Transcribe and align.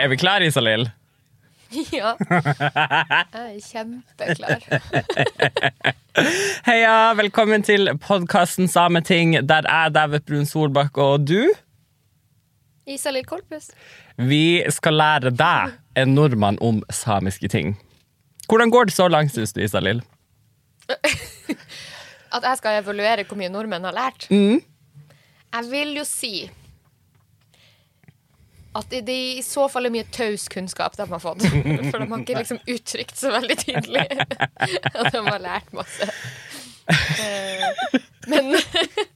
er 0.00 0.08
vi 0.08 0.16
klare, 0.20 0.48
Isalill? 0.48 0.88
Ja. 1.94 2.16
Jeg 2.18 3.36
er 3.38 3.58
kjempeklar. 3.62 4.64
Heia, 6.66 6.94
velkommen 7.14 7.62
til 7.62 7.92
podkasten 8.02 8.66
Sameting, 8.68 9.36
der 9.46 9.68
jeg, 9.68 9.92
David 9.94 10.26
Brun 10.26 10.48
Solbakk, 10.50 10.98
og 10.98 11.28
du 11.28 11.44
Isalill 12.90 13.22
Kolpus. 13.28 13.70
Vi 14.18 14.64
skal 14.74 14.98
lære 14.98 15.30
deg, 15.30 15.76
en 15.94 16.16
nordmann, 16.16 16.58
om 16.58 16.82
samiske 16.90 17.48
ting. 17.48 17.76
Hvordan 18.50 18.74
går 18.74 18.90
det 18.90 18.96
så 18.96 19.06
langt, 19.06 19.36
syns 19.36 19.54
du, 19.54 19.62
Isalill? 19.62 20.02
At 22.34 22.42
jeg 22.42 22.58
skal 22.58 22.80
evaluere 22.80 23.28
hvor 23.28 23.38
mye 23.38 23.52
nordmenn 23.52 23.86
har 23.86 23.94
lært? 23.94 24.26
Mm. 24.34 24.58
Jeg 25.54 25.70
vil 25.70 25.94
jo 26.00 26.04
si 26.08 26.50
at 28.78 28.90
det, 28.90 29.00
det 29.08 29.18
i 29.40 29.42
så 29.42 29.64
fall 29.68 29.88
er 29.88 29.94
mye 29.94 30.06
taus 30.14 30.44
kunnskap 30.52 30.94
de 30.96 31.06
har 31.10 31.22
fått. 31.22 31.42
For 31.90 31.98
de 31.98 32.06
har 32.10 32.20
ikke 32.22 32.38
liksom 32.38 32.60
uttrykt 32.70 33.16
så 33.18 33.32
veldig 33.34 33.56
tydelig 33.64 34.04
at 35.00 35.10
de 35.10 35.22
har 35.26 35.40
lært 35.42 35.72
masse. 35.74 36.06
Eh, 36.90 37.98
Men, 38.30 38.52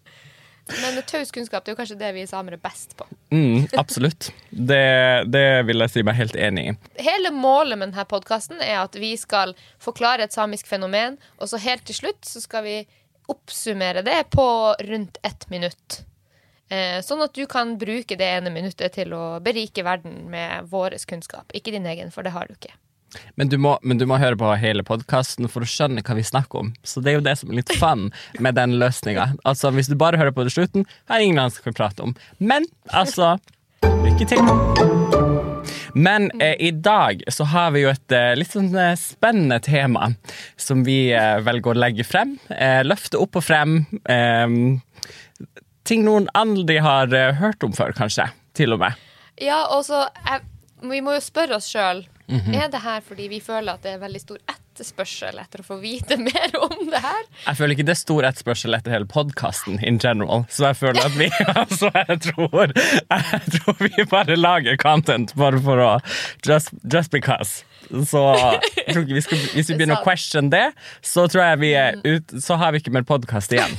men 0.83 0.99
taus 1.07 1.31
kunnskap 1.35 1.65
det 1.65 1.71
er 1.71 1.75
jo 1.75 1.79
kanskje 1.83 1.99
det 2.01 2.11
vi 2.17 2.25
samer 2.27 2.57
er 2.57 2.63
best 2.63 2.97
på. 2.99 3.07
Mm, 3.35 3.67
absolutt. 3.79 4.31
Det, 4.51 4.81
det 5.31 5.45
vil 5.69 5.85
jeg 5.85 5.93
si 5.93 6.05
meg 6.07 6.17
helt 6.19 6.39
enig 6.41 6.65
i. 6.71 6.75
Hele 7.05 7.31
målet 7.35 7.79
med 7.79 7.93
denne 7.93 8.07
podkasten 8.11 8.63
er 8.65 8.81
at 8.83 8.97
vi 8.99 9.13
skal 9.21 9.53
forklare 9.83 10.27
et 10.27 10.35
samisk 10.35 10.71
fenomen, 10.71 11.19
og 11.39 11.51
så 11.53 11.61
helt 11.63 11.85
til 11.87 11.99
slutt 12.01 12.25
så 12.27 12.43
skal 12.43 12.65
vi 12.67 12.79
oppsummere 13.31 14.03
det 14.05 14.19
på 14.35 14.47
rundt 14.89 15.21
ett 15.25 15.47
minutt. 15.53 16.03
Eh, 16.73 17.01
sånn 17.05 17.23
at 17.25 17.35
du 17.37 17.45
kan 17.51 17.77
bruke 17.81 18.17
det 18.17 18.31
ene 18.39 18.53
minuttet 18.55 18.97
til 18.97 19.13
å 19.17 19.25
berike 19.45 19.85
verden 19.85 20.25
med 20.33 20.71
vår 20.73 20.97
kunnskap. 21.11 21.53
Ikke 21.55 21.75
din 21.75 21.87
egen, 21.91 22.11
for 22.15 22.25
det 22.25 22.33
har 22.35 22.49
du 22.49 22.57
ikke. 22.57 22.73
Men 23.39 23.49
du 23.49 23.59
må, 23.63 23.77
men 23.83 24.01
du 24.01 24.07
må 24.11 24.19
høre 24.19 24.39
på 24.39 24.49
hele 24.59 24.83
podkasten 24.87 25.47
for 25.51 25.63
å 25.63 25.69
skjønne 25.71 26.03
hva 26.03 26.17
vi 26.19 26.25
snakker 26.27 26.65
om. 26.65 26.73
Så 26.83 27.03
det 27.05 27.13
er 27.13 27.19
jo 27.21 27.27
det 27.27 27.37
som 27.39 27.53
er 27.53 27.61
litt 27.61 27.75
fun 27.79 28.09
med 28.43 28.59
den 28.59 28.75
løsninga. 28.81 29.35
Altså, 29.47 29.71
hvis 29.75 29.91
du 29.93 29.95
bare 30.01 30.19
hører 30.19 30.35
på 30.35 30.47
det 30.47 30.55
slutten, 30.57 30.89
har 31.11 31.23
ingen 31.23 31.39
annen 31.39 31.55
som 31.55 31.69
kan 31.69 31.79
prate 31.79 32.09
om. 32.09 32.17
Men 32.43 32.67
altså 32.91 33.37
Lykke 33.85 34.27
til. 34.29 34.41
Men 35.95 36.31
eh, 36.43 36.57
i 36.59 36.71
dag 36.71 37.23
så 37.33 37.47
har 37.53 37.73
vi 37.75 37.85
jo 37.85 37.91
et 37.93 38.15
eh, 38.15 38.33
litt 38.37 38.53
sånn 38.53 38.73
eh, 38.81 38.95
spennende 38.99 39.61
tema 39.63 40.11
som 40.61 40.83
vi 40.87 41.13
eh, 41.15 41.37
velger 41.45 41.75
å 41.75 41.83
legge 41.85 42.07
frem. 42.07 42.35
Eh, 42.51 42.81
løfte 42.87 43.21
opp 43.21 43.39
og 43.39 43.45
frem. 43.47 43.77
Eh, 44.03 44.57
ting 45.85 46.05
noen 46.07 46.29
aldri 46.35 46.79
har 46.83 47.13
eh, 47.15 47.35
hørt 47.41 47.63
om 47.67 47.73
før, 47.77 47.95
kanskje. 47.97 48.29
Til 48.55 48.73
og 48.77 48.83
med. 48.85 48.99
Ja, 49.43 49.65
og 49.75 49.85
så 49.85 50.05
Vi 50.85 51.01
må 51.03 51.15
jo 51.17 51.21
spørre 51.25 51.57
oss 51.57 51.67
sjøl 51.73 52.05
Mhm. 52.27 52.55
Er 52.57 52.69
det 52.73 52.81
her 52.81 53.03
fordi 53.05 53.27
vi 53.29 53.41
føler 53.41 53.75
at 53.75 53.83
det 53.85 53.95
er 53.95 53.99
veldig 54.01 54.21
stor 54.23 54.39
etterspørsel 54.49 55.37
etter 55.43 55.61
å 55.61 55.67
få 55.67 55.77
vite 55.83 56.17
mer 56.29 56.55
om 56.57 56.87
det 56.89 57.03
her. 57.05 57.21
Jeg 57.51 57.59
føler 57.59 57.77
ikke 57.77 57.87
det 57.91 57.95
er 57.95 58.01
stor 58.01 58.29
etterspørsel 58.31 58.79
etter 58.79 58.95
hele 58.95 59.09
podkasten 59.11 59.77
in 59.85 59.99
general, 60.01 60.47
så 60.49 60.71
jeg 60.71 60.79
føler 60.81 61.05
at 61.05 61.19
vi 61.21 61.29
altså, 61.65 61.91
jeg, 61.93 62.21
tror, 62.31 62.73
jeg 62.73 63.53
tror 63.59 63.83
vi 63.85 64.09
bare 64.09 64.39
lager 64.41 64.81
content 64.81 65.37
bare 65.37 65.61
for 65.61 65.85
å 65.85 65.93
Just, 66.45 66.73
just 66.89 67.13
because. 67.13 67.63
Så 68.09 68.21
vi 69.09 69.21
skal, 69.25 69.39
hvis 69.55 69.69
vi 69.71 69.75
begynner 69.77 69.99
å 70.01 70.05
question 70.05 70.51
det, 70.53 70.65
så 71.05 71.27
tror 71.31 71.43
jeg 71.45 71.61
vi 71.63 71.71
er 71.79 71.99
ut, 72.05 72.35
så 72.43 72.57
har 72.61 72.73
vi 72.75 72.79
ikke 72.83 72.93
mer 72.95 73.05
podkast 73.09 73.53
igjen. 73.55 73.75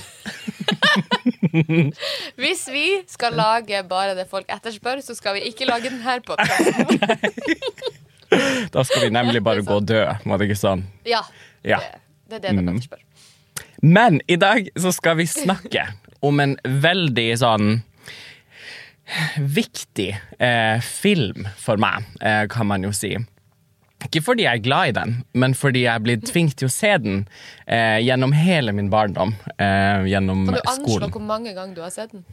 Hvis 2.40 2.62
vi 2.72 2.86
skal 3.12 3.36
lage 3.38 3.82
bare 3.90 4.16
det 4.18 4.28
folk 4.32 4.48
etterspør, 4.52 5.02
så 5.04 5.16
skal 5.18 5.36
vi 5.38 5.42
ikke 5.50 5.68
lage 5.70 5.90
denne 5.92 6.20
podkasten. 6.26 7.00
Da 8.74 8.82
skal 8.84 9.04
vi 9.06 9.10
nemlig 9.14 9.40
bare 9.46 9.62
gå 9.64 9.76
og 9.78 9.86
dø, 9.88 10.00
var 10.26 10.38
det 10.42 10.48
ikke 10.50 10.58
sånn? 10.60 10.82
Ja. 11.08 11.22
Ja. 11.64 11.78
Det, 12.28 12.34
det 12.34 12.36
er 12.36 12.42
det 12.42 12.50
de 12.58 12.62
Mm. 12.66 12.70
etterspør. 12.74 13.02
Men 13.86 14.18
i 14.28 14.36
dag 14.42 14.66
så 14.82 14.92
skal 14.96 15.16
vi 15.22 15.26
snakke 15.30 15.84
om 16.26 16.40
en 16.44 16.56
veldig 16.66 17.28
sånn 17.40 17.78
viktig 19.38 20.10
eh, 20.42 20.82
film 20.82 21.46
for 21.62 21.78
meg, 21.80 22.04
eh, 22.26 22.48
kan 22.52 22.66
man 22.68 22.84
jo 22.84 22.92
si. 22.98 23.14
Ikke 24.06 24.22
fordi 24.24 24.44
jeg 24.46 24.60
er 24.60 24.64
glad 24.64 24.88
i 24.88 24.96
den, 24.96 25.14
men 25.34 25.54
fordi 25.58 25.82
jeg 25.86 25.96
er 25.96 26.04
blitt 26.06 26.26
tvunget 26.30 26.56
til 26.62 26.70
å 26.70 26.74
se 26.74 26.92
den 27.02 27.28
eh, 27.68 27.98
gjennom 28.06 28.34
hele 28.38 28.72
min 28.76 28.90
barndom. 28.94 29.34
Eh, 29.58 30.06
gjennom 30.12 30.46
Kan 30.46 30.56
du 30.56 30.62
anslå 30.62 30.86
skolen. 31.00 31.12
hvor 31.16 31.26
mange 31.26 31.54
ganger 31.58 31.76
du 31.76 31.82
har 31.82 31.90
sett 31.94 32.12
den? 32.14 32.26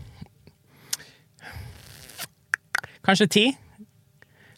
Kanskje 3.03 3.27
ti? 3.34 3.44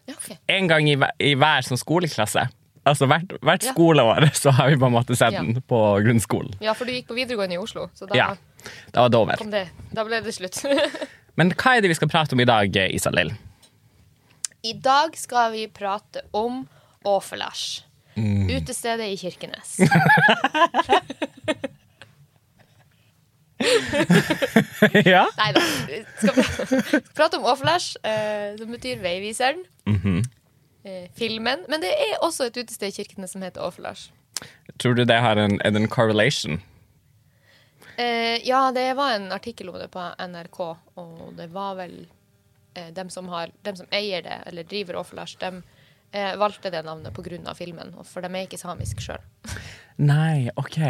Ja, 0.06 0.14
okay. 0.18 0.36
En 0.52 0.66
gang 0.68 0.88
i, 0.90 0.96
hver- 1.00 1.14
i 1.24 1.32
hver 1.40 1.64
sånn 1.64 1.80
skoleklasse. 1.80 2.48
Altså 2.84 3.06
hvert, 3.08 3.30
hvert 3.40 3.64
Ja. 3.64 3.72
skoleår 3.72 4.26
så 4.36 4.52
har 4.52 4.68
vi 4.68 4.76
på 4.76 4.86
en 4.90 4.92
måte 4.92 5.16
sett 5.16 5.32
Ja. 5.32 5.40
den 5.40 5.62
på 5.62 5.78
grunnskolen. 6.04 6.52
ja, 6.60 6.74
for 6.74 6.84
du 6.84 6.92
gikk 6.92 7.06
på 7.08 7.14
videregående 7.16 7.54
i 7.56 7.58
Oslo, 7.62 7.88
så 7.96 8.06
da, 8.06 8.14
Ja, 8.14 8.26
da 8.92 9.00
var 9.00 9.08
det 9.08 9.18
over. 9.18 9.36
kom 9.40 9.50
det, 9.50 9.68
da 9.94 10.04
ble 10.04 10.20
det 10.20 10.34
slutt. 10.34 10.60
Men 11.36 11.50
hva 11.52 11.76
er 11.76 11.80
det 11.80 11.88
vi 11.88 11.94
skal 11.94 12.08
prate 12.08 12.34
om 12.36 12.40
i 12.40 12.44
dag, 12.44 12.76
Isalill? 12.92 13.32
I 14.64 14.72
dag 14.74 15.16
skal 15.16 15.52
vi 15.52 15.66
prate 15.68 16.20
om 16.32 16.66
Åfelars. 17.04 17.84
Mm. 18.16 18.48
Utestedet 18.50 19.06
i 19.10 19.16
Kirkenes. 19.18 19.76
ja? 25.04 25.24
Nei 25.38 25.50
da. 25.56 25.62
Skal 26.18 26.34
pra- 26.34 27.00
prate 27.14 27.36
om 27.38 27.44
Åflash, 27.44 27.96
eh, 28.06 28.56
som 28.58 28.70
betyr 28.72 29.00
Veiviseren. 29.02 29.64
Mhm. 29.86 30.22
eh, 30.84 31.08
filmen. 31.16 31.64
Men 31.68 31.80
det 31.80 31.92
er 31.92 32.18
også 32.22 32.46
et 32.50 32.56
utested 32.56 32.88
i 32.88 32.92
Kirkenes 33.02 33.32
som 33.32 33.42
heter 33.42 33.62
Åflash. 33.64 34.10
Tror 34.78 34.94
du 34.94 35.04
det 35.04 35.20
har 35.20 35.36
en, 35.36 35.60
en 35.64 35.88
correlation? 35.88 36.60
Eh, 37.96 38.40
ja, 38.48 38.70
det 38.74 38.94
var 38.98 39.12
en 39.14 39.30
artikkel 39.32 39.68
om 39.70 39.78
det 39.78 39.88
på 39.94 40.02
NRK, 40.18 40.60
og 40.98 41.34
det 41.38 41.46
var 41.54 41.74
vel 41.78 42.06
eh, 42.74 42.88
dem, 42.92 43.10
som 43.10 43.28
har, 43.30 43.50
dem 43.62 43.76
som 43.76 43.86
eier 43.94 44.22
det, 44.26 44.40
eller 44.46 44.64
driver 44.66 44.96
Åflash, 45.04 45.38
dem 45.38 45.62
eh, 46.14 46.32
valgte 46.40 46.72
det 46.72 46.84
navnet 46.86 47.14
pga. 47.14 47.54
filmen, 47.58 47.92
for 48.04 48.22
de 48.22 48.30
er 48.30 48.46
ikke 48.46 48.60
samiske 48.60 49.02
sjøl. 49.02 49.22
Nei, 49.98 50.48
OK. 50.56 50.80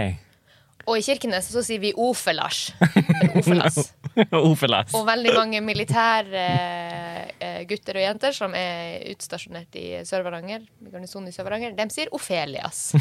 Og 0.84 0.98
i 0.98 1.04
Kirkenes 1.04 1.46
så 1.48 1.62
sier 1.64 1.80
vi. 1.80 1.94
Ofelas. 1.96 2.74
Ofelas. 4.34 4.94
Og 4.94 5.06
veldig 5.08 5.32
mange 5.32 5.60
militære 5.64 6.42
eh, 7.40 7.62
gutter 7.68 8.00
og 8.00 8.04
jenter 8.04 8.32
som 8.36 8.54
er 8.58 9.00
utstasjonert 9.14 9.78
i 9.80 9.86
Sør-Varanger, 10.04 10.66
i 10.84 10.92
garnisonen 10.92 11.30
i 11.30 11.34
Sør-Varanger, 11.34 11.72
de 11.78 11.84
sier 11.94 12.12
Ofelias. 12.14 12.90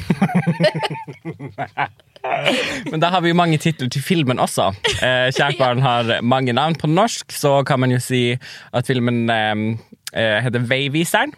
Men 2.92 3.04
da 3.04 3.08
har 3.12 3.22
vi 3.24 3.34
jo 3.34 3.38
mange 3.38 3.60
titler 3.60 3.90
til 3.92 4.04
filmen 4.06 4.40
også. 4.40 4.72
Eh, 5.04 5.28
Kjærbarn 5.36 5.84
har 5.90 6.04
mange 6.24 6.56
navn. 6.56 6.80
På 6.80 6.88
norsk 6.88 7.36
så 7.36 7.60
kan 7.68 7.80
man 7.84 7.92
jo 7.92 8.00
si 8.04 8.24
at 8.72 8.88
filmen 8.88 9.26
eh, 9.30 9.56
eh, 10.16 10.40
heter 10.46 10.64
Veiviseren. 10.72 11.36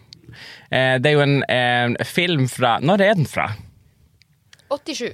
Eh, 0.69 0.95
det 1.01 1.11
er 1.11 1.17
jo 1.17 1.23
en, 1.25 1.37
en 1.51 1.97
film 2.07 2.47
fra 2.51 2.77
Når 2.83 3.03
er 3.05 3.19
den 3.19 3.29
fra? 3.29 3.49
87. 4.71 5.13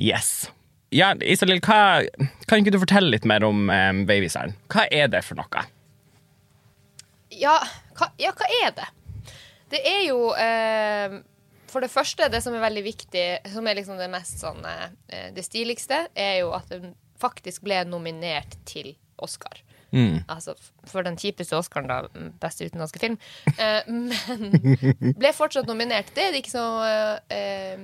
Yes. 0.00 0.50
Ja, 0.90 1.12
Isalill, 1.22 1.60
hva, 1.62 2.02
kan 2.50 2.62
ikke 2.62 2.72
du 2.74 2.80
fortelle 2.82 3.12
litt 3.12 3.28
mer 3.28 3.44
om 3.46 3.68
eh, 3.70 3.92
Veiviseren? 4.08 4.56
Hva 4.72 4.88
er 4.90 5.10
det 5.12 5.22
for 5.26 5.38
noe? 5.38 5.66
Ja 7.30 7.60
hva, 8.00 8.08
ja, 8.20 8.32
hva 8.36 8.48
er 8.62 8.72
det? 8.78 8.88
Det 9.70 9.80
er 9.86 10.00
jo 10.08 10.32
eh, 10.34 11.20
For 11.70 11.84
det 11.84 11.92
første, 11.92 12.26
det 12.32 12.40
som 12.42 12.56
er 12.56 12.64
veldig 12.64 12.82
viktig, 12.86 13.26
som 13.52 13.68
er 13.68 13.78
liksom 13.78 14.00
det 14.00 14.10
mest 14.10 14.42
sånn 14.42 14.64
eh, 14.66 15.28
Det 15.36 15.44
stiligste, 15.46 16.06
er 16.14 16.40
jo 16.42 16.54
at 16.56 16.70
den 16.72 16.94
faktisk 17.20 17.66
ble 17.66 17.82
nominert 17.84 18.56
til 18.64 18.94
Oscar. 19.20 19.60
Mm. 19.92 20.20
Altså 20.30 20.54
for 20.88 21.06
den 21.06 21.16
kjipeste 21.18 21.56
Oscaren, 21.58 21.88
da. 21.90 22.28
Beste 22.42 22.68
utenlandske 22.68 23.02
film. 23.02 23.16
Eh, 23.56 23.88
men 23.90 25.16
ble 25.20 25.32
fortsatt 25.36 25.68
nominert. 25.70 26.12
Det 26.14 26.28
er 26.28 26.34
det 26.34 26.44
ikke 26.44 26.54
så 26.54 26.66
eh, 27.32 27.80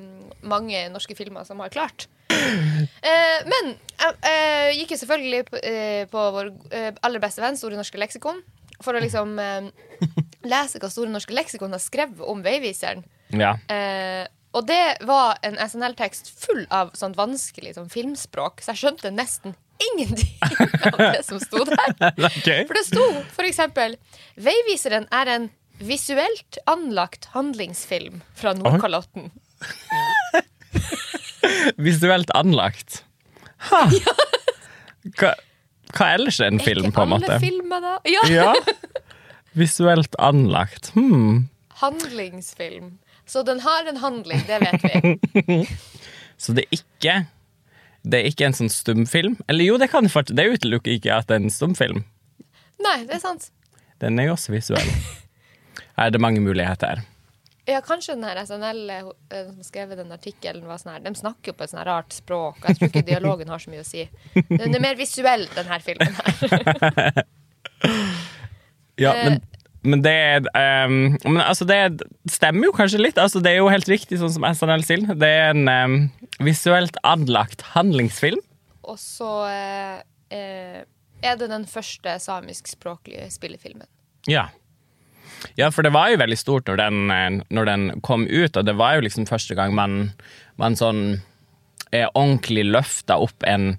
mange 0.46 0.84
norske 0.94 1.16
filmer 1.18 1.46
som 1.48 1.62
har 1.64 1.72
klart. 1.74 2.08
Eh, 2.30 3.38
men 3.48 3.72
jeg 3.74 4.16
eh, 4.28 4.70
gikk 4.80 4.94
jo 4.94 5.00
selvfølgelig 5.02 5.42
på, 5.50 5.60
eh, 5.62 6.04
på 6.10 6.28
vår 6.36 6.52
eh, 6.74 6.92
aller 7.06 7.22
beste 7.22 7.42
venn 7.42 7.58
Store 7.58 7.78
norske 7.78 8.00
leksikon 8.00 8.42
for 8.84 8.96
å 8.96 9.00
liksom 9.00 9.38
eh, 9.40 9.68
lese 10.46 10.80
hva 10.82 10.90
Store 10.92 11.10
norske 11.12 11.34
leksikon 11.36 11.74
har 11.74 11.82
skrevet 11.82 12.22
om 12.26 12.42
Veiviseren. 12.44 13.06
Ja. 13.34 13.54
Eh, 13.72 14.26
og 14.56 14.64
det 14.68 14.98
var 15.04 15.36
en 15.44 15.58
SNL-tekst 15.60 16.30
full 16.40 16.62
av 16.72 16.94
sånn 16.96 17.16
vanskelig 17.16 17.74
sånn 17.76 17.90
filmspråk, 17.92 18.62
så 18.64 18.72
jeg 18.72 18.84
skjønte 18.84 19.12
nesten 19.12 19.56
ingenting 19.92 20.38
av 20.92 20.98
det 20.98 21.24
som 21.26 21.40
sto 21.40 21.64
der. 21.68 21.94
okay. 22.30 22.66
For 22.68 22.74
det 22.76 22.84
sto 22.88 23.04
eksempel 23.46 23.96
Veiviseren 24.36 25.06
er 25.14 25.26
en 25.32 25.50
visuelt 25.78 26.58
anlagt 26.66 27.28
handlingsfilm 27.34 28.22
fra 28.36 28.52
Nordkalotten. 28.56 29.30
Visuelt 31.76 32.30
anlagt. 32.36 33.04
Ha. 33.70 33.90
Hva, 35.16 35.34
hva 35.94 36.06
ellers 36.16 36.40
er 36.42 36.46
en 36.50 36.60
film, 36.60 36.92
på 36.92 37.02
en 37.04 37.08
måte? 37.12 37.24
Ikke 37.28 37.36
Alle 37.36 37.44
filmer 37.44 37.80
da? 37.84 37.92
Ja. 38.10 38.22
Ja. 38.26 38.54
Visuelt 39.56 40.14
anlagt. 40.18 40.90
Hmm. 40.96 41.48
Handlingsfilm. 41.78 42.98
Så 43.26 43.42
den 43.46 43.60
har 43.62 43.86
en 43.86 43.96
handling, 44.02 44.42
det 44.48 44.58
vet 44.64 44.82
vi. 44.82 44.90
Så 46.36 46.52
det 46.56 46.62
er 46.66 46.70
ikke 46.80 47.14
Det 48.06 48.20
er 48.20 48.28
ikke 48.30 48.46
en 48.46 48.54
sånn 48.54 48.70
stumfilm? 48.70 49.34
Eller 49.50 49.66
jo, 49.66 49.76
det 49.82 49.88
kan 49.90 50.06
faktisk 50.12 50.36
Det 50.38 50.44
utelukker 50.52 50.94
ikke 50.94 51.16
at 51.16 51.26
det 51.26 51.40
er 51.40 51.42
en 51.48 51.50
stumfilm. 51.54 52.04
Nei, 52.84 52.98
det 53.08 53.16
er 53.18 53.22
sant. 53.24 53.48
Den 54.02 54.20
er 54.22 54.28
jo 54.28 54.36
også 54.36 54.52
visuell. 54.54 54.90
Her 55.96 56.06
er 56.10 56.14
det 56.14 56.20
mange 56.22 56.42
muligheter. 56.44 57.02
Ja, 57.66 57.80
kanskje 57.82 58.14
den 58.14 58.22
her 58.28 58.38
SNL 58.46 58.82
eh, 58.94 59.08
som 59.48 59.64
skrev 59.66 59.90
den 59.98 60.12
artikkelen, 60.14 60.68
var 60.68 60.78
sånn 60.78 60.92
her 60.92 61.00
De 61.02 61.10
snakker 61.18 61.50
jo 61.50 61.54
på 61.58 61.64
et 61.66 61.72
sånn 61.72 61.82
rart 61.88 62.14
språk, 62.14 62.60
og 62.60 62.68
jeg 62.70 62.78
tror 62.78 62.92
ikke 62.92 63.02
dialogen 63.10 63.50
har 63.50 63.58
så 63.64 63.72
mye 63.72 63.82
å 63.82 63.88
si. 63.88 64.04
Den 64.52 64.70
er 64.76 64.84
mer 64.84 64.94
visuell, 65.00 65.48
den 65.56 65.66
her 65.72 65.82
filmen 65.82 66.14
her. 66.20 67.24
Ja, 68.96 69.10
Eh. 69.12 69.24
men, 69.28 69.40
men 69.86 70.02
det 70.04 70.16
um, 70.52 71.16
Men 71.24 71.40
altså, 71.42 71.66
det 71.68 72.04
stemmer 72.30 72.68
jo 72.68 72.74
kanskje 72.76 73.00
litt. 73.00 73.18
Altså, 73.20 73.40
det 73.44 73.54
er 73.54 73.60
jo 73.60 73.70
helt 73.72 73.88
riktig, 73.90 74.18
sånn 74.20 74.34
som 74.34 74.46
SNL 74.48 74.84
sier. 74.86 75.06
Det 75.14 75.30
er 75.30 75.54
en 75.54 75.70
um, 75.70 75.96
visuelt 76.44 76.98
anlagt 77.06 77.64
handlingsfilm. 77.74 78.42
Og 78.86 78.98
så 79.02 79.30
eh, 79.50 79.96
eh, 80.34 80.82
er 81.26 81.38
det 81.40 81.48
den 81.50 81.66
første 81.66 82.18
samiskspråklige 82.22 83.26
spillefilmen. 83.34 83.88
Ja. 84.30 84.48
Ja, 85.58 85.70
for 85.74 85.86
det 85.86 85.92
var 85.94 86.10
jo 86.12 86.20
veldig 86.20 86.38
stort 86.38 86.70
når 86.70 86.80
den, 86.80 87.00
eh, 87.10 87.40
når 87.50 87.70
den 87.70 87.86
kom 88.06 88.26
ut, 88.26 88.56
og 88.56 88.66
det 88.66 88.76
var 88.78 88.96
jo 88.96 89.06
liksom 89.06 89.26
første 89.28 89.56
gang 89.58 89.74
man, 89.74 90.12
man 90.60 90.78
sånn 90.78 91.02
eh, 91.90 92.06
ordentlig 92.12 92.66
løfta 92.68 93.18
opp 93.22 93.46
en 93.46 93.74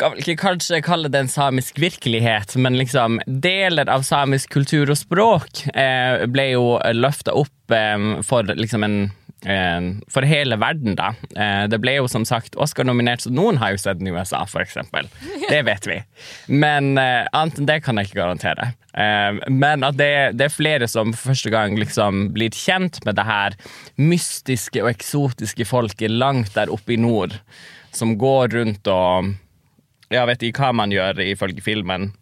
kan 0.00 0.14
vel 0.14 0.22
ikke 0.22 0.40
kanskje 0.42 0.82
kalle 0.84 1.10
det 1.12 1.24
en 1.24 1.32
samisk 1.32 1.80
virkelighet, 1.82 2.56
men 2.56 2.78
liksom 2.80 3.20
deler 3.26 3.90
av 3.92 4.06
samisk 4.06 4.52
kultur 4.54 4.92
og 4.92 5.00
språk 5.00 5.64
eh, 5.74 6.24
ble 6.30 6.52
jo 6.54 6.66
løfta 6.96 7.34
opp 7.38 7.74
eh, 7.74 8.22
for 8.26 8.48
liksom 8.56 8.86
en 8.88 9.00
eh, 9.46 9.80
for 10.08 10.26
hele 10.26 10.56
verden, 10.60 10.96
da. 10.98 11.12
Eh, 11.36 11.64
det 11.70 11.80
ble 11.82 11.96
jo 11.98 12.08
som 12.10 12.24
sagt 12.28 12.56
Oscar-nominert, 12.60 13.24
så 13.24 13.32
noen 13.32 13.58
har 13.62 13.74
jo 13.74 13.82
sett 13.82 14.00
den 14.00 14.10
i 14.10 14.14
USA, 14.14 14.44
eksempel. 14.60 15.08
Det 15.52 15.62
vet 15.66 15.88
vi. 15.88 15.98
Men 16.48 16.96
eh, 17.00 17.26
annet 17.32 17.60
enn 17.60 17.68
det 17.68 17.80
kan 17.84 17.98
jeg 17.98 18.10
ikke 18.10 18.22
garantere. 18.22 18.72
Eh, 18.94 19.42
men 19.50 19.84
at 19.86 19.98
det, 19.98 20.38
det 20.38 20.48
er 20.48 20.54
flere 20.54 20.88
som 20.90 21.12
for 21.14 21.32
første 21.32 21.52
gang 21.52 21.76
liksom 21.80 22.28
blir 22.36 22.54
kjent 22.54 23.02
med 23.06 23.18
det 23.18 23.26
her 23.28 23.56
mystiske 24.00 24.82
og 24.84 24.92
eksotiske 24.92 25.66
folket 25.68 26.12
langt 26.12 26.54
der 26.56 26.72
oppe 26.72 26.96
i 26.96 27.00
nord, 27.00 27.36
som 27.92 28.16
går 28.20 28.54
rundt 28.56 28.88
og 28.88 29.34
ja, 30.12 30.24
vet 30.28 30.42
ikke 30.42 30.62
hva 30.66 30.72
man 30.74 30.90
gjør 30.94 31.20
ifølge 31.24 31.62
filmen. 31.64 32.12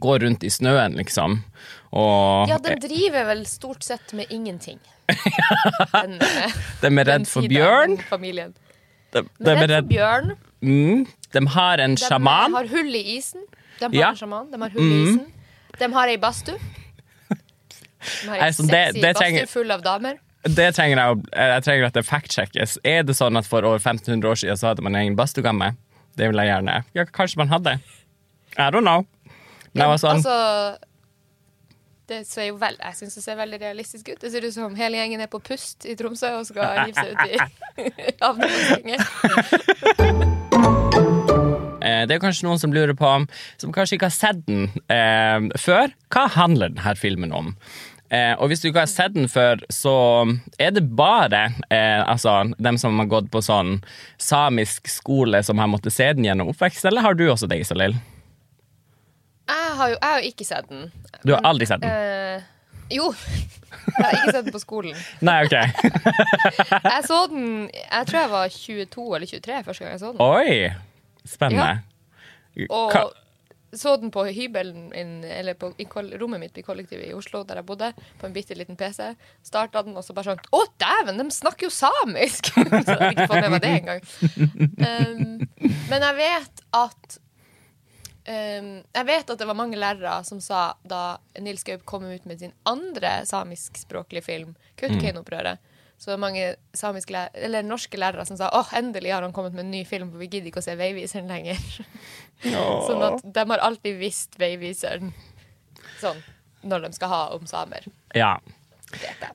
Går 0.00 0.22
rundt 0.24 0.44
i 0.44 0.48
snøen, 0.50 0.94
liksom. 0.96 1.42
Og 1.92 2.48
Ja, 2.48 2.56
den 2.58 2.78
driver 2.80 3.26
vel 3.28 3.44
stort 3.46 3.84
sett 3.84 4.12
med 4.16 4.26
ingenting. 4.32 4.78
Den, 5.92 6.14
eh, 6.22 6.54
de 6.80 6.88
er 6.88 7.04
redd 7.10 7.26
for 7.28 7.44
bjørn. 7.48 7.98
Familien. 8.08 8.54
De, 9.12 9.20
De 9.22 9.44
de 9.44 9.50
er 9.52 9.60
redd 9.68 9.74
for 9.84 9.90
bjørn. 9.92 10.30
mm, 10.64 11.04
De 11.36 11.42
har 11.54 11.82
en 11.84 11.94
De 11.94 12.00
sjaman. 12.06 12.54
har 12.56 12.66
hull 12.72 12.94
i 12.96 13.02
isen. 13.18 13.44
De 13.78 13.84
har 13.84 13.94
Ja. 13.94 14.08
en 14.10 14.16
sjaman. 14.16 14.50
De 14.50 14.58
har 14.62 14.70
hull 14.70 14.82
i 14.88 15.02
isen. 15.10 15.26
De 15.78 15.92
har 15.92 16.08
ei 16.08 16.16
badstue. 16.16 16.56
De 17.28 18.28
har 18.28 18.36
ei 18.36 18.40
Nei, 18.40 18.50
sexy 18.52 19.00
badstue 19.02 19.46
full 19.48 19.70
av 19.70 19.82
damer. 19.82 20.18
Det 20.44 20.74
trenger 20.76 20.98
jeg, 21.00 21.22
jeg 21.36 21.62
trenger 21.64 21.86
at 21.86 21.94
det 21.96 22.04
fact-sjekkes. 22.04 22.78
Er 22.84 23.02
det 23.02 23.14
sånn 23.16 23.36
at 23.38 23.46
for 23.48 23.64
over 23.64 23.78
1500 23.80 24.28
år 24.28 24.34
siden 24.36 24.56
så 24.60 24.66
hadde 24.72 24.82
man 24.84 24.94
en 24.94 25.00
egen 25.02 25.16
badstuegamme? 25.16 25.70
Det 26.14 26.28
vil 26.30 26.38
jeg 26.42 26.48
gjerne. 26.52 26.74
Ja, 26.94 27.02
kanskje 27.04 27.38
man 27.42 27.50
hadde. 27.52 27.72
I 28.54 28.56
don't 28.70 28.86
know. 28.86 29.00
Men 29.74 29.80
jeg 29.82 29.88
var 29.90 29.98
sånn 30.02 30.18
Altså 30.20 30.36
det 32.04 32.26
ser 32.28 32.44
jo 32.50 32.56
vel, 32.60 32.74
Jeg 32.76 32.94
syns 32.98 33.14
det 33.16 33.22
ser 33.24 33.36
veldig 33.38 33.58
realistisk 33.62 34.08
ut. 34.12 34.18
Det 34.20 34.28
ser 34.32 34.44
ut 34.44 34.54
som 34.54 34.74
hele 34.76 34.96
gjengen 35.00 35.20
er 35.24 35.28
på 35.32 35.38
pust 35.40 35.86
i 35.88 35.94
Tromsø 35.96 36.28
og 36.36 36.44
skal 36.44 36.84
hive 36.84 36.96
seg 36.98 37.08
ut 37.14 37.20
i 37.30 37.32
havnebassenget. 38.24 39.00
eh, 41.80 42.04
Det 42.04 42.12
er 42.18 42.22
kanskje 42.22 42.44
noen 42.44 42.60
som 42.60 42.76
lurer 42.76 42.92
på, 42.98 43.08
som 43.62 43.72
kanskje 43.72 43.94
ikke 43.96 44.10
har 44.10 44.18
sett 44.18 44.40
den 44.44 44.68
eh, 44.92 45.40
før. 45.60 45.88
Hva 46.12 46.24
handler 46.36 46.68
denne 46.76 46.94
filmen 47.00 47.32
om? 47.32 47.54
Eh, 48.14 48.34
og 48.38 48.50
hvis 48.50 48.60
du 48.62 48.68
ikke 48.68 48.84
har 48.84 48.90
sett 48.90 49.14
den 49.16 49.26
før, 49.32 49.62
så 49.74 49.92
er 50.62 50.74
det 50.76 50.84
bare 50.94 51.46
eh, 51.72 52.02
altså, 52.06 52.36
dem 52.62 52.78
som 52.78 53.00
har 53.00 53.08
gått 53.10 53.30
på 53.32 53.40
sånn 53.42 53.78
samisk 54.22 54.90
skole, 54.92 55.40
som 55.46 55.58
har 55.58 55.70
måttet 55.72 55.94
se 55.96 56.06
den 56.14 56.26
gjennom 56.28 56.52
oppvekst, 56.52 56.84
eller 56.86 57.02
har 57.02 57.16
du 57.18 57.24
også 57.32 57.48
det, 57.50 57.62
Isalill? 57.64 57.96
Jeg 59.50 59.72
har 59.80 59.90
jo 59.92 59.96
jeg 59.98 60.10
har 60.12 60.28
ikke 60.30 60.46
sett 60.48 60.68
den. 60.70 60.86
Du 61.24 61.34
har 61.34 61.42
aldri 61.48 61.66
sett 61.68 61.82
den? 61.82 61.90
Eh, 61.90 62.94
jo. 62.94 63.10
Jeg 63.84 63.98
har 63.98 64.14
ikke 64.20 64.32
sett 64.36 64.46
den 64.46 64.54
på 64.54 64.62
skolen. 64.62 65.02
Nei, 65.28 65.40
ok. 65.44 65.56
Jeg 66.94 67.02
så 67.08 67.18
den 67.32 67.48
Jeg 67.72 68.06
tror 68.08 68.18
jeg 68.20 68.30
var 68.32 68.54
22 68.54 69.04
eller 69.18 69.28
23 69.28 69.58
første 69.66 69.84
gang 69.84 69.92
jeg 69.92 70.00
så 70.04 70.12
den. 70.12 70.22
Oi! 70.24 71.28
Spennende. 71.28 71.74
Og 72.70 72.92
Hva- 72.92 73.23
så 73.78 73.96
den 74.00 74.10
på 74.14 74.24
hybelen 74.26 74.88
min, 74.92 75.24
eller 75.24 75.54
på 75.58 75.72
i 75.78 75.86
rommet 76.18 76.40
mitt 76.40 76.58
i 76.58 76.62
kollektivet 76.62 77.08
i 77.08 77.14
Oslo, 77.16 77.42
der 77.44 77.60
jeg 77.60 77.68
bodde, 77.68 77.90
på 78.20 78.28
en 78.28 78.36
bitte 78.36 78.56
liten 78.58 78.76
PC. 78.76 79.14
Starta 79.44 79.82
den, 79.82 79.96
og 79.96 80.04
så 80.04 80.16
bare 80.16 80.34
sånn 80.34 80.54
Å, 80.54 80.62
dæven, 80.80 81.20
de 81.20 81.26
snakker 81.34 81.68
jo 81.68 81.74
samisk! 81.74 82.52
så 82.54 82.64
jeg 82.64 82.86
hadde 82.86 83.10
ikke 83.12 83.28
fått 83.30 83.44
med 83.44 83.54
meg 83.54 83.64
det 83.64 83.74
engang. 83.80 84.02
Um, 84.78 85.76
men 85.90 86.08
jeg 86.08 86.18
vet 86.18 86.64
at 86.74 87.18
um, 88.28 88.72
Jeg 88.80 89.08
vet 89.10 89.34
at 89.34 89.40
det 89.40 89.48
var 89.48 89.58
mange 89.58 89.78
lærere 89.80 90.16
som 90.26 90.40
sa 90.44 90.66
da 90.86 91.18
Nils 91.42 91.66
Gaup 91.66 91.84
kom 91.88 92.06
ut 92.08 92.26
med 92.28 92.42
sin 92.42 92.54
andre 92.68 93.20
samiskspråklige 93.28 94.26
film, 94.26 94.54
Kautokeino-opprøret, 94.80 95.73
så 96.04 96.10
det 96.10 96.18
var 96.18 96.20
mange 96.20 97.62
norske 97.64 97.96
lærere 97.96 98.26
som 98.28 98.36
sa 98.36 98.50
åh, 98.52 98.72
endelig 98.76 99.14
har 99.14 99.24
han 99.24 99.32
kommet 99.32 99.54
med 99.56 99.64
en 99.64 99.70
ny 99.72 99.86
film, 99.88 100.10
for 100.12 100.20
vi 100.20 100.26
gidder 100.28 100.50
ikke 100.50 100.60
å 100.60 100.66
se 100.66 100.74
Veiviseren 100.76 101.30
lenger. 101.32 101.62
Sånn 102.44 103.04
at 103.06 103.24
de 103.24 103.44
har 103.48 103.62
alltid 103.64 103.96
visst 104.02 104.36
Veiviseren 104.36 105.14
sånn 106.02 106.20
når 106.68 106.84
de 106.84 106.90
skal 106.98 107.08
ha 107.08 107.22
om 107.32 107.48
samer. 107.48 107.88
Ja. 108.12 108.34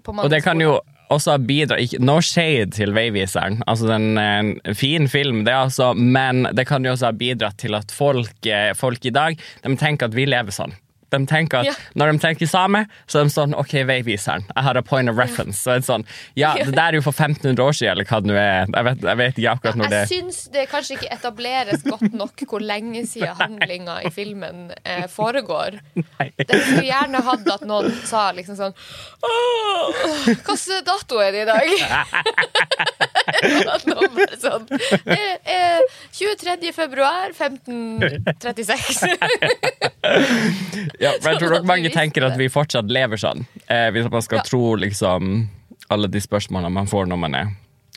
Mange 0.06 0.28
Og 0.28 0.30
det 0.30 0.44
kan 0.46 0.62
jo 0.62 0.76
også 1.10 1.40
bidra 1.42 1.80
ikke, 1.82 2.04
No 2.06 2.20
shade 2.22 2.70
til 2.78 2.94
Veiviseren. 2.94 3.64
Altså, 3.66 3.90
den 3.90 4.22
er 4.22 4.44
en 4.44 4.78
fin 4.78 5.10
film, 5.10 5.42
det 5.50 5.56
altså, 5.58 5.96
men 5.98 6.46
det 6.54 6.68
kan 6.70 6.86
jo 6.86 6.94
også 6.94 7.10
ha 7.10 7.18
bidratt 7.18 7.58
til 7.66 7.78
at 7.78 7.94
folk, 7.94 8.38
eh, 8.46 8.76
folk 8.78 9.10
i 9.10 9.14
dag 9.14 9.42
de 9.66 9.74
tenker 9.74 10.10
at 10.10 10.18
vi 10.18 10.30
lever 10.30 10.54
sånn. 10.54 10.78
De 11.10 11.20
tenker 11.30 11.58
at 11.62 11.66
Ja. 11.70 11.74
Når 11.96 12.06
de 12.14 12.20
tenker 12.24 12.46
same, 12.50 12.82
så 13.10 13.20
er 13.20 13.24
de 13.28 13.32
sånn 13.34 13.54
OK, 13.58 13.74
Veiviseren. 13.90 14.44
Jeg 14.56 14.64
har 14.64 14.76
a 14.78 14.82
point 14.86 15.10
of 15.10 15.18
reference. 15.18 15.58
Så 15.64 15.70
er 15.76 15.80
det 15.82 15.88
sånn 15.90 16.06
Ja, 16.38 16.54
det 16.60 16.76
der 16.76 16.88
er 16.94 16.98
jo 17.00 17.04
for 17.06 17.14
1500 17.16 17.64
år 17.64 17.74
siden, 17.78 17.92
eller 17.98 18.06
hva 18.10 18.18
det 18.22 18.28
nå 18.32 18.36
er. 18.40 18.66
Jeg 18.70 18.84
vet, 18.90 19.00
jeg 19.10 19.18
vet 19.22 19.36
ikke 19.42 19.52
akkurat 19.56 19.76
når 19.82 19.88
det 19.94 20.00
Jeg 20.00 20.12
syns 20.14 20.38
det 20.54 20.64
kanskje 20.72 20.94
ikke 21.00 21.12
etableres 21.18 21.82
godt 21.88 22.14
nok 22.14 22.36
hvor 22.50 22.62
lenge 22.64 23.02
siden 23.10 23.36
handlinga 23.44 23.96
i 24.08 24.10
filmen 24.14 24.58
eh, 24.84 25.08
foregår. 25.12 25.72
Det 25.96 26.50
skulle 26.50 26.88
gjerne 26.88 27.20
hatt 27.26 27.46
at 27.56 27.64
noen 27.68 27.92
sa 28.08 28.22
liksom 28.36 28.56
sånn 28.60 28.74
Hvilken 30.30 30.86
dato 30.86 31.16
er 31.24 31.32
det 31.36 31.42
i 31.44 31.50
dag? 31.50 31.68
sånn 34.44 34.66
eh, 35.06 35.36
eh, 35.44 35.82
23. 36.16 36.72
februar 36.76 37.30
1536. 37.34 39.04
Ja, 41.00 41.14
men 41.24 41.32
jeg 41.34 41.40
tror 41.42 41.56
nok 41.58 41.68
mange 41.70 41.92
tenker 41.94 42.26
at 42.28 42.38
vi 42.40 42.50
fortsatt 42.52 42.92
lever 42.92 43.20
sånn. 43.22 43.46
Eh, 43.68 43.88
hvis 43.96 44.10
man 44.12 44.22
skal 44.26 44.42
Ja. 44.42 44.44
tro 44.44 44.76
liksom 44.76 45.50
alle 45.90 46.08
de 46.08 46.20
spørsmålene 46.20 46.72
man 46.72 46.88
får 46.88 47.08
når 47.08 47.18
man 47.18 47.36
er 47.36 47.48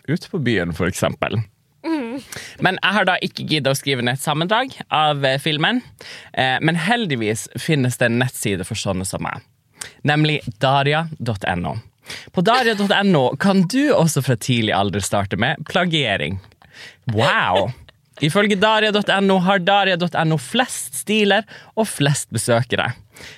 ute 0.09 0.31
på 0.31 0.39
byen, 0.43 0.73
eksempel. 0.73 1.43
Mm. 1.85 2.23
Men 2.61 2.79
jeg 2.83 2.93
har 2.95 3.05
da 3.05 3.17
ikke 3.23 3.47
giddet 3.49 3.73
å 3.73 3.77
skrive 3.79 4.03
ned 4.03 4.15
et 4.15 4.23
sammendrag 4.23 4.75
av 4.91 5.25
eh, 5.25 5.39
filmen. 5.39 5.83
Eh, 6.33 6.59
men 6.63 6.77
heldigvis 6.77 7.49
finnes 7.59 7.99
det 7.99 8.07
en 8.07 8.19
nettside 8.23 8.67
for 8.69 8.79
sånne 8.79 9.07
som 9.09 9.23
meg, 9.23 9.43
nemlig 10.07 10.41
daria.no. 10.63 11.77
På 12.33 12.43
daria.no 12.43 13.37
kan 13.37 13.63
du 13.71 13.93
også 13.95 14.23
fra 14.23 14.37
tidlig 14.37 14.75
alder 14.75 15.01
starte 15.01 15.39
med 15.39 15.63
plagiering. 15.71 16.41
Wow! 17.13 17.73
Ifølge 18.21 18.59
daria.no 18.61 19.39
har 19.47 19.63
daria.no 19.65 20.37
flest 20.39 21.01
stiler 21.01 21.47
og 21.75 21.89
flest 21.89 22.29
besøkere. 22.35 22.93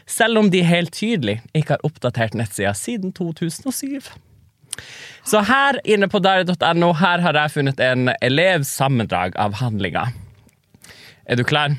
Selv 0.07 0.41
om 0.41 0.51
de 0.51 0.65
helt 0.67 0.95
tydelig 0.97 1.41
ikke 1.55 1.77
har 1.77 1.87
oppdatert 1.87 2.35
nettsida 2.35 2.75
siden 2.75 3.13
2007. 3.15 4.11
Så 5.25 5.41
her 5.47 5.79
inne 5.87 6.09
på 6.11 6.19
daria.no 6.19 6.93
her 6.99 7.23
har 7.25 7.39
jeg 7.39 7.55
funnet 7.55 7.81
en 7.81 8.11
elevs 8.21 8.75
sammendrag 8.75 9.37
av 9.41 9.61
handlinga. 9.63 10.09
Er 11.25 11.39
du 11.39 11.45
klar? 11.47 11.77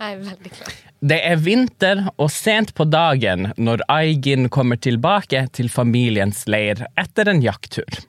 Jeg 0.00 0.12
er 0.12 0.20
veldig 0.22 0.52
klar. 0.52 0.74
Det 1.06 1.18
er 1.28 1.40
vinter 1.40 2.06
og 2.16 2.30
sent 2.32 2.72
på 2.76 2.86
dagen 2.88 3.50
når 3.60 3.82
Aigin 3.92 4.48
kommer 4.48 4.80
tilbake 4.80 5.42
til 5.52 5.68
familiens 5.72 6.46
leir 6.48 6.86
etter 6.96 7.28
en 7.28 7.42
jakttur. 7.44 8.00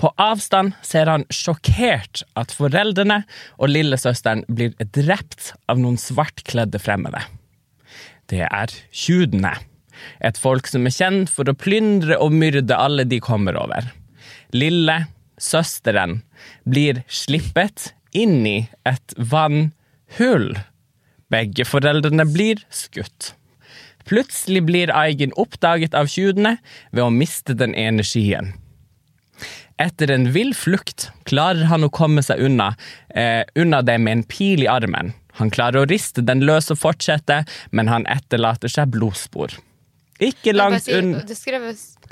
På 0.00 0.08
avstand 0.16 0.72
ser 0.86 1.10
han 1.12 1.26
sjokkert 1.28 2.22
at 2.40 2.54
foreldrene 2.56 3.20
og 3.60 3.68
lillesøsteren 3.68 4.46
blir 4.48 4.72
drept 4.96 5.52
av 5.68 5.80
noen 5.82 6.00
svartkledde 6.00 6.80
fremmede. 6.80 7.20
Det 8.32 8.46
er 8.46 8.72
tjudene. 8.94 9.52
Et 10.24 10.38
folk 10.40 10.70
som 10.70 10.86
er 10.88 10.94
kjent 10.96 11.32
for 11.32 11.50
å 11.50 11.56
plyndre 11.58 12.16
og 12.16 12.32
myrde 12.32 12.78
alle 12.78 13.04
de 13.04 13.18
kommer 13.20 13.58
over. 13.60 13.90
Lille, 14.56 15.02
søsteren, 15.36 16.22
blir 16.64 17.02
slippet 17.04 17.90
inn 18.16 18.40
i 18.48 18.56
et 18.88 19.14
vannhull. 19.18 20.54
Begge 21.30 21.68
foreldrene 21.68 22.24
blir 22.30 22.64
skutt. 22.72 23.34
Plutselig 24.08 24.64
blir 24.64 24.96
Eigen 24.96 25.36
oppdaget 25.38 25.92
av 25.94 26.08
tjudene 26.08 26.56
ved 26.88 27.04
å 27.04 27.12
miste 27.12 27.52
den 27.54 27.76
ene 27.76 28.06
skien. 28.06 28.54
Etter 29.80 30.10
en 30.12 30.26
vill 30.34 30.52
flukt 30.54 31.08
klarer 31.28 31.64
han 31.70 31.86
å 31.86 31.88
komme 31.92 32.20
seg 32.24 32.42
unna, 32.44 32.74
eh, 33.14 33.42
unna 33.56 33.80
det 33.82 33.96
med 33.98 34.12
en 34.12 34.24
pil 34.28 34.66
i 34.66 34.68
armen. 34.68 35.14
Han 35.40 35.50
klarer 35.50 35.80
å 35.80 35.88
riste 35.88 36.20
den 36.20 36.42
løs 36.44 36.68
og 36.74 36.76
fortsette, 36.82 37.44
men 37.72 37.88
han 37.88 38.04
etterlater 38.12 38.68
seg 38.68 38.92
blodspor. 38.92 39.56
Ikke 40.20 40.52
langt 40.52 40.88
unna 40.92 41.22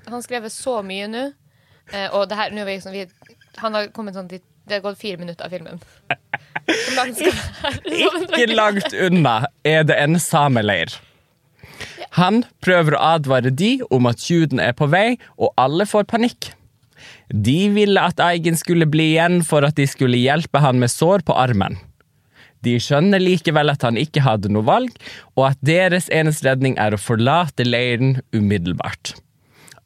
Han 0.08 0.22
skrevet 0.24 0.52
så 0.52 0.78
mye 0.80 1.08
nå, 1.12 1.26
eh, 1.92 2.08
og 2.16 2.30
det 2.30 2.38
her, 2.38 2.54
er 2.56 2.64
vi 2.64 2.78
liksom, 2.78 2.94
vi, 2.96 3.34
han 3.60 3.74
har 3.76 3.90
kommet 3.92 4.16
sånn 4.16 4.30
dit 4.30 4.44
Det 4.68 4.78
har 4.78 4.82
gått 4.84 4.98
fire 5.00 5.16
minutter 5.16 5.46
av 5.46 5.52
filmen. 5.52 5.78
Langt 6.96 7.16
skal? 7.16 7.32
Ikke 8.36 8.52
langt 8.52 8.92
unna 8.92 9.46
er 9.64 9.86
det 9.88 9.96
en 9.96 10.18
sameleir. 10.20 10.92
Han 12.18 12.42
prøver 12.60 12.96
å 12.96 13.00
advare 13.14 13.48
de 13.48 13.78
om 13.88 14.08
at 14.10 14.26
juden 14.28 14.60
er 14.60 14.74
på 14.76 14.90
vei, 14.92 15.16
og 15.40 15.54
alle 15.56 15.88
får 15.88 16.04
panikk. 16.12 16.50
De 17.28 17.68
ville 17.74 18.00
at 18.00 18.20
Eigen 18.24 18.56
skulle 18.56 18.88
bli 18.88 19.12
igjen 19.12 19.42
for 19.44 19.66
at 19.66 19.76
de 19.76 19.86
skulle 19.88 20.20
hjelpe 20.20 20.62
han 20.64 20.80
med 20.80 20.92
sår 20.92 21.26
på 21.28 21.36
armen. 21.36 21.76
De 22.64 22.74
skjønner 22.82 23.22
likevel 23.22 23.70
at 23.70 23.84
han 23.86 23.98
ikke 24.00 24.24
hadde 24.24 24.50
noe 24.50 24.66
valg, 24.66 24.94
og 25.36 25.50
at 25.52 25.60
deres 25.62 26.08
eneste 26.10 26.48
redning 26.48 26.74
er 26.80 26.96
å 26.96 27.00
forlate 27.00 27.66
leiren 27.68 28.18
umiddelbart. 28.34 29.14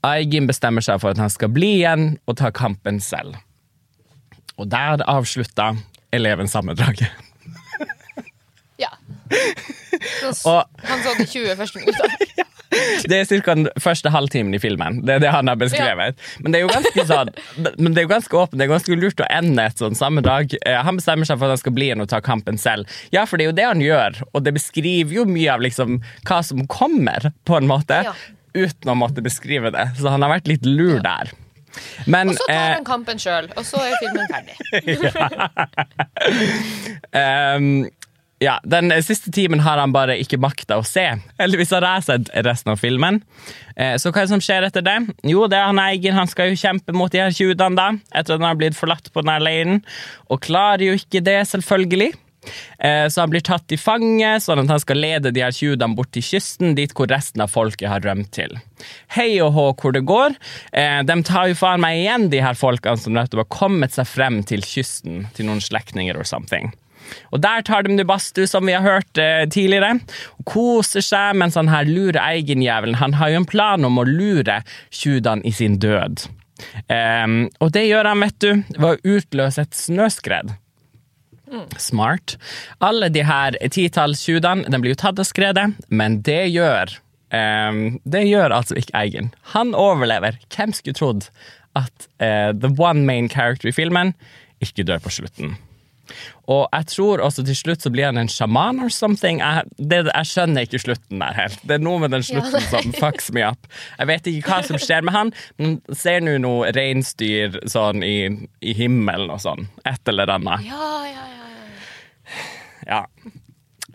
Eigen 0.06 0.48
bestemmer 0.48 0.82
seg 0.82 1.02
for 1.02 1.12
at 1.12 1.20
han 1.20 1.30
skal 1.30 1.52
bli 1.52 1.76
igjen 1.80 2.16
og 2.26 2.38
ta 2.40 2.50
kampen 2.54 2.98
selv. 3.02 3.36
Og 4.56 4.70
der 4.72 5.04
avslutta 5.10 5.72
eleven 6.14 6.48
sammendraget. 6.50 7.10
Ja. 8.80 8.90
Han 10.22 10.34
så 10.34 11.12
det 11.18 11.28
20 11.30 11.56
første 11.56 11.78
minuttene. 11.78 12.46
Det 13.08 13.18
er 13.18 13.26
ca. 13.28 13.54
den 13.54 13.68
første 13.80 14.12
halvtimen 14.12 14.54
i 14.56 14.60
filmen. 14.62 15.00
Det 15.06 15.16
er 15.16 15.24
det 15.24 15.32
han 15.34 15.50
har 15.50 15.58
beskrevet. 15.60 16.18
Men 16.42 16.54
det 16.54 16.60
er 16.60 16.64
jo 16.66 16.72
ganske 16.72 17.04
sånn 17.08 17.32
Men 17.78 17.92
det 17.92 18.02
er 18.02 18.06
jo 18.06 18.12
ganske 18.12 18.38
åpent. 18.38 18.58
Det 18.58 18.66
er 18.66 18.72
ganske 18.72 18.98
lurt 18.98 19.22
å 19.22 19.28
ende 19.28 19.66
et 19.68 19.82
sånt 19.82 19.98
samme 19.98 20.24
dag. 20.24 20.54
Han 20.86 21.00
bestemmer 21.00 21.28
seg 21.28 21.40
for 21.40 21.48
at 21.48 21.56
han 21.56 21.62
skal 21.62 21.76
bli 21.76 21.90
igjen 21.90 22.04
og 22.04 22.10
ta 22.12 22.22
kampen 22.24 22.60
selv. 22.60 22.90
Ja, 23.14 23.26
for 23.28 23.38
det 23.38 23.46
er 23.46 23.52
jo 23.52 23.58
det 23.58 23.68
han 23.68 23.84
gjør, 23.84 24.22
og 24.32 24.46
det 24.46 24.54
beskriver 24.56 25.20
jo 25.20 25.26
mye 25.28 25.52
av 25.54 25.64
liksom 25.64 26.00
hva 26.28 26.40
som 26.46 26.64
kommer, 26.70 27.32
på 27.48 27.58
en 27.58 27.68
måte. 27.68 28.02
Ja. 28.08 28.16
Uten 28.52 28.92
å 28.92 28.98
måtte 28.98 29.24
beskrive 29.24 29.72
det. 29.74 29.86
Så 29.98 30.12
han 30.12 30.24
har 30.24 30.32
vært 30.34 30.50
litt 30.50 30.66
lur 30.68 31.00
der. 31.04 31.32
Men 32.06 32.28
Og 32.32 32.36
så 32.36 32.46
tar 32.48 32.54
eh, 32.54 32.74
han 32.76 32.84
kampen 32.86 33.20
sjøl, 33.22 33.48
og 33.56 33.64
så 33.66 33.80
er 33.80 33.96
filmen 34.02 34.26
ferdig. 34.32 34.56
Ehm, 37.12 37.88
ja, 38.42 38.58
Den 38.64 38.90
siste 39.02 39.30
timen 39.34 39.62
har 39.62 39.78
han 39.78 39.94
bare 39.94 40.18
ikke 40.20 40.40
makta 40.42 40.80
å 40.80 40.86
se. 40.86 41.04
Heldigvis 41.40 41.72
har 41.76 41.86
jeg 41.86 42.06
sett 42.08 42.32
resten 42.46 42.74
av 42.74 42.80
filmen. 42.82 43.20
Eh, 43.76 43.94
så 44.00 44.10
hva 44.10 44.22
er 44.22 44.26
det 44.26 44.34
som 44.34 44.42
skjer 44.42 44.66
etter 44.66 44.84
det? 44.86 44.98
Jo, 45.28 45.46
det 45.50 45.60
er 45.60 45.70
han 45.70 45.82
Eigen 45.82 46.18
han 46.18 46.30
skal 46.30 46.50
jo 46.50 46.58
kjempe 46.58 46.94
mot 46.96 47.12
de 47.12 47.22
her 47.22 47.34
tjuvene, 47.34 47.76
da, 47.78 47.88
etter 48.10 48.34
at 48.34 48.40
han 48.40 48.50
har 48.50 48.58
blitt 48.58 48.78
forlatt 48.78 49.12
på 49.12 49.22
denne 49.24 49.38
leiren. 49.44 49.80
Og 50.28 50.42
klarer 50.44 50.90
jo 50.90 50.98
ikke 50.98 51.22
det, 51.24 51.40
selvfølgelig. 51.52 52.12
Eh, 52.78 53.06
så 53.08 53.22
han 53.22 53.30
blir 53.30 53.44
tatt 53.46 53.70
i 53.72 53.78
fange, 53.78 54.30
sånn 54.42 54.64
at 54.64 54.72
han 54.72 54.82
skal 54.82 54.98
lede 54.98 55.30
de 55.34 55.44
her 55.44 55.54
tjuvene 55.54 55.94
bort 55.98 56.10
til 56.14 56.24
kysten, 56.26 56.74
dit 56.78 56.92
hvor 56.96 57.10
resten 57.10 57.44
av 57.44 57.52
folket 57.52 57.90
har 57.90 58.02
rømt 58.02 58.32
til. 58.34 58.56
Hei 59.14 59.36
og 59.44 59.52
hå 59.54 59.68
hvor 59.78 59.94
det 59.94 60.04
går. 60.08 60.34
Eh, 60.74 61.00
de 61.06 61.18
tar 61.28 61.52
jo 61.52 61.58
faen 61.58 61.82
meg 61.84 62.00
igjen, 62.02 62.30
de 62.32 62.42
her 62.42 62.58
folkene 62.58 62.98
som 62.98 63.14
nettopp 63.16 63.44
har 63.44 63.52
kommet 63.60 63.94
seg 63.94 64.10
frem 64.10 64.42
til 64.48 64.66
kysten, 64.66 65.26
til 65.36 65.50
noen 65.50 65.62
slektninger 65.62 66.18
or 66.18 66.26
something. 66.26 66.72
Og 67.32 67.42
der 67.44 67.64
tar 67.66 67.86
de 67.86 67.96
det 67.96 68.48
som 68.50 68.66
vi 68.66 68.76
har 68.76 68.84
hørt 68.84 69.18
eh, 69.18 69.44
tidligere, 69.48 69.98
og 70.38 70.44
koser 70.48 71.04
seg 71.04 71.36
mens 71.36 71.58
han 71.58 71.70
her 71.72 71.88
lurer 71.88 72.20
Eigen-jævelen. 72.22 73.00
Han 73.00 73.14
har 73.20 73.32
jo 73.32 73.42
en 73.42 73.48
plan 73.48 73.84
om 73.84 73.98
å 73.98 74.08
lure 74.08 74.62
tjudene 74.90 75.44
i 75.44 75.52
sin 75.52 75.78
død. 75.82 76.26
Um, 76.86 77.48
og 77.60 77.72
det 77.74 77.86
gjør 77.88 78.10
han, 78.12 78.22
vet 78.22 78.38
du, 78.42 78.50
ved 78.76 78.90
å 78.90 79.16
utløse 79.16 79.64
et 79.64 79.74
snøskred. 79.76 80.52
Smart. 81.76 82.36
Alle 82.80 83.10
de 83.12 83.24
her 83.28 83.56
titalls 83.74 84.22
tjudene 84.24 84.70
de 84.72 84.80
blir 84.80 84.94
jo 84.94 85.00
tatt 85.02 85.20
av 85.20 85.28
skredet, 85.28 85.66
men 85.92 86.20
det 86.24 86.46
gjør 86.48 86.94
um, 87.28 87.98
Det 88.04 88.22
gjør 88.24 88.54
altså 88.56 88.78
ikke 88.80 88.96
Eigen. 88.96 89.32
Han 89.56 89.74
overlever. 89.76 90.38
Hvem 90.54 90.72
skulle 90.76 90.96
trodd 90.96 91.28
at 91.76 92.08
uh, 92.24 92.52
the 92.56 92.72
one 92.78 93.04
main 93.08 93.28
character 93.28 93.68
i 93.68 93.76
filmen 93.76 94.14
ikke 94.64 94.86
dør 94.88 95.02
på 95.04 95.12
slutten? 95.18 95.58
Og 96.50 96.64
jeg 96.66 96.88
tror 96.90 97.22
også 97.24 97.44
til 97.46 97.56
slutt 97.56 97.84
så 97.84 97.92
blir 97.94 98.08
han 98.08 98.20
en 98.20 98.30
sjaman 98.30 98.82
or 98.82 98.90
something. 98.92 99.40
Jeg, 99.40 99.68
det, 99.78 100.02
jeg 100.08 100.30
skjønner 100.32 100.66
ikke 100.66 100.82
slutten 100.82 101.22
der 101.22 101.36
helt. 101.36 101.60
Det 101.68 101.78
er 101.78 101.84
noe 101.84 102.02
med 102.02 102.14
den 102.14 102.26
slutten 102.26 102.58
Ja, 102.58 102.64
som 102.74 102.94
fucks 102.98 103.30
me 103.34 103.44
up. 103.46 103.70
Jeg 103.98 104.10
vet 104.10 104.32
ikke 104.32 104.50
hva 104.50 104.62
som 104.66 104.80
skjer 104.82 105.06
med 105.06 105.16
han, 105.16 105.34
men 105.60 105.78
ser 105.96 106.24
nå 106.24 106.38
noe 106.42 106.72
reinsdyr 106.74 107.60
sånn 107.70 108.04
i, 108.06 108.16
i 108.60 108.74
himmelen 108.76 109.32
og 109.32 109.42
sånn. 109.44 109.68
Et 109.88 110.12
eller 110.12 110.34
annet. 110.38 110.66
Ja, 110.68 110.90
ja, 111.06 111.12
ja. 111.12 111.28
ja. 111.38 111.42
Ja. 112.86 113.06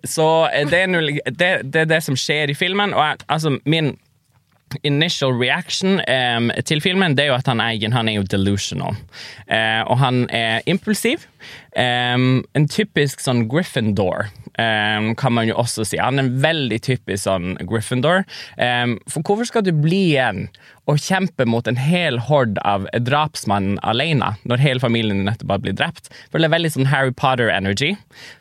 Så 0.04 0.50
eh, 0.54 0.68
det 0.70 0.82
er, 0.86 1.32
det, 1.32 1.50
det 1.74 1.82
er 1.82 1.90
det 1.90 2.04
som 2.06 2.18
skjer 2.20 2.52
i 2.52 2.58
filmen, 2.58 2.94
og 2.96 3.04
jeg, 3.04 3.24
altså 3.28 3.58
min 3.66 3.96
initial 4.84 5.34
reaction 5.34 6.02
um, 6.08 6.52
til 6.66 6.82
filmen 6.84 7.16
det 7.18 7.26
er 7.26 7.32
jo 7.32 7.38
at 7.38 7.48
han 7.48 7.62
er, 7.64 7.78
han 7.94 8.10
er 8.10 8.18
jo 8.20 8.26
delusional. 8.28 8.98
Uh, 9.48 9.84
og 9.88 9.98
han 10.00 10.26
er 10.30 10.62
impulsiv. 10.66 11.28
Um, 11.78 12.44
en 12.58 12.68
typisk 12.68 13.22
sånn 13.24 13.46
Gryffindor, 13.52 14.32
em, 14.62 15.14
kan 15.16 15.34
man 15.34 15.48
jo 15.50 15.58
også 15.58 15.86
si. 15.88 16.00
Han 16.02 16.20
er 16.20 16.26
en 16.26 16.40
veldig 16.44 16.80
typisk 16.86 17.24
sånn 17.26 17.56
Gryffindor. 17.68 18.26
Um, 18.58 18.98
for 19.10 19.26
hvorfor 19.26 19.50
skal 19.50 19.66
du 19.66 19.74
bli 19.76 20.12
igjen 20.14 20.48
og 20.88 21.02
kjempe 21.04 21.46
mot 21.50 21.68
en 21.68 21.80
hel 21.80 22.20
hord 22.30 22.60
av 22.68 22.88
drapsmannen 23.04 23.80
alene, 23.84 24.34
når 24.48 24.64
hele 24.64 24.84
familien 24.84 25.26
nettopp 25.28 25.56
har 25.56 25.64
blitt 25.64 25.80
drept? 25.82 26.12
For 26.32 26.40
det 26.40 26.50
er 26.50 26.56
veldig 26.56 26.74
sånn 26.76 26.92
Harry 26.92 27.14
Potter-energy. 27.14 27.94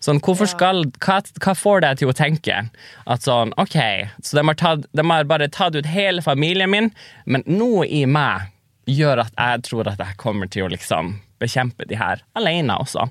Sånn, 0.04 0.22
hvorfor 0.24 0.50
skal, 0.50 0.86
hva, 1.04 1.20
hva 1.42 1.56
får 1.58 1.84
deg 1.86 2.02
til 2.02 2.12
å 2.12 2.16
tenke 2.16 2.62
at 3.04 3.26
sånn, 3.26 3.54
ok, 3.60 3.78
så 4.22 4.40
de 4.40 4.46
har, 4.46 4.60
tatt, 4.60 4.88
de 4.96 5.06
har 5.10 5.28
bare 5.28 5.50
tatt 5.52 5.78
ut 5.78 5.90
hele 5.90 6.24
familien 6.24 6.72
min, 6.72 6.92
men 7.26 7.46
noe 7.50 7.86
i 7.88 8.04
meg 8.08 8.52
gjør 8.86 9.24
at 9.24 9.34
jeg 9.34 9.64
tror 9.66 9.88
at 9.90 10.02
jeg 10.02 10.18
kommer 10.20 10.50
til 10.50 10.66
å 10.66 10.72
liksom 10.72 11.16
bekjempe 11.42 11.86
de 11.90 11.98
her 11.98 12.22
alene 12.38 12.78
også. 12.80 13.08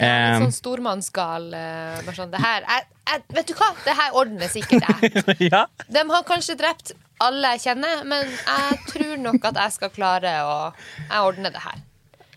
Ja, 0.00 0.34
Em, 0.34 0.42
sånn 0.48 0.52
stormannsgal. 0.56 1.48
eh, 1.54 2.02
bare 2.02 2.16
sånn, 2.16 2.30
det 2.32 2.40
her, 2.42 2.64
jeg, 2.66 2.86
jeg, 3.12 3.22
vet 3.36 3.46
du 3.46 3.54
hva? 3.54 3.68
Det 3.84 3.94
her 3.94 4.16
ordner 4.18 4.48
sikkert 4.50 4.88
jeg. 4.90 5.24
ja. 5.52 5.64
De 5.86 6.02
har 6.10 6.24
kanskje 6.26 6.56
drept 6.58 6.92
alle 7.22 7.54
jeg 7.54 7.60
kjenner, 7.68 8.02
men 8.10 8.26
jeg 8.26 8.78
tror 8.90 9.16
nok 9.22 9.44
at 9.52 9.60
jeg 9.62 9.76
skal 9.76 9.92
klare 9.94 10.32
å 10.42 10.56
Jeg 10.74 11.20
ordner 11.22 11.54
det 11.54 11.62
her. 11.62 11.78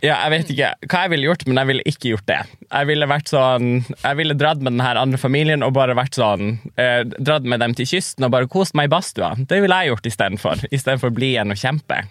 Ja, 0.06 0.20
jeg 0.28 0.30
vet 0.36 0.52
ikke 0.54 0.68
hva 0.92 1.00
jeg 1.08 1.10
ville 1.16 1.26
gjort, 1.32 1.48
men 1.50 1.58
jeg 1.58 1.68
ville 1.72 1.86
ikke 1.90 2.12
gjort 2.12 2.28
det. 2.30 2.38
Jeg 2.70 2.86
ville 2.92 3.08
vært 3.10 3.32
sånn 3.34 3.72
Jeg 4.04 4.20
ville 4.20 4.36
dratt 4.38 4.62
med 4.62 4.76
den 4.76 4.84
her 4.86 5.00
andre 5.02 5.18
familien 5.18 5.66
og 5.66 5.74
bare 5.74 5.96
vært 5.98 6.20
sånn 6.20 6.60
eh, 6.78 7.02
Dratt 7.18 7.50
med 7.50 7.64
dem 7.66 7.74
til 7.74 7.90
kysten 7.90 8.28
og 8.30 8.36
bare 8.36 8.46
kost 8.46 8.78
meg 8.78 8.92
i 8.92 8.94
badstua. 8.94 9.34
Det 9.50 9.58
ville 9.66 9.82
jeg 9.82 9.96
gjort 9.96 10.12
istedenfor. 10.14 10.68
Istedenfor 10.70 11.10
å 11.10 11.18
bli 11.18 11.34
igjen 11.34 11.50
og 11.50 11.58
kjempe. 11.58 12.04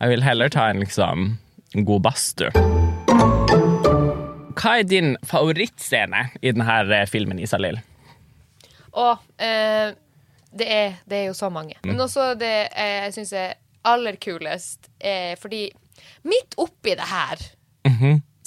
Jeg 0.00 0.16
vil 0.16 0.26
heller 0.26 0.50
ta 0.50 0.66
en 0.72 0.82
liksom 0.82 1.28
god 1.86 2.02
badstue. 2.10 2.87
Hva 4.58 4.78
er 4.80 4.88
din 4.88 5.14
favorittscene 5.26 6.24
i 6.42 6.52
denne 6.52 6.78
eh, 6.94 7.06
filmen, 7.10 7.38
Isalill? 7.38 7.78
Å, 8.98 9.10
eh, 9.38 9.94
det, 10.50 10.66
er, 10.66 10.96
det 11.06 11.20
er 11.20 11.26
jo 11.28 11.36
så 11.38 11.50
mange. 11.52 11.78
Men 11.86 12.00
også 12.02 12.32
det 12.40 12.54
eh, 12.72 13.04
jeg 13.06 13.18
syns 13.20 13.34
er 13.38 13.54
aller 13.88 14.18
kulest, 14.20 14.90
eh, 14.98 15.36
fordi 15.38 15.68
midt 16.28 16.58
oppi 16.58 16.96
det 16.98 17.06
her 17.08 17.46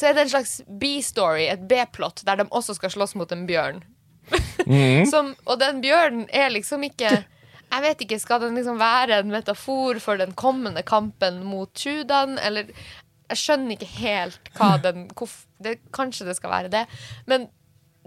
så 0.01 0.07
er 0.09 0.15
det 0.17 0.21
en 0.23 0.29
slags 0.33 0.55
B-story, 0.81 1.45
et 1.51 1.67
B-plott, 1.69 2.23
der 2.25 2.39
de 2.39 2.47
også 2.49 2.73
skal 2.73 2.89
slåss 2.93 3.13
mot 3.19 3.31
en 3.31 3.43
bjørn. 3.49 3.83
Som, 5.11 5.33
og 5.45 5.59
den 5.61 5.81
bjørnen 5.83 6.27
er 6.29 6.51
liksom 6.53 6.83
ikke 6.85 7.09
Jeg 7.09 7.81
vet 7.83 8.03
ikke, 8.05 8.19
Skal 8.21 8.39
den 8.43 8.53
liksom 8.55 8.77
være 8.79 9.17
en 9.19 9.31
metafor 9.33 9.97
for 9.99 10.21
den 10.21 10.31
kommende 10.37 10.83
kampen 10.87 11.41
mot 11.43 11.73
Tudan? 11.73 12.37
eller 12.39 12.69
Jeg 12.69 13.41
skjønner 13.41 13.75
ikke 13.75 13.89
helt 13.97 14.51
hva 14.55 14.75
den 14.83 15.07
hvorf, 15.17 15.41
det, 15.63 15.77
Kanskje 15.95 16.27
det 16.29 16.35
skal 16.37 16.53
være 16.53 16.71
det, 16.73 16.85
men 17.29 17.47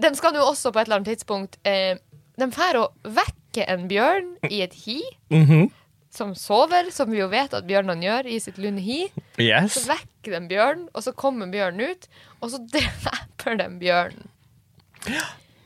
de 0.01 0.11
skal 0.19 0.35
jo 0.35 0.43
også 0.49 0.73
på 0.75 0.81
et 0.83 0.89
eller 0.89 0.99
annet 1.01 1.13
tidspunkt 1.13 1.57
eh, 1.71 1.95
De 2.41 2.49
drar 2.51 2.81
å 2.81 2.89
vekke 3.07 3.67
en 3.71 3.85
bjørn 3.91 4.33
i 4.51 4.61
et 4.67 4.75
hi. 4.85 5.01
Som 6.15 6.31
sover, 6.39 6.93
som 6.95 7.11
vi 7.11 7.19
jo 7.19 7.27
vet 7.27 7.51
at 7.59 7.65
bjørnene 7.67 8.03
gjør 8.07 8.27
i 8.31 8.37
sitt 8.43 8.59
lunde 8.63 8.83
hi. 8.87 9.01
Så 9.67 9.81
vekker 9.89 10.37
de 10.37 10.41
bjørnen, 10.53 10.85
og 10.95 11.03
så 11.03 11.11
kommer 11.19 11.49
bjørnen 11.51 11.91
ut, 11.91 12.07
og 12.39 12.53
så 12.53 12.61
dreper 12.75 13.57
de 13.59 13.67
bjørnen. 13.81 14.29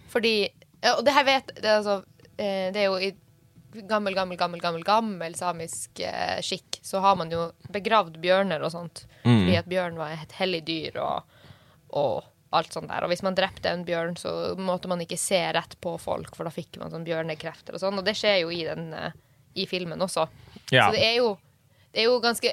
Fordi 0.08 0.34
Og 0.96 1.02
det 1.04 1.12
her 1.16 1.26
vet 1.28 1.50
det 1.58 1.66
er, 1.68 1.80
altså, 1.82 1.98
eh, 2.38 2.68
det 2.72 2.80
er 2.80 2.86
jo 2.88 2.96
i 2.96 3.10
gammel, 3.88 4.14
gammel, 4.16 4.38
gammel, 4.40 4.60
gammel, 4.62 4.84
gammel 4.88 5.34
samisk 5.36 6.00
eh, 6.00 6.38
skikk, 6.44 6.78
så 6.82 7.02
har 7.04 7.16
man 7.20 7.28
jo 7.32 7.50
begravd 7.74 8.16
bjørner 8.22 8.64
og 8.64 8.72
sånt. 8.72 9.04
Fordi 9.42 9.58
at 9.60 9.68
bjørn 9.68 9.98
var 10.00 10.16
et 10.16 10.32
hellig 10.40 10.62
dyr 10.68 10.96
og, 11.04 11.36
og 11.88 12.26
alt 12.50 12.72
sånt 12.72 12.88
der. 12.88 13.04
Og 13.04 13.12
hvis 13.12 13.24
man 13.24 13.36
drepte 13.36 13.70
en 13.70 13.84
bjørn, 13.84 14.16
så 14.16 14.32
måtte 14.60 14.88
man 14.88 15.02
ikke 15.04 15.18
se 15.20 15.40
rett 15.52 15.76
på 15.84 15.94
folk, 16.00 16.34
for 16.36 16.48
da 16.48 16.52
fikk 16.54 16.78
man 16.80 16.92
sånn 16.92 17.06
bjørnekrefter 17.06 17.76
og 17.76 17.82
sånn. 17.82 17.98
Og 18.00 18.06
det 18.06 18.16
skjer 18.18 18.40
jo 18.42 18.52
i, 18.54 18.62
den, 18.68 18.88
eh, 18.96 19.12
i 19.60 19.66
filmen 19.68 20.00
også. 20.04 20.28
Ja. 20.72 20.88
Så 20.88 20.96
det 20.96 21.04
er 21.04 21.20
jo 21.20 21.36
det 21.88 22.02
er 22.02 22.10
jo 22.10 22.18
ganske 22.20 22.50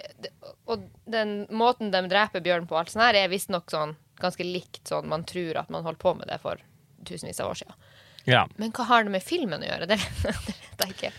Og 0.71 0.85
den 1.11 1.33
måten 1.51 1.89
de 1.91 1.99
dreper 2.07 2.39
bjørn 2.41 2.67
på, 2.69 2.77
alt 2.79 2.93
sånt 2.93 3.03
her, 3.03 3.17
er 3.19 3.31
visstnok 3.31 3.67
sånn 3.71 3.95
ganske 4.21 4.45
likt 4.47 4.87
sånn 4.87 5.09
man 5.11 5.25
tror 5.27 5.59
at 5.59 5.71
man 5.73 5.83
holdt 5.83 5.99
på 5.99 6.13
med 6.15 6.29
det 6.31 6.37
for 6.39 6.61
tusenvis 7.05 7.41
av 7.43 7.51
år 7.51 7.59
siden. 7.59 7.73
ja. 8.25 8.45
Men 8.55 8.71
hva 8.73 8.85
har 8.89 9.03
det 9.03 9.11
med 9.13 9.23
filmen 9.23 9.61
å 9.61 9.67
gjøre? 9.67 9.89
Det, 9.91 9.97
det 10.23 10.55
vet 10.55 10.85
jeg 10.85 10.95
ikke. 10.95 11.11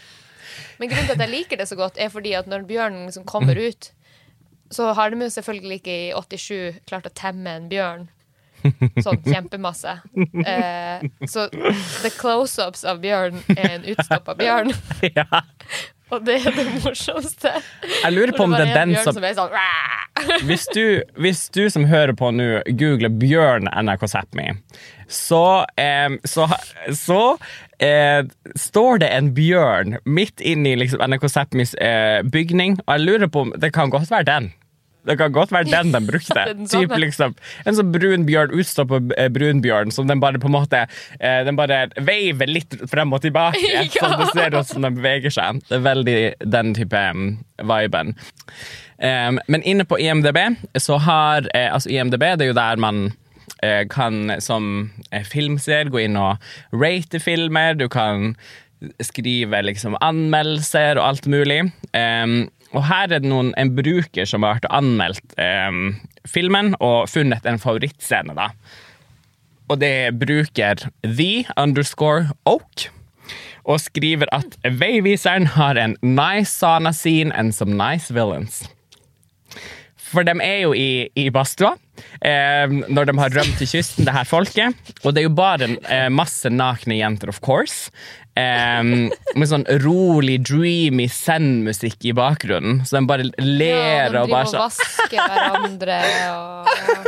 Men 0.81 0.91
grunnen 0.91 1.11
til 1.11 1.15
at 1.15 1.25
jeg 1.27 1.35
liker 1.35 1.61
det 1.61 1.69
så 1.69 1.77
godt, 1.79 2.01
er 2.01 2.11
fordi 2.11 2.33
at 2.39 2.49
når 2.49 2.65
bjørnen 2.69 3.05
liksom 3.07 3.27
kommer 3.29 3.61
ut, 3.61 3.91
så 4.71 4.93
har 4.93 5.11
de 5.11 5.23
jo 5.27 5.31
selvfølgelig 5.31 5.81
ikke 5.81 5.97
i 5.97 6.13
87 6.15 6.83
klart 6.89 7.09
å 7.09 7.15
temme 7.15 7.57
en 7.59 7.69
bjørn. 7.71 8.07
Sånn 9.05 9.21
kjempemasse. 9.23 9.99
Eh, 10.17 11.05
så 11.29 11.47
the 12.03 12.11
close-ups 12.17 12.87
av 12.89 13.03
bjørn 13.05 13.39
er 13.55 13.77
en 13.77 13.87
utstoppa 13.93 14.35
bjørn. 14.39 14.73
ja. 15.19 15.43
Og 16.15 16.23
det 16.27 16.37
er 16.39 16.55
det 16.55 16.67
morsomste. 16.85 17.51
Jeg 17.83 18.15
lurer 18.15 18.33
på 18.37 18.45
om 18.47 18.55
det 18.55 18.69
er 18.69 18.77
den 18.77 18.95
som 19.03 19.17
som 19.17 19.25
sånn 19.41 19.57
hvis 20.47 20.67
du, 20.73 21.03
hvis 21.21 21.49
du 21.53 21.67
som 21.73 21.85
hører 21.91 22.15
på 22.17 22.31
nå, 22.33 22.61
googler 22.79 23.13
Bjørn 23.13 23.69
NRK 23.69 24.07
Sápmi, 24.09 24.47
så, 25.09 25.67
eh, 25.77 26.09
så, 26.25 26.47
så 26.97 27.21
eh, 27.83 28.23
står 28.59 29.03
det 29.03 29.11
en 29.13 29.33
bjørn 29.37 29.99
midt 30.07 30.41
inni 30.41 30.73
i 30.75 30.81
liksom, 30.81 31.03
NRK 31.05 31.29
Sápmis 31.31 31.75
eh, 31.83 32.23
bygning, 32.23 32.79
og 32.87 32.97
jeg 32.97 33.07
lurer 33.07 33.33
på 33.33 33.47
om 33.47 33.53
det 33.59 33.75
kan 33.77 33.93
godt 33.93 34.11
være 34.11 34.31
den. 34.31 34.49
Det 35.07 35.17
kan 35.21 35.35
godt 35.35 35.53
være 35.55 35.71
den 35.71 35.93
de 35.95 36.01
brukte. 36.07 36.45
Typ, 36.73 36.95
liksom, 37.01 37.37
en 37.65 37.79
sånn 37.79 37.93
brun 37.95 38.27
bjørn, 38.29 38.55
utstoppa 38.57 39.01
eh, 39.17 39.29
brunbjørn, 39.33 39.93
som 39.95 40.09
den 40.11 40.23
bare 40.23 40.41
på 40.43 40.51
en 40.51 40.57
måte 40.57 40.83
eh, 40.87 41.43
Den 41.47 41.59
bare 41.59 41.87
veiver 41.97 42.51
litt 42.51 42.79
frem 42.91 43.15
og 43.15 43.25
tilbake. 43.27 43.63
Ja. 43.77 43.83
Sånn 43.93 44.17
du 44.19 44.25
ser 44.31 44.51
hvordan 44.51 44.67
som 44.67 44.85
den 44.85 44.97
beveger 44.97 45.33
seg. 45.33 45.61
Det 45.69 45.77
er 45.79 45.85
veldig 45.85 46.19
den 46.53 46.73
type 46.77 47.01
um, 47.13 47.27
viben. 47.69 48.15
Um, 48.97 49.39
men 49.53 49.65
inne 49.69 49.85
på 49.89 49.99
IMDb 50.01 50.39
så 50.81 50.97
har 51.05 51.49
eh, 51.53 51.69
Altså, 51.69 51.91
IMDb 51.93 52.25
det 52.39 52.47
er 52.47 52.51
jo 52.51 52.57
der 52.57 52.81
man 52.81 53.01
eh, 53.63 53.85
kan 53.93 54.39
som 54.41 54.91
eh, 55.11 55.25
filmseer 55.27 55.91
gå 55.93 56.07
inn 56.07 56.17
og 56.21 56.43
rate 56.73 57.21
filmer. 57.23 57.77
Du 57.77 57.89
kan 57.93 58.35
skrive 59.05 59.63
liksom 59.65 59.97
anmeldelser 60.05 61.01
og 61.01 61.09
alt 61.11 61.29
mulig. 61.33 61.63
Um, 61.93 62.47
og 62.77 62.85
her 62.91 63.09
er 63.09 63.23
det 63.23 63.31
noen, 63.31 63.55
en 63.57 63.73
bruker 63.77 64.29
som 64.29 64.45
har 64.45 64.59
vært 64.59 64.69
og 64.69 64.77
anmeldt 64.83 65.39
eh, 65.41 65.79
filmen 66.29 66.75
og 66.85 67.09
funnet 67.09 67.49
en 67.49 67.61
favorittscene. 67.63 68.37
da. 68.37 68.51
Og 69.71 69.81
det 69.81 69.91
er 70.07 70.15
bruker 70.15 70.87
the 71.03 71.47
underscore 71.57 72.31
oak. 72.45 72.91
Og 73.67 73.81
skriver 73.83 74.31
at 74.31 74.55
veiviseren 74.63 75.49
har 75.57 75.79
en 75.81 75.97
nice 76.05 76.53
sauna 76.53 76.93
scene 76.95 77.35
and 77.35 77.57
some 77.57 77.75
nice 77.75 78.15
villains. 78.15 78.63
For 80.07 80.23
de 80.23 80.37
er 80.39 80.61
jo 80.63 80.71
i, 80.77 81.09
i 81.19 81.27
badstua 81.35 81.73
eh, 82.23 82.71
når 82.71 83.09
de 83.09 83.17
har 83.19 83.35
rømt 83.35 83.59
til 83.59 83.73
kysten, 83.73 84.07
det 84.07 84.15
her 84.15 84.29
folket. 84.29 84.77
Og 85.03 85.15
det 85.15 85.25
er 85.25 85.27
jo 85.27 85.35
bare 85.35 85.73
eh, 85.91 86.07
masse 86.13 86.51
nakne 86.53 87.01
jenter, 87.01 87.33
of 87.33 87.43
course. 87.43 87.91
Eh, 88.37 88.83
med 89.37 89.49
sånn 89.49 89.65
rolig, 89.81 90.39
dreamy 90.45 91.07
zen-musikk 91.09 92.05
i 92.05 92.13
bakgrunnen. 92.17 92.83
Så 92.85 92.99
de 92.99 93.07
bare 93.09 93.25
Ja, 93.31 93.45
ler 93.45 94.13
de 94.13 94.21
og 94.25 94.33
bare 94.33 94.51
sånn 94.51 94.61
vasker 94.61 95.23
hverandre 95.23 95.97
og 96.35 96.69
ja. 96.77 96.99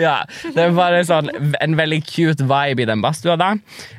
ja, 0.00 0.14
det 0.54 0.64
er 0.64 0.72
bare 0.76 1.02
sånn 1.04 1.28
en 1.60 1.76
veldig 1.76 2.00
cute 2.08 2.46
vibe 2.48 2.84
i 2.84 2.88
den 2.88 3.04
badstua 3.04 3.36
da. 3.40 3.50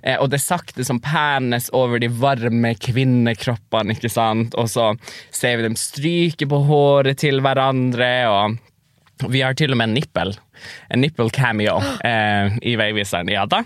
Eh, 0.02 0.18
og 0.18 0.32
det 0.34 0.42
sakte 0.42 0.86
som 0.88 1.02
panes 1.04 1.70
over 1.78 2.02
de 2.02 2.10
varme 2.10 2.74
kvinnekroppene, 2.82 3.94
ikke 3.98 4.10
sant? 4.12 4.58
Og 4.58 4.72
så 4.72 4.92
ser 5.30 5.60
vi 5.60 5.68
dem 5.68 5.78
stryke 5.80 6.50
på 6.50 6.64
håret 6.70 7.22
til 7.22 7.44
hverandre, 7.46 8.12
og 8.32 9.30
vi 9.30 9.44
har 9.46 9.54
til 9.54 9.76
og 9.76 9.78
med 9.78 9.92
en 9.92 9.98
nippel. 10.00 10.34
En 10.94 11.02
nippel 11.02 11.30
cameo 11.34 11.78
eh, 12.06 12.58
i 12.66 12.76
veiviseren, 12.80 13.30
ja 13.30 13.46
da. 13.50 13.64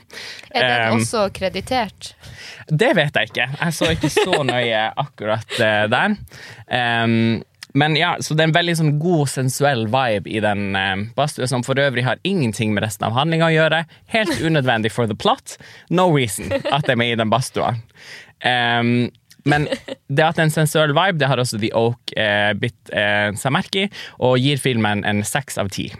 Er 0.51 0.67
den 0.67 0.95
Um, 0.95 1.01
også 1.01 1.29
kreditert? 1.35 2.13
Det 2.67 2.93
vet 2.97 3.17
jeg 3.17 3.29
ikke. 3.31 3.49
Jeg 3.59 3.73
så 3.77 3.89
ikke 3.93 4.09
så 4.13 4.39
nøye 4.47 4.85
akkurat 5.01 5.59
eh, 5.59 5.83
der. 5.91 6.15
Um, 7.03 7.43
men 7.75 7.97
ja, 7.99 8.13
så 8.23 8.37
det 8.37 8.45
er 8.45 8.49
en 8.49 8.55
veldig 8.55 8.75
sånn 8.79 8.93
god, 9.03 9.27
sensuell 9.27 9.83
vibe 9.91 10.31
i 10.31 10.39
den 10.43 10.77
uh, 10.79 10.93
badstua, 11.17 11.49
som 11.51 11.65
for 11.67 11.79
øvrig 11.81 12.05
har 12.07 12.21
ingenting 12.23 12.71
med 12.73 12.85
resten 12.85 13.05
av 13.09 13.17
handlinga 13.17 13.49
å 13.49 13.55
gjøre. 13.55 13.83
Helt 14.15 14.39
unødvendig 14.39 14.93
for 14.95 15.11
the 15.11 15.17
plot. 15.19 15.57
No 15.91 16.07
reason 16.15 16.47
at 16.55 16.87
de 16.87 16.95
er 16.95 17.01
med 17.01 17.13
i 17.13 17.19
den 17.19 17.33
badstua. 17.33 17.73
Um, 18.45 19.11
men 19.45 19.67
det 20.09 20.23
at 20.25 20.37
det 20.37 20.41
er 20.41 20.47
en 20.47 20.53
sensuell 20.55 20.93
vibe, 20.97 21.19
det 21.21 21.27
har 21.29 21.37
også 21.37 21.59
The 21.61 21.69
Oak 21.77 22.15
eh, 22.17 22.51
bitt 22.57 22.89
eh, 22.89 23.29
seg 23.37 23.53
merke 23.53 23.83
i, 23.83 23.89
og 24.25 24.39
gir 24.41 24.57
filmen 24.57 25.03
en 25.05 25.21
seks 25.27 25.59
av 25.61 25.69
ti. 25.73 25.91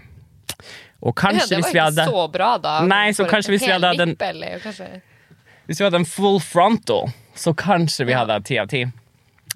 Og 1.06 1.12
Ja, 1.13 1.19
kanskje 1.28 1.51
det 1.51 1.60
var 1.60 1.69
ikke 1.69 1.84
hadde 1.84 2.06
så 2.10 2.23
bra, 2.34 2.47
da. 2.63 2.73
Nei, 2.89 3.12
så 3.13 3.28
kanskje 3.30 3.54
hvis 3.54 3.67
vi 3.67 3.73
hadde 3.75 3.91
hatt 3.91 4.01
en- 4.01 4.15
Hvis 5.65 5.80
vi 5.80 5.88
hadde 5.88 6.01
en 6.04 6.06
full 6.10 6.39
frontal, 6.43 7.10
så 7.36 7.54
kanskje 7.58 8.06
vi 8.06 8.15
hadde 8.15 8.38
ti 8.45 8.60
av 8.62 8.69
ti. 8.71 8.86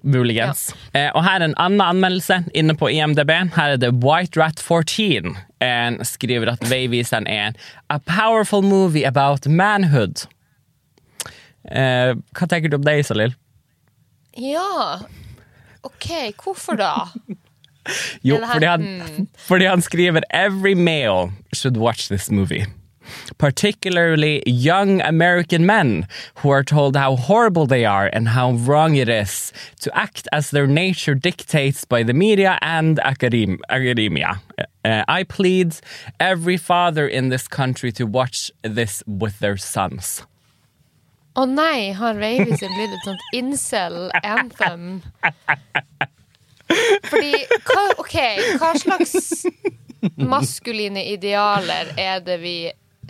Muligens. 0.03 0.69
Eh, 0.93 1.09
og 1.11 1.23
her 1.25 1.41
er 1.41 1.49
en 1.49 1.57
annen 1.59 1.83
anmeldelse 1.83 2.43
inne 2.55 2.75
på 2.79 2.87
IMDb. 2.93 3.33
Her 3.55 3.75
er 3.75 3.81
det 3.81 3.91
White 4.03 4.39
Rat 4.39 4.61
14. 4.63 5.35
En 5.59 5.99
skriver 6.07 6.53
at 6.53 6.63
Veiviseren 6.69 7.27
er 7.27 7.57
A 7.91 7.99
powerful 7.99 8.63
movie 8.63 9.03
about 9.07 9.47
manhood. 9.47 10.23
Eh, 11.67 12.15
hva 12.15 12.47
tenker 12.47 12.71
du 12.71 12.79
om 12.79 12.87
det, 12.87 12.99
Isalil? 13.03 13.35
Ja. 14.39 15.01
OK, 15.83 16.09
hvorfor 16.43 16.79
da? 16.79 16.93
Jo, 18.23 18.37
fordi 18.43 18.67
han, 18.67 19.27
fordi 19.37 19.65
han 19.65 19.81
skriver 19.81 20.21
Every 20.29 20.75
male 20.75 21.31
should 21.53 21.77
watch 21.77 22.07
this 22.07 22.29
movie. 22.31 22.67
Particularly 23.37 24.43
young 24.45 25.01
American 25.01 25.65
men 25.65 26.07
who 26.35 26.49
are 26.49 26.63
told 26.63 26.95
how 26.95 27.15
horrible 27.15 27.65
they 27.65 27.85
are 27.85 28.09
and 28.11 28.29
how 28.29 28.51
wrong 28.51 28.95
it 28.95 29.09
is 29.09 29.51
to 29.81 29.95
act 29.97 30.27
as 30.31 30.51
their 30.51 30.67
nature 30.67 31.15
dictates 31.15 31.85
by 31.85 32.03
the 32.03 32.13
media 32.13 32.57
and 32.61 32.99
academ- 33.05 33.59
academia. 33.69 34.41
Uh, 34.85 35.03
I 35.07 35.23
plead 35.23 35.75
every 36.19 36.57
father 36.57 37.07
in 37.07 37.29
this 37.29 37.47
country 37.47 37.91
to 37.93 38.05
watch 38.05 38.51
this 38.63 39.03
with 39.05 39.39
their 39.39 39.57
sons. 39.57 40.23
Å 41.37 41.45
nei, 41.45 41.91
har 41.95 42.17
Veiviser 42.19 42.71
blitt 42.73 43.05
sånt 43.05 43.21
incel-anthem? 43.37 45.01
Fordi 47.09 47.33
OK, 47.97 48.17
hva 48.59 48.73
slags 48.77 49.45
maskuline 50.17 51.03
idealer 51.13 51.93
er 51.97 52.19
det 52.25 52.37
vi 52.41 52.55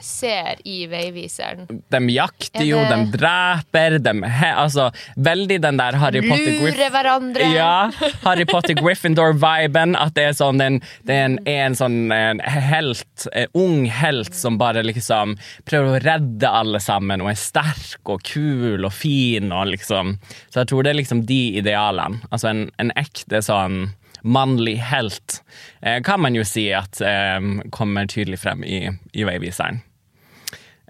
ser 0.05 0.59
i 0.67 0.83
Veiviseren? 0.89 1.67
De 1.67 2.01
jakter 2.13 2.65
jo, 2.67 2.79
de 2.89 2.99
dreper, 3.13 3.97
de 4.03 4.13
he, 4.25 4.51
Altså, 4.59 4.89
veldig 5.15 5.59
den 5.63 5.79
der 5.79 5.97
Harry 6.01 6.21
Potter 6.25 6.55
Lure 6.59 6.89
hverandre? 6.93 7.49
Ja, 7.53 7.89
Harry 8.23 8.45
Potter 8.49 8.77
Gryffindor-viben. 8.79 9.95
At 9.99 10.15
det 10.17 10.29
er 10.29 10.38
sånn 10.38 10.63
en, 10.63 10.79
det 11.07 11.15
er 11.15 11.27
en, 11.29 11.38
en 11.49 11.77
sånn 11.77 11.99
en 12.15 12.43
helt, 12.43 13.27
en 13.33 13.53
ung 13.59 13.85
helt 13.91 14.35
som 14.35 14.59
bare 14.59 14.83
liksom 14.85 15.38
prøver 15.69 15.95
å 15.95 16.03
redde 16.03 16.49
alle 16.62 16.81
sammen 16.83 17.23
og 17.23 17.31
er 17.33 17.39
sterk 17.39 18.12
og 18.12 18.23
kul 18.27 18.85
og 18.85 18.93
fin 18.95 19.51
og 19.55 19.71
liksom 19.73 20.17
Så 20.49 20.62
jeg 20.62 20.69
tror 20.71 20.85
det 20.85 20.93
er 20.93 21.01
liksom 21.01 21.23
de 21.29 21.41
idealene. 21.59 22.21
Altså 22.29 22.51
en, 22.51 22.67
en 22.81 22.93
ekte 22.99 23.41
sånn 23.45 23.89
mannlig 24.21 24.77
helt, 24.83 25.43
eh, 25.81 26.01
kan 26.03 26.21
man 26.21 26.35
jo 26.35 26.43
si 26.43 26.69
at 26.75 27.01
um, 27.01 27.62
kommer 27.71 28.07
tydelig 28.09 28.41
frem 28.43 28.63
i, 28.63 28.81
i 29.13 29.23
Veiviseren. 29.27 29.81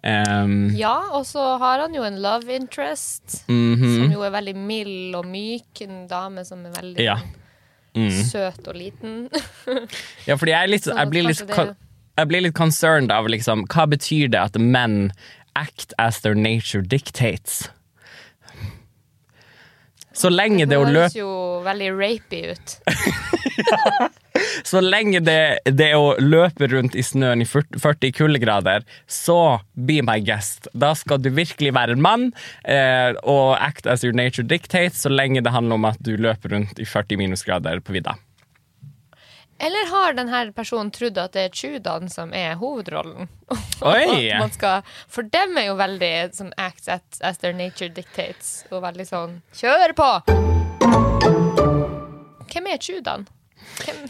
Um, 0.04 0.70
Ja, 0.80 0.94
og 1.12 1.26
så 1.28 1.58
har 1.60 1.80
han 1.84 1.94
jo 1.94 2.04
en 2.08 2.22
love 2.22 2.48
interest, 2.56 3.44
Mhm. 3.50 3.84
som 3.98 4.12
jo 4.14 4.22
er 4.24 4.32
veldig 4.32 4.56
mild 4.56 5.16
og 5.16 5.26
myk. 5.26 5.82
En 5.82 6.08
dame 6.08 6.46
som 6.46 6.66
er 6.66 6.72
veldig 6.72 7.04
Ja. 7.04 7.18
Mm. 7.96 8.10
søt 8.30 8.68
og 8.68 8.76
liten. 8.76 9.30
Ja, 10.28 10.36
fordi 10.36 10.52
jeg, 10.52 10.70
litt, 10.70 10.86
jeg, 10.86 11.10
blir 11.10 11.24
litt, 11.28 11.46
det- 11.48 11.76
jeg 12.18 12.28
blir 12.28 12.42
litt 12.42 12.54
concerned 12.56 13.12
av 13.12 13.26
liksom, 13.28 13.66
hva 13.68 13.88
betyr 13.90 14.30
det 14.32 14.40
at 14.40 14.54
menn 14.60 15.12
act 15.56 15.94
as 15.98 16.22
their 16.22 16.36
nature 16.36 16.82
dictates? 16.82 17.68
Så 20.14 20.30
lenge 20.30 20.66
det 20.68 20.78
å 20.78 20.86
høres 20.86 21.14
løpe 21.14 21.20
jo 21.20 21.62
veldig 21.64 21.92
rapey 21.98 22.52
ut. 22.52 22.80
Så 24.64 24.82
lenge 24.84 25.22
det, 25.24 25.60
det 25.66 25.92
å 25.98 26.16
løpe 26.20 26.70
rundt 26.72 26.96
i 26.96 27.04
snøen 27.06 27.44
i 27.44 27.48
40 27.48 27.80
40 27.80 28.16
kuldegrader, 28.18 28.86
så 29.08 29.60
be 29.74 30.00
my 30.06 30.20
guest. 30.24 30.68
Da 30.74 30.94
skal 30.98 31.22
du 31.24 31.30
virkelig 31.34 31.74
være 31.76 31.98
en 31.98 32.04
mann 32.04 32.30
eh, 32.64 33.16
og 33.24 33.58
act 33.60 33.88
as 33.90 34.04
your 34.04 34.16
nature 34.16 34.46
dictates, 34.48 35.04
så 35.06 35.12
lenge 35.14 35.44
det 35.46 35.54
handler 35.54 35.80
om 35.80 35.90
at 35.90 36.02
du 36.04 36.16
løper 36.18 36.56
rundt 36.56 36.80
i 36.80 36.88
40 36.88 37.22
minusgrader 37.22 37.84
på 37.84 37.96
vidda. 37.96 38.18
Eller 39.60 39.90
har 39.92 40.14
denne 40.16 40.52
personen 40.56 40.92
trodd 40.96 41.18
at 41.20 41.34
det 41.36 41.42
er 41.50 41.56
Chudan 41.56 42.08
som 42.12 42.32
er 42.34 42.56
hovedrollen? 42.62 43.28
Oi! 43.84 44.32
Man 44.40 44.54
skal, 44.56 44.88
for 45.12 45.28
dem 45.28 45.58
er 45.60 45.68
jo 45.68 45.76
veldig 45.80 46.14
som 46.38 46.54
acts 46.56 46.88
at, 46.88 47.20
as 47.20 47.42
their 47.44 47.54
nature 47.54 47.92
dictates. 47.92 48.64
Og 48.72 48.86
veldig 48.86 49.08
sånn 49.10 49.36
Kjør 49.60 49.96
på! 50.00 50.10
Hvem 52.50 52.72
er 52.72 52.80
Chudan? 52.82 53.28
Hvem? 53.84 54.06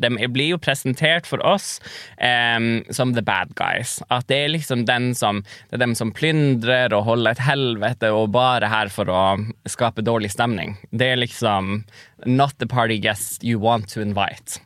De 0.00 0.28
blir 0.32 0.54
jo 0.54 0.60
presentert 0.62 1.28
for 1.28 1.42
oss 1.46 1.78
um, 2.18 2.82
som 2.90 3.14
the 3.16 3.24
bad 3.24 3.54
guys. 3.58 3.98
At 4.08 4.28
det 4.30 4.44
er 4.44 4.54
liksom 4.54 4.86
den 4.88 5.12
som, 5.18 5.42
det 5.70 5.78
er 5.78 5.84
dem 5.84 5.96
som 5.98 6.14
plyndrer 6.16 6.94
og 6.96 7.06
holder 7.08 7.36
et 7.36 7.44
helvete 7.44 8.12
og 8.14 8.32
bare 8.36 8.70
her 8.72 8.92
for 8.92 9.10
å 9.12 9.24
skape 9.68 10.04
dårlig 10.06 10.32
stemning. 10.34 10.76
Det 10.90 11.12
er 11.12 11.22
liksom 11.22 11.84
not 12.26 12.58
the 12.58 12.68
party 12.68 12.98
guest 13.00 13.44
you 13.44 13.60
want 13.60 13.88
to 13.94 14.02
invite. 14.02 14.60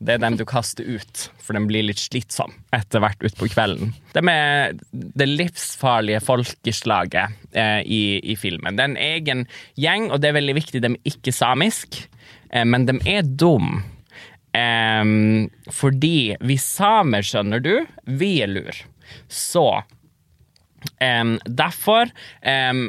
Det 0.00 0.14
er 0.14 0.22
dem 0.22 0.38
du 0.40 0.46
kaster 0.48 0.86
ut, 0.88 1.26
for 1.44 1.56
de 1.56 1.60
blir 1.68 1.84
litt 1.84 2.00
slitsom 2.00 2.54
etter 2.72 3.02
hvert 3.04 3.20
utpå 3.26 3.50
kvelden. 3.52 3.92
De 4.14 4.22
er 4.32 4.72
det 4.90 5.28
livsfarlige 5.28 6.22
folkeslaget 6.24 7.36
eh, 7.52 7.82
i, 7.84 8.02
i 8.32 8.36
filmen. 8.40 8.78
Det 8.78 8.86
er 8.86 8.90
en 8.94 9.02
egen 9.04 9.44
gjeng, 9.76 10.08
og 10.08 10.22
det 10.22 10.30
er 10.30 10.38
veldig 10.38 10.56
viktig, 10.56 10.80
de 10.80 10.94
er 10.94 11.12
ikke 11.12 11.36
samisk, 11.36 12.00
eh, 12.48 12.64
men 12.64 12.88
de 12.88 12.96
er 13.12 13.28
dum. 13.28 13.82
Em, 14.56 15.50
fordi 15.70 16.36
vi 16.40 16.58
samer, 16.58 17.26
skjønner 17.26 17.62
du, 17.62 17.74
vi 18.04 18.36
er 18.42 18.50
lur. 18.50 18.80
Så 19.30 19.66
um, 21.02 21.36
derfor 21.46 22.10
um, 22.42 22.88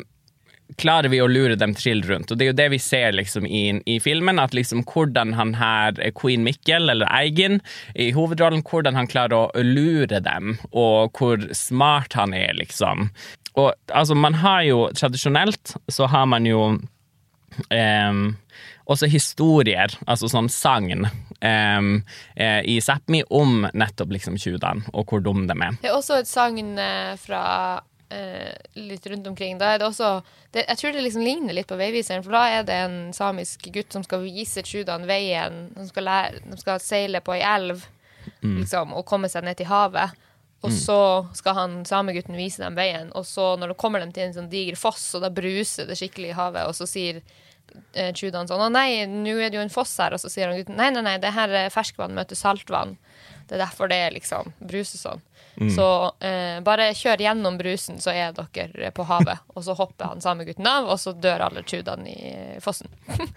klarer 0.81 1.11
vi 1.11 1.19
å 1.21 1.29
lure 1.29 1.57
dem 1.59 1.73
trill 1.77 2.03
rundt. 2.07 2.31
Og 2.31 2.39
det 2.39 2.45
er 2.45 2.51
jo 2.51 2.57
det 2.57 2.69
vi 2.73 2.79
ser 2.81 3.15
liksom 3.17 3.45
i, 3.45 3.63
i 3.85 3.99
filmen, 4.03 4.41
at 4.41 4.55
liksom 4.57 4.85
hvordan 4.89 5.35
han 5.37 5.53
her, 5.59 5.99
Queen 6.17 6.45
Mikkel, 6.47 6.89
eller 6.93 7.09
Eigen, 7.11 7.59
i 7.93 8.11
hovedrollen, 8.15 8.63
hvordan 8.65 8.97
han 8.97 9.09
klarer 9.11 9.37
å 9.37 9.65
lure 9.65 10.21
dem, 10.23 10.55
og 10.71 11.17
hvor 11.17 11.45
smart 11.57 12.17
han 12.17 12.35
er, 12.37 12.55
liksom. 12.57 13.09
Og 13.59 13.73
altså, 13.91 14.15
man 14.15 14.37
har 14.39 14.63
jo 14.63 14.85
tradisjonelt 14.95 15.75
så 15.91 16.07
har 16.07 16.27
man 16.31 16.47
jo 16.47 16.63
em, 17.69 18.23
også 18.91 19.09
historier, 19.11 19.93
altså 20.07 20.29
sånn 20.31 20.49
sagn, 20.51 21.07
eh, 21.41 22.61
i 22.67 22.79
Sápmi 22.83 23.23
om 23.29 23.67
nettopp 23.73 24.11
liksom 24.15 24.37
tjuvene 24.41 24.85
og 24.93 25.07
hvor 25.09 25.23
dum 25.23 25.45
de 25.49 25.55
er. 25.55 25.79
Det 25.81 25.91
er 25.91 25.97
også 25.97 26.21
et 26.21 26.29
sagn 26.29 26.75
eh, 26.79 27.13
fra 27.21 27.43
uh, 28.11 28.51
litt 28.75 29.07
rundt 29.07 29.27
omkring. 29.31 29.59
Da 29.61 29.73
er 29.73 29.81
det 29.81 29.87
også 29.87 30.11
det, 30.51 30.65
Jeg 30.67 30.77
tror 30.77 30.93
det 30.95 31.05
liksom 31.05 31.25
ligner 31.25 31.55
litt 31.55 31.69
på 31.69 31.79
Veiviseren, 31.79 32.23
for 32.25 32.35
da 32.35 32.43
er 32.57 32.67
det 32.67 32.77
en 32.87 32.99
samisk 33.15 33.69
gutt 33.73 33.93
som 33.93 34.03
skal 34.03 34.25
vise 34.25 34.63
tjuvene 34.67 35.07
veien. 35.09 35.63
De 35.77 35.87
skal, 35.87 36.07
lære, 36.09 36.43
de 36.45 36.59
skal 36.59 36.83
seile 36.83 37.23
på 37.23 37.37
ei 37.37 37.43
elv 37.45 37.85
liksom, 38.41 38.93
og 38.97 39.07
komme 39.07 39.29
seg 39.31 39.45
ned 39.45 39.57
til 39.59 39.69
havet. 39.71 40.17
Og 40.61 40.73
så 40.77 40.97
skal 41.33 41.55
han 41.57 41.71
samegutten 41.89 42.37
vise 42.37 42.61
dem 42.61 42.75
veien, 42.77 43.09
og 43.17 43.25
så 43.25 43.55
når 43.57 43.73
de 43.73 43.77
kommer 43.81 44.03
dem 44.03 44.11
til 44.13 44.27
en 44.27 44.35
sånn 44.35 44.49
diger 44.51 44.77
foss, 44.77 45.07
og 45.17 45.23
da 45.25 45.31
bruser 45.33 45.87
det 45.89 45.97
skikkelig 45.97 46.29
i 46.29 46.37
havet, 46.37 46.67
og 46.69 46.77
så 46.77 46.85
sier 46.89 47.21
eh, 47.93 48.11
Tjudan 48.13 48.49
sånn 48.49 48.61
'Å 48.61 48.69
nei, 48.69 49.05
nå 49.09 49.33
er 49.39 49.49
det 49.49 49.57
jo 49.57 49.65
en 49.65 49.73
foss 49.73 49.95
her', 49.97 50.13
og 50.13 50.21
så 50.21 50.29
sier 50.29 50.51
han 50.51 50.59
gutten 50.59 50.77
'Nei, 50.77 50.91
nei, 50.93 51.01
nei, 51.01 51.17
det 51.17 51.33
her 51.33 51.49
er 51.49 51.73
ferskvann 51.73 52.13
møter 52.13 52.37
saltvann'. 52.37 52.97
Det 53.47 53.57
er 53.57 53.65
derfor 53.65 53.89
det 53.89 54.13
liksom 54.13 54.53
bruser 54.61 55.01
sånn. 55.01 55.25
Så 55.75 55.87
eh, 56.19 56.61
bare 56.63 56.91
kjør 56.97 57.21
gjennom 57.21 57.57
brusen, 57.59 57.99
så 58.01 58.13
er 58.15 58.31
dere 58.35 58.91
på 58.95 59.05
havet. 59.09 59.43
Og 59.55 59.65
så 59.65 59.75
hopper 59.77 60.13
han 60.13 60.23
samegutten 60.23 60.67
av, 60.67 60.87
og 60.89 60.99
så 60.99 61.11
dør 61.13 61.43
alle 61.47 61.63
Chudan 61.67 62.07
i 62.07 62.17
fossen. 62.63 62.89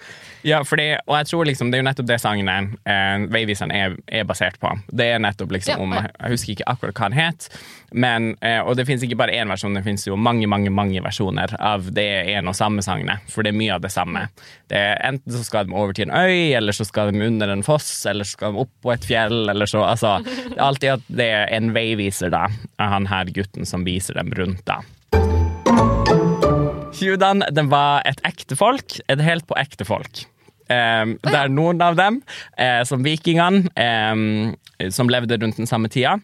Ja, 0.44 0.58
fordi, 0.68 0.90
og 1.08 1.14
jeg 1.16 1.26
tror 1.30 1.46
liksom, 1.48 1.70
det 1.72 1.78
er 1.78 1.80
jo 1.80 1.84
nettopp 1.86 2.08
det 2.10 2.18
sangen 2.20 2.48
eh, 2.50 3.22
Veiviseren 3.32 3.70
er, 3.72 3.94
er 4.12 4.26
basert 4.28 4.58
på. 4.60 4.74
Det 4.92 5.06
er 5.14 5.22
nettopp 5.24 5.54
liksom 5.56 5.78
Ja, 5.78 5.78
om 5.80 5.94
ja. 5.96 6.02
Jeg 6.18 6.34
husker 6.34 6.52
ikke 6.52 6.66
akkurat 6.68 7.00
hva 7.00 7.08
den 7.08 7.16
het, 7.16 7.46
men, 7.96 8.34
eh, 8.44 8.58
og 8.60 8.76
det 8.76 8.84
finnes 8.84 9.06
ikke 9.06 9.16
bare 9.16 9.32
én 9.38 9.48
versjon, 9.48 9.76
det 9.76 9.84
finnes 9.86 10.04
jo 10.04 10.18
mange 10.20 10.48
mange, 10.50 10.68
mange 10.74 11.00
versjoner 11.00 11.54
av 11.62 11.86
det 11.96 12.06
en 12.34 12.50
og 12.50 12.56
samme 12.58 12.84
sangene, 12.84 13.16
for 13.30 13.46
det 13.46 13.54
er 13.54 13.58
mye 13.62 13.76
av 13.78 13.84
det 13.86 13.92
samme. 13.94 14.26
Det 14.68 14.76
er, 14.76 14.98
enten 15.08 15.32
så 15.32 15.44
skal 15.46 15.68
de 15.68 15.76
over 15.78 15.96
til 15.96 16.08
en 16.08 16.12
øy, 16.12 16.52
eller 16.58 16.76
så 16.76 16.84
skal 16.84 17.12
de 17.14 17.24
under 17.24 17.54
en 17.54 17.64
foss, 17.64 17.88
eller 18.10 18.28
så 18.28 18.36
skal 18.36 18.52
de 18.52 18.64
opp 18.66 18.72
på 18.84 18.92
et 18.92 19.06
fjell, 19.08 19.48
eller 19.48 19.70
så 19.70 19.84
altså, 19.86 20.18
Det 20.54 20.58
er 20.58 20.66
alltid 20.66 20.90
at 20.98 21.08
det 21.08 21.28
er 21.38 21.54
en 21.56 21.72
veiviser, 21.72 22.03
da, 22.32 22.48
er 22.78 22.92
han 22.92 23.08
her 23.10 23.30
gutten 23.34 23.66
som 23.68 23.84
viser 23.86 24.18
dem 24.18 24.32
rundt, 24.36 24.64
deg. 24.68 24.84
Tjudan, 26.94 27.42
den 27.50 27.70
var 27.72 28.04
et 28.06 28.20
ekte 28.24 28.56
folk, 28.56 29.00
et 29.10 29.20
helt 29.24 29.46
på 29.48 29.56
ekte 29.58 29.84
folk. 29.84 30.26
det 30.68 31.34
er 31.36 31.50
noen 31.52 31.82
av 31.84 31.96
dem, 31.98 32.22
eh, 32.56 32.82
som 32.88 33.02
vikingene, 33.04 33.68
eh, 33.76 34.90
som 34.90 35.10
levde 35.12 35.36
rundt 35.36 35.58
den 35.60 35.68
samme 35.68 35.90
tida, 35.92 36.16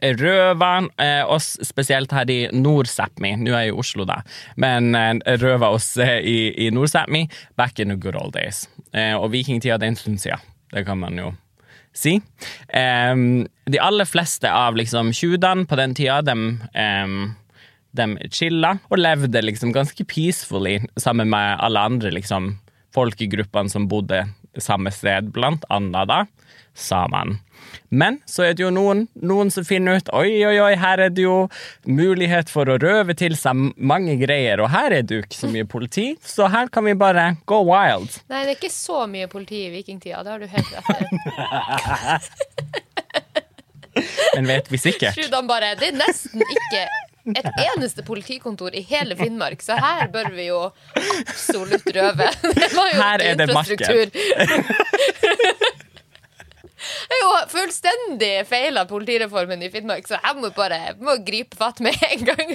røva 0.00 0.72
eh, 0.98 1.22
oss 1.24 1.56
spesielt 1.64 2.12
her 2.12 2.30
i 2.30 2.38
Nord-Sápmi. 2.52 3.34
Nå 3.40 3.54
er 3.54 3.66
jeg 3.66 3.74
i 3.74 3.78
Oslo, 3.78 4.06
da, 4.08 4.20
men 4.56 4.94
eh, 4.98 5.36
røva 5.40 5.70
oss 5.76 5.94
eh, 6.02 6.18
i, 6.20 6.38
i 6.66 6.70
Nord-Sápmi 6.74 7.26
back 7.56 7.80
in 7.80 7.92
the 7.92 7.96
good 7.96 8.16
old 8.16 8.34
days. 8.34 8.66
Eh, 8.92 9.14
og 9.14 9.32
vikingtida, 9.34 9.78
det 9.78 9.88
er 9.88 9.94
en 9.94 10.00
stund 10.00 10.22
siden. 10.22 10.54
Det 10.72 10.84
kan 10.86 10.98
man 10.98 11.18
jo 11.18 11.32
si. 11.96 12.18
Um, 12.72 13.46
de 13.66 13.80
aller 13.82 14.08
fleste 14.08 14.50
av 14.52 14.76
liksom 14.78 15.12
tjudene 15.16 15.66
på 15.68 15.78
den 15.80 15.96
tida, 15.96 16.20
de, 16.26 16.36
um, 16.76 17.18
de 17.96 18.08
chilla 18.30 18.76
og 18.90 19.00
levde 19.00 19.42
liksom 19.44 19.72
ganske 19.74 20.04
peacefully 20.08 20.78
sammen 21.00 21.32
med 21.32 21.58
alle 21.64 21.86
andre 21.90 22.12
liksom 22.14 22.54
folkegruppene 22.96 23.72
som 23.72 23.88
bodde 23.90 24.24
samme 24.62 24.92
sted, 24.94 25.32
blant 25.34 25.66
annet 25.72 26.08
da 26.08 26.22
samene. 26.76 27.40
Men 27.88 28.18
så 28.26 28.42
er 28.48 28.56
det 28.56 28.64
jo 28.64 28.70
noen, 28.74 29.06
noen 29.22 29.50
som 29.54 29.64
finner 29.66 30.00
ut 30.00 30.08
oi, 30.16 30.44
oi, 30.46 30.56
oi, 30.62 30.74
her 30.80 31.02
er 31.06 31.10
det 31.14 31.22
jo 31.26 31.48
mulighet 31.86 32.50
for 32.52 32.68
å 32.70 32.78
røve 32.82 33.14
til 33.18 33.36
seg 33.38 33.54
mange 33.76 34.16
greier, 34.20 34.60
og 34.62 34.70
her 34.74 34.98
er 34.98 35.06
det 35.06 35.20
jo 35.20 35.24
ikke 35.24 35.38
så 35.38 35.50
mye 35.52 35.68
politi, 35.70 36.06
så 36.24 36.50
her 36.52 36.70
kan 36.72 36.84
vi 36.88 36.96
bare 36.98 37.36
go 37.46 37.62
wild. 37.68 38.20
Nei, 38.32 38.44
det 38.44 38.56
er 38.56 38.58
ikke 38.58 38.74
så 38.74 39.06
mye 39.10 39.30
politi 39.32 39.66
i 39.66 39.72
vikingtida. 39.74 40.22
Det 40.26 40.30
har 40.34 40.40
du 40.42 40.46
helt 40.50 40.70
rett 40.76 40.90
i. 41.06 41.08
Men 44.36 44.46
vet 44.50 44.72
vi 44.72 44.78
sikkert? 44.78 45.16
Sjudan 45.16 45.46
bare 45.48 45.72
Det 45.80 45.88
er 45.88 45.96
nesten 45.96 46.42
ikke 46.44 46.82
et 47.26 47.48
eneste 47.58 48.04
politikontor 48.06 48.74
i 48.76 48.84
hele 48.86 49.16
Finnmark, 49.18 49.62
så 49.62 49.74
her 49.80 50.06
bør 50.12 50.28
vi 50.36 50.46
jo 50.46 50.60
absolutt 51.26 51.88
røve. 51.96 52.28
Det 52.60 52.70
var 52.76 52.92
jo 52.92 53.00
Her 53.00 53.24
er 53.24 53.40
det 53.40 53.48
infrastruktur. 53.48 54.06
Er 57.10 57.22
jo 57.22 57.30
fullstendig 57.52 58.32
feil 58.50 58.78
av 58.80 58.88
politireformen 58.90 59.62
i 59.66 59.70
Finnmark, 59.72 60.06
så 60.08 60.18
jeg 60.20 60.40
må 60.40 60.50
bare 60.56 60.80
må 61.00 61.16
gripe 61.26 61.56
fatt 61.58 61.80
med 61.84 61.96
en 62.10 62.24
gang. 62.28 62.54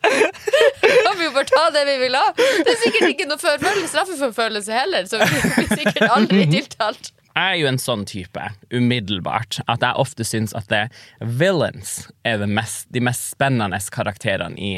Kan 0.00 1.16
vi 1.18 1.24
jo 1.26 1.32
bare 1.34 1.48
ta 1.50 1.64
det 1.74 1.84
vi 1.88 1.96
vil 2.06 2.14
ha. 2.16 2.26
Det 2.36 2.72
er 2.72 2.78
sikkert 2.84 3.08
ikke 3.12 3.26
noe 3.30 3.40
forfølge- 3.40 3.88
straffeforfølgelse 3.92 4.72
heller, 4.76 5.08
så 5.10 5.20
vi 5.20 5.40
blir 5.56 5.72
sikkert 5.76 6.06
aldri 6.10 6.46
tiltalt. 6.50 7.12
Jeg 7.30 7.54
er 7.54 7.60
jo 7.60 7.68
en 7.70 7.78
sånn 7.78 8.02
type, 8.10 8.42
umiddelbart, 8.74 9.60
at 9.70 9.84
jeg 9.86 10.02
ofte 10.02 10.24
syns 10.26 10.52
at 10.58 10.66
det, 10.72 10.80
villains 11.22 12.08
er 12.26 12.42
mest, 12.50 12.88
de 12.92 13.00
mest 13.06 13.28
spennende 13.36 13.78
karakterene 13.94 14.58
i, 14.58 14.72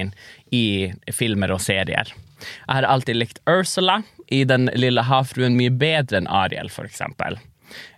i 0.52 1.12
filmer 1.16 1.54
og 1.54 1.62
serier. 1.64 2.12
Jeg 2.12 2.74
har 2.76 2.84
alltid 2.90 3.16
likt 3.16 3.40
Ursula 3.48 4.02
i 4.32 4.42
Den 4.48 4.68
lille 4.74 5.04
havfruen 5.06 5.56
mye 5.56 5.70
bedre 5.72 6.20
enn 6.20 6.28
Ariel, 6.28 6.68
for 6.72 6.84
eksempel. 6.88 7.38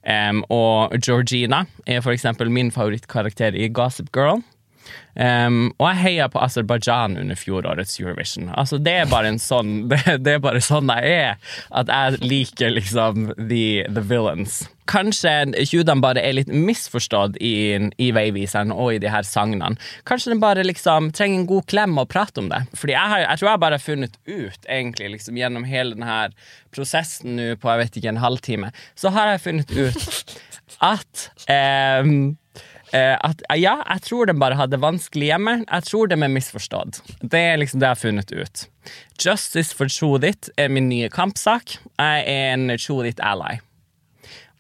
Em, 0.05 0.43
og 0.53 0.93
Georgina 1.01 1.65
er 1.87 2.03
for 2.05 2.13
eksempel 2.13 2.51
min 2.53 2.71
favorittkarakter 2.75 3.57
i 3.57 3.71
Gossip 3.73 4.13
Girl. 4.13 4.43
Em, 5.15 5.69
og 5.79 5.87
jeg 5.93 6.01
heia 6.03 6.27
på 6.31 6.41
Aserbajdsjan 6.43 7.15
under 7.21 7.39
fjorårets 7.39 8.01
Eurovision. 8.01 8.49
Altså, 8.59 8.81
det 8.83 8.97
er 8.99 9.11
bare 9.11 9.31
en 9.31 9.41
sånn 9.43 9.85
det, 9.91 10.01
det 10.27 10.37
er 10.37 10.43
bare 10.43 10.63
sånn 10.65 10.91
jeg 10.91 11.19
er. 11.29 11.59
At 11.71 11.93
jeg 11.93 12.23
liker 12.25 12.75
liksom 12.75 13.31
the, 13.39 13.85
the 13.87 14.03
villains. 14.03 14.65
Kanskje 14.91 15.31
Tjudan 15.65 16.03
bare 16.05 16.21
er 16.21 16.35
litt 16.37 16.51
misforstått 16.53 17.39
i, 17.41 17.55
i 17.97 18.11
veiviseren 18.13 18.75
og 18.75 18.97
i 18.97 19.01
de 19.01 19.09
her 19.13 19.25
sagnene. 19.25 19.79
Kanskje 20.09 20.35
den 20.35 20.43
bare 20.43 20.67
liksom 20.67 21.09
trenger 21.17 21.41
en 21.41 21.49
god 21.49 21.69
klem 21.71 21.97
og 22.03 22.11
prate 22.13 22.43
om 22.43 22.51
det. 22.53 22.65
Fordi 22.77 22.97
jeg, 22.97 23.13
har, 23.15 23.25
jeg 23.25 23.41
tror 23.41 23.51
jeg 23.51 23.65
bare 23.65 23.79
har 23.79 23.87
funnet 23.87 24.19
ut, 24.27 24.69
egentlig, 24.69 25.15
liksom 25.15 25.41
gjennom 25.41 25.65
hele 25.69 25.97
denne 25.97 26.19
prosessen 26.75 27.39
nå 27.39 27.55
på 27.63 27.71
jeg 27.71 27.81
vet 27.81 27.99
ikke, 28.01 28.13
en 28.13 28.25
halvtime, 28.25 28.75
så 28.99 29.15
har 29.15 29.33
jeg 29.33 29.45
funnet 29.47 29.73
ut 29.73 30.35
at 30.85 31.29
um, 32.03 32.35
at 32.95 33.43
ja, 33.59 33.79
jeg 33.83 34.05
tror 34.07 34.29
de 34.31 34.37
bare 34.39 34.59
hadde 34.59 34.79
vanskelig 34.79 35.33
hjemme. 35.33 35.57
Jeg 35.65 35.87
tror 35.89 36.11
de 36.11 36.19
er 36.19 36.31
misforstått. 36.31 37.01
Det 37.21 37.41
er 37.41 37.59
liksom 37.59 37.83
det 37.83 37.89
jeg 37.89 37.97
har 37.97 38.03
funnet 38.03 38.35
ut. 38.35 38.65
Justice 39.19 39.75
for 39.75 39.91
Chodit 39.91 40.51
er 40.61 40.71
min 40.71 40.87
nye 40.93 41.11
kampsak. 41.11 41.79
Jeg 41.99 42.27
er 42.31 42.53
en 42.55 42.71
Chodit 42.79 43.19
ally. 43.19 43.59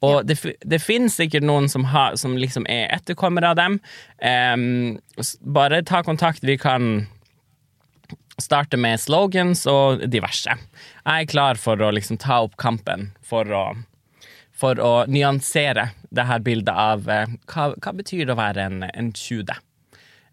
Og 0.04 0.26
det, 0.28 0.36
det 0.66 0.82
finnes 0.82 1.16
sikkert 1.16 1.46
noen 1.46 1.70
som, 1.72 1.86
har, 1.88 2.18
som 2.20 2.36
liksom 2.36 2.66
er 2.70 2.90
etterkommere 2.96 3.54
av 3.54 3.58
dem. 3.60 3.78
Um, 4.20 4.96
bare 5.54 5.84
ta 5.86 6.02
kontakt. 6.04 6.44
Vi 6.44 6.58
kan 6.60 7.06
starte 8.42 8.78
med 8.80 9.00
slogans 9.00 9.64
og 9.70 10.04
diverse. 10.10 10.56
Jeg 11.04 11.26
er 11.26 11.30
klar 11.30 11.60
for 11.60 11.80
å 11.80 11.92
liksom 11.94 12.18
ta 12.22 12.42
opp 12.44 12.58
kampen 12.60 13.12
for 13.24 13.48
å, 13.54 13.64
for 14.54 14.78
å 14.80 14.92
nyansere 15.10 15.90
det 16.14 16.26
her 16.28 16.42
bildet 16.46 16.74
av 16.74 17.08
eh, 17.10 17.30
hva, 17.50 17.72
hva 17.74 17.94
betyr 17.96 18.28
det 18.28 18.34
å 18.36 18.38
være 18.38 18.66
en, 18.68 18.82
en 18.86 19.12
tjude. 19.16 19.56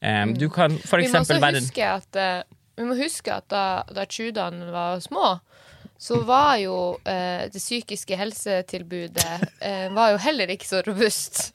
Um, 0.01 0.33
du 0.37 0.47
kan 0.49 0.77
for 0.81 1.01
eksempel 1.01 1.41
være 1.41 1.61
en 1.61 1.69
eh, 2.17 2.43
vi 2.79 2.87
må 2.87 2.97
huske 2.97 3.33
at 3.33 3.49
da, 3.51 3.83
da 3.93 4.07
tjudene 4.09 4.71
var 4.73 5.01
små, 5.03 5.35
så 6.01 6.17
var 6.25 6.55
jo 6.57 6.77
eh, 7.05 7.45
det 7.51 7.61
psykiske 7.61 8.17
helsetilbudet 8.17 9.43
eh, 9.61 9.85
var 9.93 10.15
jo 10.15 10.21
heller 10.23 10.49
ikke 10.49 10.65
så 10.65 10.81
robust. 10.87 11.51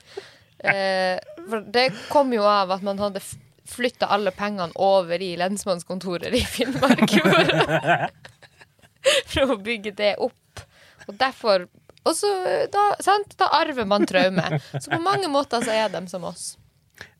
Eh, 0.63 1.19
for 1.49 1.67
det 1.75 1.89
kom 2.13 2.31
jo 2.35 2.47
av 2.47 2.71
at 2.77 2.85
man 2.87 3.01
hadde 3.03 3.25
flytta 3.67 4.07
alle 4.15 4.31
pengene 4.31 4.71
over 4.79 5.23
i 5.23 5.33
lensmannskontoret 5.41 6.35
i 6.39 6.45
Finnmark. 6.47 7.11
For, 7.11 8.07
for 9.33 9.57
å 9.57 9.59
bygge 9.67 9.97
det 9.99 10.15
opp. 10.23 10.63
Og 11.09 11.19
derfor 11.19 11.67
Og 12.07 12.15
så 12.15 12.31
da, 12.73 12.85
sant, 13.03 13.35
da 13.41 13.49
arver 13.59 13.85
man 13.91 14.07
traume. 14.07 14.45
Så 14.79 14.91
på 14.93 15.01
mange 15.03 15.29
måter 15.33 15.65
så 15.67 15.75
er 15.75 15.91
de 15.93 16.05
som 16.11 16.25
oss. 16.29 16.53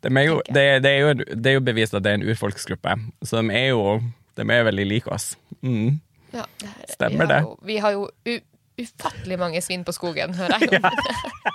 De 0.05 0.09
er 0.09 0.29
jo, 0.29 0.39
det, 0.47 0.65
det, 0.85 0.91
er 0.91 1.01
jo, 1.03 1.15
det 1.35 1.51
er 1.51 1.57
jo 1.59 1.65
bevist 1.67 1.95
at 1.99 2.05
det 2.07 2.13
er 2.15 2.21
en 2.21 2.27
urfolksgruppe, 2.31 2.95
så 3.27 3.43
de 3.43 3.51
er 3.59 3.71
jo 3.75 3.99
de 4.37 4.45
er 4.53 4.67
veldig 4.69 4.85
like 4.89 5.11
oss. 5.13 5.33
Mm. 5.65 5.99
Ja, 6.37 6.45
det 6.61 6.69
er- 6.69 6.93
Stemmer 6.93 7.25
vi 7.27 7.27
har 7.27 7.33
det. 7.33 7.41
Jo, 7.43 7.57
vi 7.69 7.77
har 7.83 7.93
jo 7.97 8.41
ufattelig 8.77 9.39
mange 9.41 9.61
svin 9.65 9.85
på 9.89 9.93
skogen, 9.97 10.35
hører 10.37 10.61
jeg. 10.61 10.81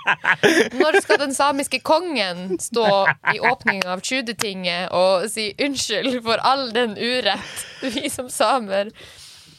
Når 0.80 0.98
skal 1.04 1.20
den 1.22 1.34
samiske 1.36 1.78
kongen 1.86 2.56
stå 2.62 2.86
i 3.34 3.38
åpningen 3.38 3.86
av 3.92 4.02
Tjudetinget 4.02 4.90
og 4.96 5.28
si 5.30 5.52
unnskyld 5.62 6.18
for 6.26 6.42
all 6.42 6.72
den 6.74 6.96
urett 6.98 7.62
vi 7.84 8.10
som 8.10 8.26
samer 8.32 8.90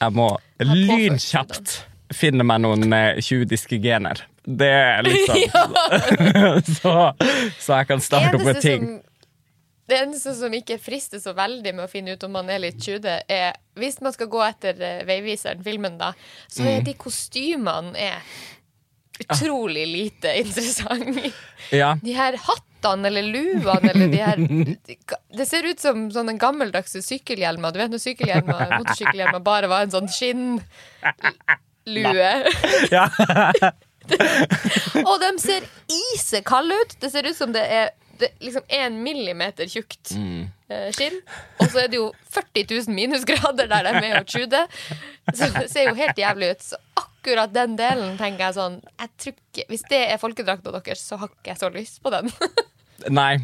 Jeg 0.01 0.11
må 0.17 0.27
lynkjapt 0.59 1.77
finne 2.15 2.45
meg 2.47 2.61
noen 2.63 2.93
eh, 2.93 3.19
tjudiske 3.23 3.79
gener. 3.83 4.21
Det 4.43 4.69
er 4.69 5.03
liksom 5.07 5.75
så, 6.81 6.93
så 7.59 7.77
jeg 7.81 7.89
kan 7.93 8.01
starte 8.03 8.35
opp 8.37 8.45
med 8.47 8.59
ting. 8.63 8.87
som, 8.87 9.01
Det 9.87 9.99
eneste 9.99 10.33
som 10.39 10.53
ikke 10.55 10.77
frister 10.79 11.19
så 11.23 11.33
veldig 11.37 11.73
med 11.75 11.85
å 11.85 11.91
finne 11.91 12.15
ut 12.15 12.23
om 12.27 12.31
man 12.37 12.49
er 12.51 12.61
litt 12.63 12.79
tjude, 12.83 13.17
er 13.27 13.53
hvis 13.79 13.99
man 14.03 14.13
skal 14.15 14.29
gå 14.31 14.41
etter 14.47 14.79
eh, 14.83 15.03
Veiviseren, 15.07 15.63
filmen, 15.65 15.97
da, 16.01 16.13
så 16.47 16.63
Mm. 16.63 16.69
er 16.77 16.85
de 16.87 16.93
kostymene 16.99 17.95
er 17.99 18.19
utrolig 19.23 19.83
lite 19.87 20.31
interessante. 20.41 21.31
Ja. 21.71 21.93
De 22.01 22.13
her 22.17 22.37
hattene 22.47 23.07
eller 23.11 23.23
luene 23.29 23.91
eller 23.93 24.07
de 24.11 24.17
her 24.19 24.41
Det 25.37 25.45
ser 25.47 25.63
ut 25.69 25.79
som 25.79 26.07
sånne 26.11 26.33
gammeldagse 26.41 26.99
sykkelhjelmer. 27.05 27.71
Du 27.71 27.79
vet 27.79 27.93
når 27.93 28.01
sykkelhjelmer, 28.03 28.73
motorsykkelhjelmer 28.79 29.43
bare 29.45 29.69
var 29.71 29.85
en 29.85 29.93
sånn 29.93 30.09
skinnlue. 31.85 32.31
ja. 32.91 33.07
Og 35.07 35.15
de 35.21 35.29
ser 35.39 35.67
isekalde 36.13 36.75
ut! 36.75 36.95
Det 36.99 37.11
ser 37.13 37.27
ut 37.29 37.37
som 37.37 37.53
det 37.55 37.63
er 37.63 37.91
det 38.19 38.29
liksom 38.39 38.61
én 38.69 38.99
millimeter 39.03 39.67
tjukt 39.67 40.11
eh, 40.13 40.89
skinn. 40.95 41.17
Og 41.59 41.71
så 41.71 41.83
er 41.83 41.89
det 41.91 41.99
jo 41.99 42.11
40 42.35 42.67
000 42.69 42.95
minusgrader 42.95 43.69
der 43.71 43.87
de 43.87 43.93
er 43.93 43.99
med 43.99 44.17
og 44.19 44.29
tjuder. 44.29 44.69
Så 45.33 45.49
det 45.55 45.65
ser 45.71 45.89
jo 45.89 45.95
helt 45.97 46.19
jævlig 46.19 46.53
ut. 46.53 46.67
Så 46.69 46.79
akkurat 46.99 47.53
den 47.55 47.75
delen 47.79 48.15
tenker 48.21 48.47
jeg 48.47 48.57
sånn 48.59 48.77
jeg 48.85 49.11
trykker, 49.25 49.67
Hvis 49.71 49.85
det 49.89 50.03
er 50.11 50.21
folkedrakta 50.21 50.75
deres, 50.75 51.03
så 51.03 51.19
har 51.21 51.31
ikke 51.31 51.53
jeg 51.53 51.61
så 51.63 51.73
lyst 51.73 52.01
på 52.03 52.13
den. 52.13 52.31
Nei. 53.21 53.35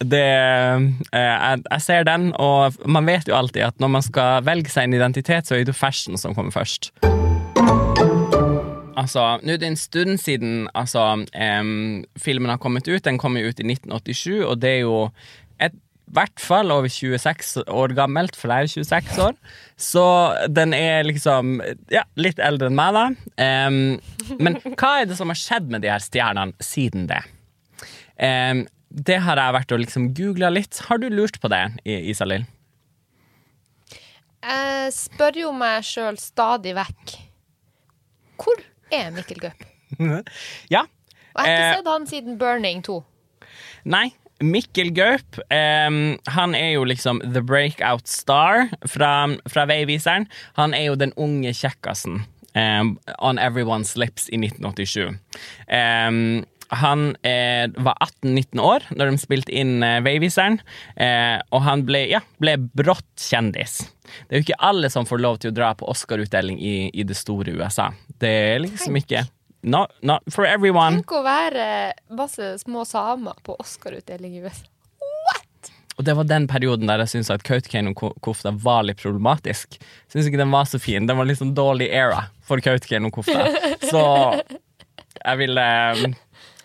Det, 0.00 0.20
eh, 0.20 0.84
jeg, 1.12 1.62
jeg 1.64 1.82
ser 1.84 2.04
den, 2.08 2.30
og 2.40 2.76
man 2.88 3.08
vet 3.08 3.28
jo 3.28 3.36
alltid 3.36 3.66
at 3.66 3.80
når 3.82 3.94
man 3.96 4.04
skal 4.04 4.44
velge 4.46 4.72
seg 4.72 4.86
en 4.86 5.00
identitet, 5.00 5.48
så 5.48 5.56
er 5.56 5.64
det 5.64 5.74
jo 5.74 5.80
fashion 5.80 6.20
som 6.20 6.36
kommer 6.36 6.54
først. 6.54 6.92
Altså, 9.00 9.22
nå 9.42 9.54
er 9.54 9.60
det 9.62 9.70
en 9.70 9.78
stund 9.80 10.18
siden 10.20 10.66
altså, 10.76 11.04
um, 11.24 12.02
filmen 12.20 12.52
har 12.52 12.60
kommet 12.60 12.88
ut. 12.88 13.04
Den 13.04 13.20
kom 13.20 13.38
jo 13.38 13.48
ut 13.48 13.62
i 13.62 13.68
1987, 13.68 14.42
og 14.44 14.58
det 14.60 14.74
er 14.78 14.82
jo 14.84 14.98
et 15.60 15.78
i 16.10 16.16
hvert 16.18 16.42
fall 16.42 16.72
over 16.74 16.90
26 16.90 17.68
år 17.70 17.92
gammelt, 17.94 18.34
for 18.34 18.50
jeg 18.50 18.66
er 18.66 18.80
jo 18.80 18.82
26 18.82 19.20
år. 19.22 19.36
Så 19.78 20.02
den 20.50 20.74
er 20.74 21.06
liksom 21.06 21.60
ja, 21.92 22.02
litt 22.18 22.42
eldre 22.42 22.66
enn 22.66 22.74
meg, 22.74 22.96
da. 22.96 23.04
Um, 23.70 24.34
men 24.42 24.58
hva 24.74 24.96
er 24.98 25.06
det 25.06 25.20
som 25.20 25.30
har 25.30 25.38
skjedd 25.38 25.70
med 25.70 25.84
de 25.84 25.92
her 25.92 26.02
stjernene 26.02 26.66
siden 26.66 27.06
det? 27.12 27.22
Um, 28.18 28.64
det 28.90 29.20
har 29.22 29.38
jeg 29.38 29.54
vært 29.60 29.76
og 29.76 29.84
liksom 29.84 30.10
googla 30.18 30.50
litt. 30.50 30.82
Har 30.88 30.98
du 30.98 31.06
lurt 31.14 31.38
på 31.38 31.52
det, 31.52 31.62
Isalill? 31.86 32.48
Jeg 34.40 34.94
spør 34.96 35.44
jo 35.44 35.54
meg 35.54 35.86
sjøl 35.86 36.18
stadig 36.18 36.74
vekk 36.74 37.19
er 38.92 39.10
Mikkel 39.14 39.40
Gaup? 39.42 39.66
Ja. 40.70 40.84
Og 41.34 41.46
jeg 41.46 41.46
har 41.46 41.46
ikke 41.46 41.66
Eh, 41.66 41.76
sett 41.76 41.86
han 41.90 42.06
siden 42.10 42.38
Burning 42.38 42.82
2. 42.86 42.98
Nei. 43.84 44.08
Mikkel 44.40 44.88
Gaup, 44.96 45.36
um, 45.52 46.16
han 46.32 46.54
er 46.56 46.70
jo 46.72 46.84
liksom 46.88 47.18
the 47.34 47.42
breakout 47.44 48.08
star 48.08 48.70
fra, 48.88 49.10
fra 49.52 49.66
Veiviseren. 49.68 50.24
Han 50.56 50.72
er 50.74 50.86
jo 50.86 50.94
den 50.96 51.12
unge 51.20 51.52
kjekkasen 51.52 52.22
um, 52.56 52.94
on 53.18 53.38
everyone's 53.38 53.96
lips 54.00 54.30
i 54.32 54.38
1987. 54.40 55.18
Em, 55.68 56.46
han 56.70 57.16
eh, 57.26 57.66
var 57.82 57.96
18-19 58.22 58.60
år 58.62 58.86
når 58.94 59.10
de 59.10 59.18
spilte 59.18 59.54
inn 59.54 59.82
eh, 59.82 59.98
Veiviseren, 60.06 60.60
eh, 60.94 61.40
og 61.50 61.64
han 61.66 61.82
ble, 61.88 62.04
ja, 62.12 62.22
ble 62.42 62.56
brått 62.58 63.10
kjendis. 63.18 63.80
Det 64.28 64.36
er 64.36 64.40
jo 64.40 64.46
ikke 64.48 64.62
alle 64.70 64.90
som 64.92 65.06
får 65.06 65.22
lov 65.22 65.40
til 65.42 65.50
å 65.50 65.56
dra 65.56 65.72
på 65.78 65.88
Oscar-utdeling 65.90 66.60
i, 66.62 66.74
i 66.94 67.06
det 67.06 67.18
store 67.18 67.54
USA. 67.58 67.90
Det 68.22 68.30
er 68.54 68.64
liksom 68.66 68.96
Tenk. 68.96 69.06
ikke 69.06 69.26
Not, 69.60 69.92
not 70.00 70.24
for 70.32 70.48
everyone. 70.48 71.02
Tenk 71.02 71.12
å 71.12 71.20
være 71.20 71.64
masse 72.16 72.54
små 72.62 72.86
samer 72.88 73.36
på 73.44 73.58
Oscar-utdeling 73.60 74.38
i 74.38 74.46
USA. 74.46 74.64
Og 76.00 76.06
det 76.06 76.14
var 76.16 76.24
den 76.24 76.46
perioden 76.48 76.88
der 76.88 77.02
jeg 77.02 77.10
syntes 77.12 77.28
at 77.34 77.42
Kautokeino-kofta 77.44 78.54
var 78.64 78.86
litt 78.88 79.02
problematisk. 79.02 79.76
Syns 80.08 80.30
ikke 80.30 80.40
den 80.40 80.54
var 80.54 80.64
så 80.70 80.80
fin. 80.80 81.04
Den 81.04 81.18
var 81.20 81.28
litt 81.28 81.42
sånn 81.42 81.52
dårlig 81.52 81.90
era 81.92 82.22
for 82.46 82.62
Kautokeino-kofta. 82.64 83.50
Så 83.90 84.00
jeg 85.20 85.40
ville 85.42 85.66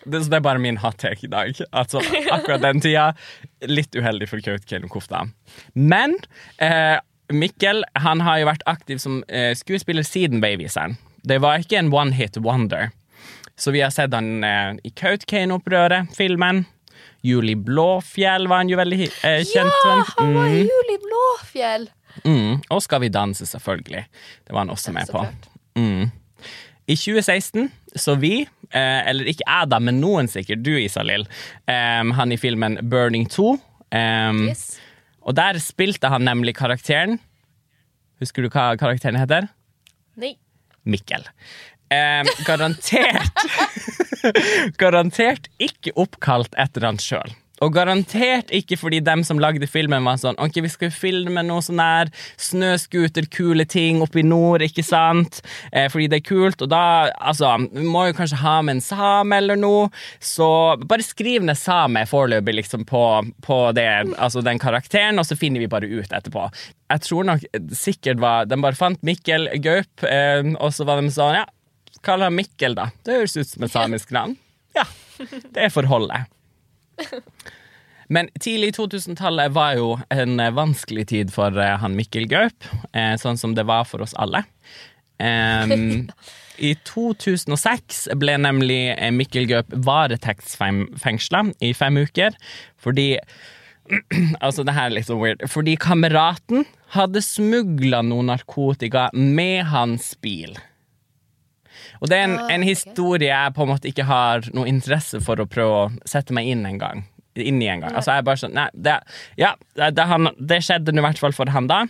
det, 0.06 0.22
så 0.24 0.30
det 0.32 0.38
er 0.38 0.44
bare 0.46 0.62
min 0.62 0.78
hot 0.82 0.98
take 1.02 1.26
i 1.26 1.30
dag. 1.32 1.52
Altså, 1.72 2.00
akkurat 2.32 2.62
den 2.62 2.80
tida, 2.84 3.08
litt 3.66 3.94
uheldig 3.98 4.28
for 4.30 4.42
Kautokeino-kofta. 4.44 5.24
Men 5.74 6.14
eh, 6.62 6.98
Mikkel 7.34 7.82
han 7.98 8.20
har 8.22 8.38
jo 8.38 8.46
vært 8.50 8.62
aktiv 8.70 9.00
som 9.02 9.20
eh, 9.28 9.50
skuespiller 9.58 10.06
siden 10.06 10.40
Veiviseren. 10.44 10.94
Det 11.26 11.40
var 11.42 11.58
ikke 11.64 11.80
en 11.80 11.90
one 11.92 12.14
hit 12.14 12.38
wonder. 12.38 12.92
Så 13.58 13.72
vi 13.74 13.80
har 13.82 13.90
sett 13.90 14.14
han 14.14 14.44
eh, 14.46 14.76
i 14.86 14.92
Kautokeino-opprøret, 14.94 16.12
filmen. 16.16 16.64
Julie 17.26 17.56
Blåfjell 17.58 18.46
var 18.46 18.60
han 18.62 18.68
jo 18.70 18.76
veldig 18.78 19.00
eh, 19.26 19.40
kjent 19.48 19.72
Ja, 19.82 20.02
han 20.20 20.34
var 20.36 20.46
Mm, 20.52 20.60
Julie 20.68 21.00
Blåfjell! 21.02 21.88
mm. 22.22 22.60
Og 22.70 22.82
Skal 22.84 23.02
vi 23.02 23.08
danse, 23.12 23.46
selvfølgelig. 23.50 24.04
Det 24.46 24.54
var 24.54 24.62
han 24.62 24.70
også 24.70 24.92
med 24.94 25.10
på. 25.10 25.24
Mm. 25.80 26.06
I 26.86 26.94
2016 26.94 27.66
så 27.98 28.14
vi, 28.20 28.42
eh, 28.70 29.00
eller 29.10 29.28
ikke 29.32 29.44
jeg 29.46 29.68
da, 29.72 29.78
men 29.82 30.00
noen 30.02 30.28
sikkert, 30.30 30.62
du 30.66 30.72
Isalill, 30.78 31.26
eh, 31.66 32.02
han 32.18 32.32
i 32.32 32.38
filmen 32.40 32.78
Burning 32.90 33.28
2. 33.32 33.52
Eh, 33.90 34.42
Yes. 34.50 34.66
Og 35.26 35.34
der 35.34 35.58
spilte 35.58 36.06
han 36.12 36.22
nemlig 36.22 36.52
karakteren 36.54 37.16
Husker 38.22 38.44
du 38.46 38.48
hva 38.48 38.76
karakteren 38.78 39.18
heter? 39.18 39.48
Nei. 40.16 40.36
Mikkel. 40.88 41.24
Eh, 41.92 42.22
garantert 42.46 43.42
Garantert 44.80 45.50
ikke 45.62 45.92
oppkalt 46.00 46.54
etter 46.58 46.86
han 46.86 46.96
sjøl. 47.02 47.34
Og 47.64 47.72
garantert 47.72 48.50
ikke 48.54 48.76
fordi 48.76 49.00
dem 49.04 49.22
som 49.24 49.40
lagde 49.40 49.68
filmen 49.70 50.04
var 50.04 50.18
sånn 50.20 50.36
Ok, 50.42 50.58
vi 50.64 50.70
skal 50.72 50.92
filme 50.92 51.40
noe 51.46 51.64
sånn 51.64 51.80
her 51.80 52.10
snøscooter, 52.42 53.28
kule 53.32 53.64
ting 53.68 54.02
oppe 54.04 54.20
i 54.20 54.26
nord, 54.26 54.64
ikke 54.66 54.84
sant? 54.84 55.40
Eh, 55.72 55.88
fordi 55.92 56.10
det 56.12 56.20
er 56.20 56.26
kult. 56.28 56.62
Og 56.64 56.70
da, 56.72 56.82
altså 57.16 57.54
Vi 57.64 57.86
må 57.86 58.06
jo 58.10 58.18
kanskje 58.18 58.42
ha 58.42 58.58
med 58.66 58.76
en 58.76 58.84
same 58.84 59.40
eller 59.40 59.60
noe. 59.60 59.88
Så 60.20 60.48
bare 60.84 61.06
skriv 61.06 61.46
ned 61.46 61.58
same 61.60 62.04
foreløpig 62.08 62.58
liksom 62.60 62.86
på, 62.88 63.02
på 63.46 63.58
det, 63.76 63.88
altså 64.18 64.44
den 64.44 64.60
karakteren, 64.62 65.20
og 65.20 65.28
så 65.28 65.38
finner 65.38 65.62
vi 65.62 65.70
bare 65.70 65.88
ut 65.88 66.12
etterpå. 66.12 66.48
Jeg 66.92 67.02
tror 67.02 67.26
nok 67.26 67.42
sikkert 67.74 68.20
var 68.22 68.46
De 68.46 68.58
bare 68.62 68.78
fant 68.78 69.00
Mikkel 69.06 69.48
Gaup, 69.64 70.04
eh, 70.06 70.44
og 70.60 70.70
så 70.76 70.86
var 70.86 71.00
de 71.00 71.10
sånn 71.14 71.40
Ja, 71.40 71.46
kall 72.06 72.22
han 72.26 72.36
Mikkel, 72.36 72.76
da. 72.78 72.90
Det 73.06 73.20
høres 73.20 73.36
ut 73.40 73.48
som 73.48 73.66
et 73.66 73.72
samisk 73.74 74.12
navn. 74.14 74.36
Ja, 74.76 74.84
det 75.18 75.68
er 75.68 75.72
forholdet. 75.72 76.28
Men 78.08 78.28
tidlig 78.40 78.76
2000-tallet 78.76 79.54
var 79.54 79.76
jo 79.78 79.94
en 80.14 80.40
eh, 80.40 80.54
vanskelig 80.54 81.08
tid 81.10 81.32
for 81.34 81.56
eh, 81.58 81.74
han 81.82 81.96
Mikkel 81.98 82.28
Gaup, 82.30 82.68
eh, 82.94 83.14
sånn 83.18 83.38
som 83.40 83.56
det 83.56 83.66
var 83.66 83.86
for 83.88 84.04
oss 84.04 84.14
alle. 84.14 84.44
Um, 85.18 86.06
I 86.68 86.74
2006 86.88 88.06
ble 88.20 88.36
nemlig 88.40 88.80
Mikkel 89.12 89.48
Gaup 89.50 89.74
varetektsfengsla 89.84 91.42
i 91.64 91.72
fem 91.76 91.98
uker 92.00 92.36
fordi 92.80 93.14
Altså, 94.44 94.64
det 94.66 94.74
her 94.74 94.88
er 94.88 94.96
litt 94.96 95.06
så 95.06 95.14
weird. 95.14 95.44
Fordi 95.46 95.76
kameraten 95.78 96.64
hadde 96.96 97.20
smugla 97.22 98.00
noe 98.02 98.24
narkotika 98.26 99.04
med 99.14 99.68
hans 99.70 100.08
bil. 100.18 100.56
Og 102.00 102.08
det 102.10 102.16
er 102.18 102.24
en, 102.28 102.36
Ah, 102.38 102.48
en 102.54 102.62
historie 102.66 103.28
jeg 103.30 103.54
på 103.56 103.62
en 103.64 103.70
måte 103.72 103.88
ikke 103.90 104.04
har 104.08 104.36
noe 104.56 104.66
interesse 104.70 105.20
for 105.24 105.36
å 105.40 105.46
prøve 105.50 105.74
å 105.84 105.90
sette 106.08 106.32
meg 106.36 106.44
inn 106.52 106.66
en 106.68 106.78
gang. 106.82 106.98
Inn 107.36 107.60
i 107.62 107.68
en 107.68 107.80
gang. 107.84 107.92
Altså, 107.94 108.10
jeg 108.14 108.18
er 108.22 108.26
bare 108.30 108.40
sånn 108.40 108.54
Nei, 108.56 108.68
det, 108.72 108.94
ja, 109.36 109.50
det, 109.76 110.04
han, 110.08 110.30
det 110.40 110.62
skjedde 110.64 110.94
i 110.96 111.02
hvert 111.04 111.20
fall 111.20 111.32
for 111.36 111.46
han 111.52 111.66
da. 111.68 111.82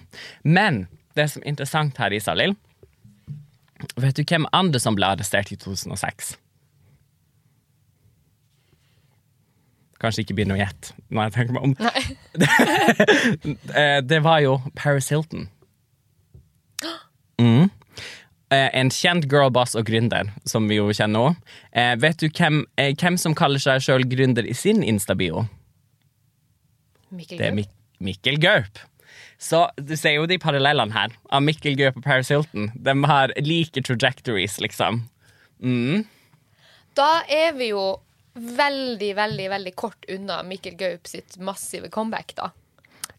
Men 0.43 0.87
det 1.15 1.29
som 1.33 1.43
er 1.45 1.49
interessant 1.55 1.97
her, 2.03 2.11
Isalill 2.13 2.57
Vet 4.01 4.17
du 4.17 4.23
hvem 4.25 4.47
andre 4.57 4.81
som 4.81 4.97
ble 4.97 5.05
arrestert 5.07 5.51
i 5.53 5.57
2006? 5.61 6.33
Kanskje 10.01 10.23
ikke 10.25 10.35
begynne 10.37 10.57
å 10.57 10.61
gjette 10.61 10.93
når 11.09 11.23
jeg 11.29 11.35
tenker 11.37 11.55
meg 11.57 11.65
om. 11.65 11.75
Eh, 13.77 14.01
Det 14.05 14.19
var 14.25 14.39
jo 14.45 14.59
Paris 14.77 15.09
Hilton. 15.13 15.49
Mm. 17.37 17.69
Eh, 18.51 18.71
En 18.79 18.91
kjent 18.95 19.27
girlboss 19.31 19.75
og 19.75 19.89
gründer, 19.89 20.29
som 20.47 20.69
vi 20.71 20.79
jo 20.79 20.87
kjenner 20.95 21.31
òg. 21.33 21.39
Eh, 21.73 21.95
vet 21.99 22.21
du 22.23 22.29
hvem, 22.29 22.65
eh, 22.79 22.93
hvem 22.95 23.17
som 23.19 23.35
kaller 23.35 23.59
seg 23.59 23.83
sjøl 23.83 24.07
gründer 24.07 24.47
i 24.47 24.55
sin 24.55 24.83
Insta-bio? 24.87 25.49
Mikkel 27.11 27.39
Det 27.39 27.49
Gaup. 27.51 27.55
Mik 27.55 27.69
Mikkel 27.99 28.39
Gaup. 28.39 28.79
Så 29.39 29.69
du 29.77 29.97
ser 29.97 30.15
jo 30.17 30.27
de 30.27 30.39
parallellene 30.39 30.93
her. 30.93 31.09
Av 31.31 31.43
Mikkel 31.43 31.77
Gaup 31.77 31.97
og 31.97 32.05
Paris 32.05 32.29
Hilton. 32.29 32.71
De 32.75 32.95
har 33.05 33.33
like 33.41 33.83
trajectories, 33.83 34.61
liksom. 34.61 35.03
Mm. 35.63 36.05
Da 36.95 37.23
er 37.29 37.53
vi 37.57 37.71
jo 37.71 37.99
veldig, 38.37 39.15
veldig 39.17 39.49
veldig 39.51 39.75
kort 39.75 40.05
unna 40.13 40.43
Mikkel 40.43 40.77
Gaup 40.77 41.07
sitt 41.09 41.39
massive 41.39 41.89
comeback, 41.91 42.35
da. 42.37 42.51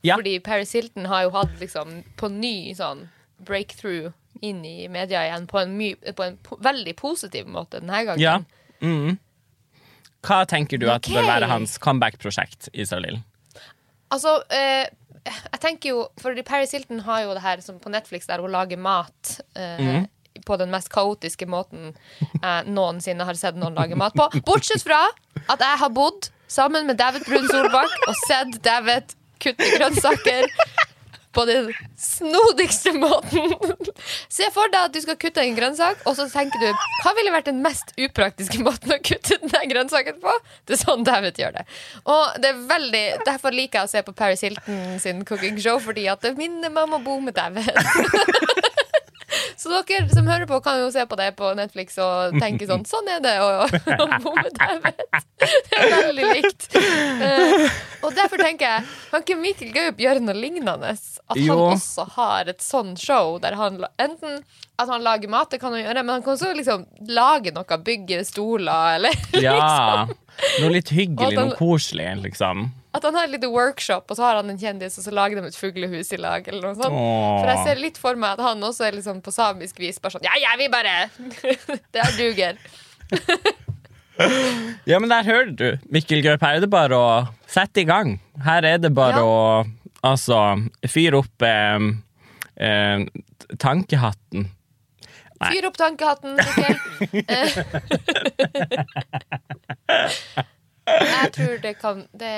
Ja. 0.03 0.15
Fordi 0.15 0.39
Paris 0.39 0.71
Hilton 0.73 1.05
har 1.05 1.23
jo 1.25 1.33
hatt 1.35 1.59
liksom 1.59 2.03
på 2.17 2.29
ny 2.31 2.73
sånn 2.77 3.07
breakthrough 3.43 4.13
inn 4.41 4.63
i 4.65 4.87
media 4.91 5.23
igjen 5.27 5.47
på 5.47 5.59
en, 5.61 5.77
på 6.15 6.23
en 6.25 6.37
po 6.43 6.57
veldig 6.63 6.95
positiv 6.99 7.47
måte 7.47 7.79
denne 7.81 8.03
gangen. 8.05 8.21
Ja. 8.21 8.37
Mm. 8.81 9.17
Hva 10.27 10.41
tenker 10.49 10.77
du 10.81 10.87
at 10.91 11.07
bør 11.07 11.25
være 11.27 11.47
hans 11.49 11.77
comeback-prosjekt, 11.81 12.69
Israel? 12.73 13.19
Altså, 14.11 14.37
eh, 14.53 14.87
jeg 15.27 15.59
tenker 15.59 15.89
jo 15.91 16.03
Fordi 16.21 16.43
Paris 16.47 16.71
Hilton 16.71 17.01
har 17.03 17.25
jo 17.25 17.33
det 17.35 17.41
her 17.43 17.59
som 17.61 17.79
på 17.83 17.89
Netflix, 17.91 18.27
der 18.29 18.39
hun 18.43 18.51
lager 18.53 18.77
mat 18.79 19.39
eh, 19.55 19.81
Mhm. 19.81 20.07
på 20.45 20.55
den 20.61 20.69
mest 20.71 20.89
kaotiske 20.93 21.45
måten 21.49 21.95
jeg 22.21 22.67
noensinne 22.69 23.25
har 23.25 23.33
sett 23.35 23.55
noen 23.57 23.73
lage 23.75 23.95
mat 23.97 24.13
på. 24.15 24.29
Bortsett 24.45 24.83
fra 24.85 25.01
at 25.49 25.59
jeg 25.59 25.79
har 25.81 25.89
bodd 25.89 26.29
sammen 26.47 26.85
med 26.87 26.97
David 26.97 27.25
Brun 27.25 27.47
Solbakk 27.49 27.95
og 28.07 28.15
sett 28.27 28.61
David 28.63 29.15
kutte 29.41 29.65
grønnsaker 29.77 30.45
på 31.37 31.45
den 31.45 31.69
snodigste 32.01 32.93
måten. 32.97 33.53
Se 34.33 34.47
for 34.55 34.71
deg 34.73 34.89
at 34.89 34.95
du 34.95 35.01
skal 35.03 35.19
kutte 35.21 35.43
en 35.43 35.57
grønnsak, 35.57 36.01
og 36.09 36.17
så 36.17 36.25
tenker 36.31 36.63
du 36.63 36.69
hva 37.03 37.13
ville 37.17 37.33
vært 37.33 37.51
den 37.51 37.61
mest 37.61 37.93
upraktiske 37.93 38.63
måten 38.65 38.95
å 38.95 38.99
kutte 39.05 39.37
den 39.43 39.69
grønnsaken 39.73 40.17
på? 40.23 40.33
Det 40.65 40.77
er 40.77 40.81
sånn 40.81 41.05
David 41.07 41.37
gjør 41.37 41.59
det. 41.59 41.67
Og 42.09 42.41
det 42.41 42.53
er 42.53 42.63
veldig, 42.73 43.05
Derfor 43.27 43.53
liker 43.53 43.81
jeg 43.83 43.89
å 43.89 43.91
se 43.91 44.03
på 44.07 44.15
Paris 44.17 44.41
Hilton 44.45 44.97
sin 45.03 45.23
cooking 45.27 45.59
show, 45.61 45.77
fordi 45.83 46.07
at 46.09 46.25
det 46.25 46.33
minner 46.39 46.73
meg 46.73 46.89
om 46.89 46.97
å 46.97 47.03
bo 47.05 47.19
med 47.21 47.37
David. 47.37 47.69
Så 49.57 49.71
dere 49.73 50.05
som 50.13 50.27
hører 50.29 50.45
på, 50.49 50.59
kan 50.61 50.77
jo 50.83 50.89
se 50.93 51.03
på 51.09 51.17
det 51.17 51.31
på 51.39 51.49
Netflix 51.57 51.97
og 52.03 52.37
tenke 52.37 52.67
sånn 52.69 52.85
Sånn 52.91 53.07
er 53.09 53.23
det 53.23 53.35
å, 53.41 53.65
å 53.65 54.07
bo 54.23 54.35
med 54.37 54.53
David. 54.53 55.01
Det 55.41 55.79
er 55.81 55.89
veldig 55.95 56.27
likt. 56.35 56.67
Uh, 56.77 57.65
og 58.05 58.13
derfor 58.17 58.41
tenker 58.41 58.69
jeg, 58.69 58.85
kan 59.11 59.25
ikke 59.25 59.39
Mikkel 59.41 59.73
Gaup 59.75 59.99
gjøre 60.01 60.21
noe 60.23 60.37
lignende? 60.37 60.93
At 61.27 61.41
Jo. 61.41 61.57
han 61.57 61.75
også 61.75 62.05
har 62.15 62.53
et 62.53 62.61
sånn 62.63 62.93
show 63.01 63.35
der 63.43 63.57
han 63.59 63.81
enten 63.99 64.39
at 64.77 64.91
han 64.91 65.01
lager 65.01 65.29
mat, 65.33 65.49
det 65.49 65.57
kan 65.59 65.73
han 65.73 65.81
gjøre, 65.81 66.03
men 66.05 66.13
han 66.19 66.23
kan 66.25 66.35
også 66.35 66.51
liksom 66.53 66.83
lage 67.09 67.49
noe, 67.55 67.77
bygge 67.81 68.21
stoler, 68.29 68.99
eller 68.99 69.41
Ja. 69.41 70.05
Noe 70.61 70.69
litt 70.69 70.91
hyggelig, 70.93 71.33
han- 71.33 71.49
noe 71.49 71.57
koselig, 71.57 72.11
liksom. 72.27 72.67
At 72.97 73.05
han 73.07 73.15
har 73.17 73.27
et 73.27 73.33
lite 73.35 73.49
workshop, 73.53 74.05
og 74.11 74.17
så 74.19 74.25
har 74.25 74.39
han 74.41 74.49
en 74.51 74.59
kjendis, 74.61 74.97
og 74.99 75.05
så 75.07 75.13
lager 75.15 75.39
de 75.41 75.47
et 75.51 75.57
fuglehus 75.59 76.11
i 76.13 76.19
lag, 76.21 76.47
eller 76.49 76.61
noe 76.67 76.75
sånt. 76.77 76.93
Åh. 76.93 77.37
For 77.41 77.51
jeg 77.53 77.63
ser 77.67 77.81
litt 77.83 77.97
for 78.01 78.19
meg 78.19 78.35
at 78.37 78.43
han 78.47 78.63
også 78.67 78.87
er 78.89 78.97
liksom 78.99 79.21
på 79.25 79.33
samisk 79.35 79.79
vis 79.81 79.99
bare 80.03 80.17
sånn 80.17 80.25
Ja, 80.27 80.35
ja, 80.41 80.55
vi 80.59 80.67
bare 80.73 80.97
Det 81.93 82.03
er 82.03 82.17
duger. 82.19 82.59
Ja, 84.89 84.97
men 84.97 85.11
der 85.11 85.21
hører 85.27 85.51
du. 85.53 85.67
Mikkel 85.93 86.23
Gaup, 86.25 86.41
her 86.41 86.57
er 86.57 86.63
det 86.63 86.71
bare 86.73 86.97
å 86.97 87.09
sette 87.45 87.83
i 87.83 87.85
gang. 87.85 88.15
Her 88.41 88.65
er 88.65 88.79
det 88.81 88.89
bare 88.97 89.19
Ja. 89.21 89.25
å 89.29 89.65
altså 90.09 90.39
fyre 90.89 91.19
opp 91.21 91.45
eh, 91.45 91.77
eh, 92.57 93.03
tankehatten. 93.61 94.47
Nei. 95.37 95.51
Fyr 95.53 95.67
opp 95.69 95.77
tankehatten, 95.77 96.33
Mikkel. 96.41 96.75
Eh. 100.87 101.03
Jeg 101.07 101.31
tror 101.35 101.57
det 101.61 101.73
kan 101.81 102.05
det, 102.15 102.33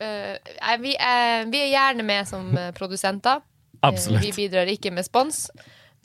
eh, 0.00 0.36
er- 0.60 0.80
vi, 0.82 0.94
er, 0.98 1.46
vi 1.52 1.60
er 1.64 1.70
gjerne 1.72 2.04
med 2.06 2.28
som 2.28 2.52
eh, 2.56 2.72
produsenter. 2.76 3.42
Eh, 3.76 3.90
Absolutt. 3.90 4.22
Vi 4.24 4.30
bidrar 4.32 4.66
ikke 4.72 4.88
med 4.90 5.04
spons. 5.04 5.50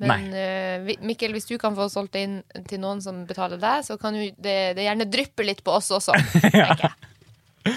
Men 0.01 0.25
eh, 0.35 0.89
Mikkel, 1.07 1.31
hvis 1.31 1.45
du 1.47 1.53
kan 1.57 1.73
få 1.77 1.85
solgt 1.89 2.11
det 2.17 2.23
inn 2.27 2.33
til 2.67 2.81
noen 2.83 2.99
som 3.01 3.21
betaler 3.29 3.57
deg, 3.61 3.85
så 3.87 3.95
kan 4.01 4.13
det, 4.17 4.33
det 4.75 4.83
gjerne 4.83 5.07
dryppe 5.09 5.45
litt 5.47 5.63
på 5.63 5.71
oss 5.79 5.87
også. 5.95 6.11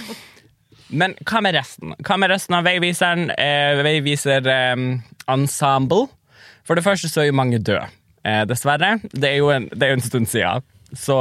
Men 0.95 1.15
hva 1.27 1.41
med 1.47 1.57
resten? 1.57 1.95
Hva 2.05 2.17
med 2.21 2.31
resten 2.35 2.57
av 2.59 2.67
Veiviseren? 2.67 3.29
Eh, 3.39 3.81
Veiviser 3.87 4.47
eh, 4.51 4.83
Ensemble. 5.31 6.09
For 6.67 6.77
det 6.79 6.85
første 6.87 7.09
så 7.13 7.23
er 7.25 7.31
jo 7.31 7.37
mange 7.39 7.59
døde, 7.63 7.87
eh, 8.27 8.43
dessverre. 8.51 8.97
Det 9.13 9.31
er 9.31 9.39
jo 9.41 9.51
en, 9.55 9.71
det 9.73 9.89
er 9.89 9.97
en 9.97 10.05
stund 10.05 10.29
siden. 10.31 10.65
Så 10.95 11.17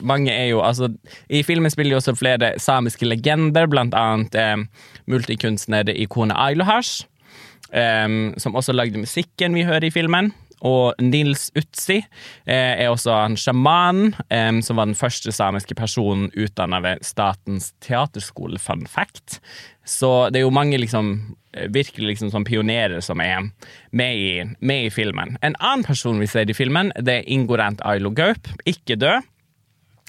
mange 0.00 0.32
er 0.32 0.50
jo 0.50 0.60
Altså, 0.64 0.90
i 1.28 1.42
filmen 1.42 1.70
spiller 1.70 1.96
jo 1.96 2.00
også 2.00 2.16
flere 2.18 2.52
samiske 2.58 3.06
legender, 3.06 3.66
blant 3.70 3.94
annet 3.94 4.34
eh, 4.34 4.56
multikunstner 5.10 5.88
Ikone 5.94 6.36
Ailohash, 6.36 7.06
eh, 7.72 8.08
som 8.38 8.56
også 8.56 8.76
lagde 8.76 9.00
musikken 9.00 9.54
vi 9.54 9.66
hører 9.68 9.88
i 9.88 9.94
filmen. 9.94 10.32
Og 10.60 10.98
Nils 11.00 11.48
Utsi 11.56 12.02
eh, 12.44 12.74
er 12.84 12.90
også 12.90 13.14
en 13.16 13.36
sjaman, 13.40 14.10
eh, 14.28 14.52
som 14.64 14.76
var 14.76 14.90
den 14.90 14.98
første 14.98 15.32
samiske 15.32 15.76
personen 15.78 16.28
utdanna 16.36 16.82
ved 16.84 17.04
Statens 17.06 17.72
teaterskole, 17.80 18.60
fun 18.60 18.84
fact. 18.86 19.40
Så 19.90 20.10
det 20.30 20.40
er 20.40 20.46
jo 20.46 20.54
mange 20.54 20.78
liksom 20.78 21.10
eh, 21.56 21.66
virkelig 21.74 22.14
liksom 22.14 22.30
sånn 22.30 22.46
pionerer 22.46 23.02
som 23.02 23.20
er 23.24 23.50
med 23.90 24.16
i, 24.16 24.30
med 24.60 24.86
i 24.86 24.92
filmen. 24.94 25.34
En 25.42 25.58
annen 25.58 25.84
person 25.86 26.20
vi 26.22 26.30
ser 26.30 26.50
i 26.50 26.56
filmen, 26.56 26.92
det 26.94 27.20
er 27.20 27.28
Ingorent 27.30 27.82
Ailo 27.86 28.12
Gaup, 28.14 28.50
ikke 28.70 28.98
død. 29.00 29.26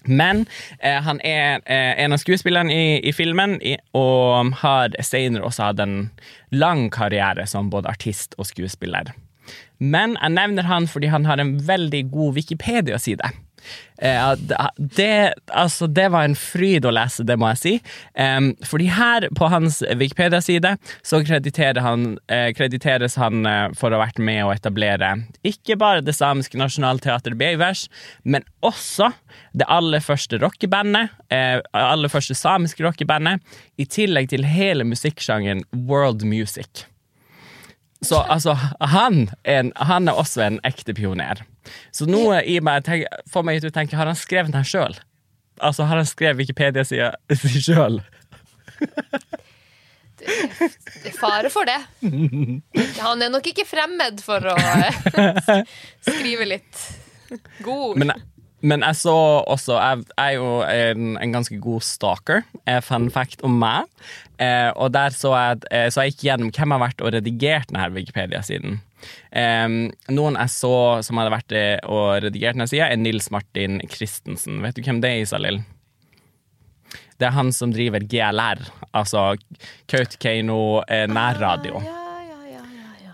Men 0.06 0.46
eh, 0.80 0.98
han 1.02 1.22
er 1.26 1.62
eh, 1.66 1.98
en 2.02 2.14
av 2.14 2.22
skuespillerne 2.22 2.74
i, 2.74 2.86
i 3.06 3.14
filmen, 3.14 3.58
i, 3.62 3.76
og 3.98 4.54
har 4.62 4.96
senere 5.06 5.46
også 5.50 5.72
hatt 5.72 5.84
en 5.84 5.98
lang 6.54 6.88
karriere 6.94 7.46
som 7.50 7.70
både 7.74 7.90
artist 7.90 8.38
og 8.38 8.50
skuespiller. 8.50 9.14
Men 9.82 10.14
jeg 10.20 10.38
nevner 10.38 10.70
han 10.70 10.86
fordi 10.90 11.10
han 11.10 11.26
har 11.26 11.42
en 11.42 11.56
veldig 11.68 12.04
god 12.14 12.38
Wikipedia-side. 12.38 13.34
Eh, 14.02 14.34
det, 14.78 15.34
altså, 15.54 15.88
det 15.88 16.08
var 16.14 16.26
en 16.26 16.36
fryd 16.38 16.88
å 16.90 16.94
lese, 16.96 17.26
det 17.28 17.38
må 17.40 17.52
jeg 17.54 17.62
si. 17.62 17.74
Em, 18.18 18.52
fordi 18.66 18.90
her 18.92 19.28
på 19.38 19.50
hans 19.54 19.82
Wikipedia-side 19.86 20.74
så 21.06 21.22
krediterer 21.26 21.82
han, 21.86 22.16
eh, 22.32 22.50
krediteres 22.58 23.18
han 23.22 23.46
eh, 23.46 23.68
for 23.78 23.92
å 23.92 24.00
ha 24.00 24.08
vært 24.08 24.22
med 24.22 24.44
å 24.46 24.54
etablere 24.54 25.14
ikke 25.48 25.78
bare 25.82 26.04
det 26.06 26.16
samiske 26.18 26.58
nasjonalteatret 26.60 27.38
Beivers, 27.38 27.88
men 28.24 28.46
også 28.66 29.12
det 29.58 29.68
aller 29.70 30.04
første 30.04 30.40
rockebandet, 30.42 31.14
eh, 31.34 31.60
aller 31.78 32.12
første 32.12 32.38
samiske 32.38 32.86
rockebandet, 32.86 33.42
i 33.78 33.86
tillegg 33.86 34.32
til 34.34 34.48
hele 34.48 34.86
musikksjangeren 34.88 35.64
world 35.88 36.26
music. 36.26 36.86
Så 38.06 38.18
altså, 38.34 38.56
han 38.80 39.30
er, 39.44 39.60
en, 39.60 39.72
han 39.78 40.10
er 40.10 40.18
også 40.18 40.42
en 40.48 40.60
ekte 40.66 40.94
pioner. 40.98 41.44
Så 41.94 42.08
nå 42.10 42.24
i 42.42 42.58
meg 42.64 42.86
tenk, 42.88 43.06
får 43.30 43.46
meg 43.46 43.62
til 43.62 43.70
å 43.70 43.76
tenke, 43.76 43.98
har 44.00 44.10
han 44.10 44.18
skrevet 44.18 44.56
den 44.56 44.66
sjøl? 44.66 44.98
Altså, 45.62 45.86
har 45.86 46.02
han 46.02 46.10
skrevet 46.10 46.40
Wikipedia-sida 46.42 47.12
si 47.38 47.62
sjøl? 47.62 48.02
Fare 51.20 51.50
for 51.54 51.70
det. 51.70 51.78
Han 53.02 53.22
er 53.22 53.30
nok 53.34 53.46
ikke 53.54 53.68
fremmed 53.70 54.22
for 54.26 54.50
å 54.50 54.58
skrive 56.10 56.50
litt 56.50 56.82
god 57.66 57.98
Men 58.02 58.12
Men 58.62 58.84
jeg 58.86 58.98
så 59.00 59.16
også 59.50 59.78
Jeg, 59.80 60.04
jeg 60.14 60.36
er 60.36 60.38
jo 60.38 60.50
en, 60.62 61.16
en 61.18 61.34
ganske 61.34 61.58
god 61.62 61.82
stalker. 61.86 62.44
Eh, 62.70 62.82
fun 62.86 63.10
fact 63.14 63.42
om 63.48 63.58
meg. 63.62 63.90
Eh, 64.42 64.70
og 64.76 64.94
der 64.94 65.14
så 65.16 65.34
jeg, 65.34 65.66
eh, 65.74 65.90
så 65.94 66.06
jeg 66.06 66.14
gikk 66.16 66.28
gjennom 66.30 66.54
hvem 66.54 66.76
har 66.76 66.84
vært 66.86 67.04
og 67.04 67.14
redigert 67.16 67.72
denne 67.72 67.90
Wikipedia-siden. 67.96 68.80
Eh, 69.34 69.68
noen 70.14 70.38
jeg 70.38 70.54
så 70.54 70.76
som 71.06 71.22
hadde 71.22 71.34
vært 71.34 71.56
eh, 71.58 71.78
og 71.90 72.22
redigert 72.28 72.58
denne 72.58 72.70
sida, 72.70 72.90
er 72.90 73.02
Nils 73.02 73.32
Martin 73.34 73.82
Christensen. 73.90 74.62
Vet 74.66 74.78
du 74.78 74.86
hvem 74.86 75.02
det 75.04 75.14
er, 75.14 75.24
Isalill? 75.26 75.62
Det 77.22 77.30
er 77.30 77.36
han 77.38 77.52
som 77.54 77.74
driver 77.74 78.02
GLR, 78.10 78.64
altså 78.98 79.32
Kautokeino 79.92 80.82
eh, 80.90 81.06
nærradio. 81.10 81.82
Ja, 81.82 81.90
ja. 81.94 82.01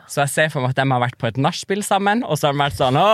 Så 0.07 0.21
jeg 0.23 0.31
ser 0.31 0.49
for 0.53 0.63
meg 0.63 0.71
at 0.71 0.79
de 0.79 0.85
har 0.91 1.01
vært 1.03 1.17
på 1.19 1.27
et 1.27 1.37
nachspiel 1.43 1.81
sammen, 1.83 2.21
og 2.23 2.37
så 2.39 2.47
har 2.47 2.53
de 2.55 2.61
vært 2.63 2.77
sånn 2.79 2.95
Å, 2.99 3.07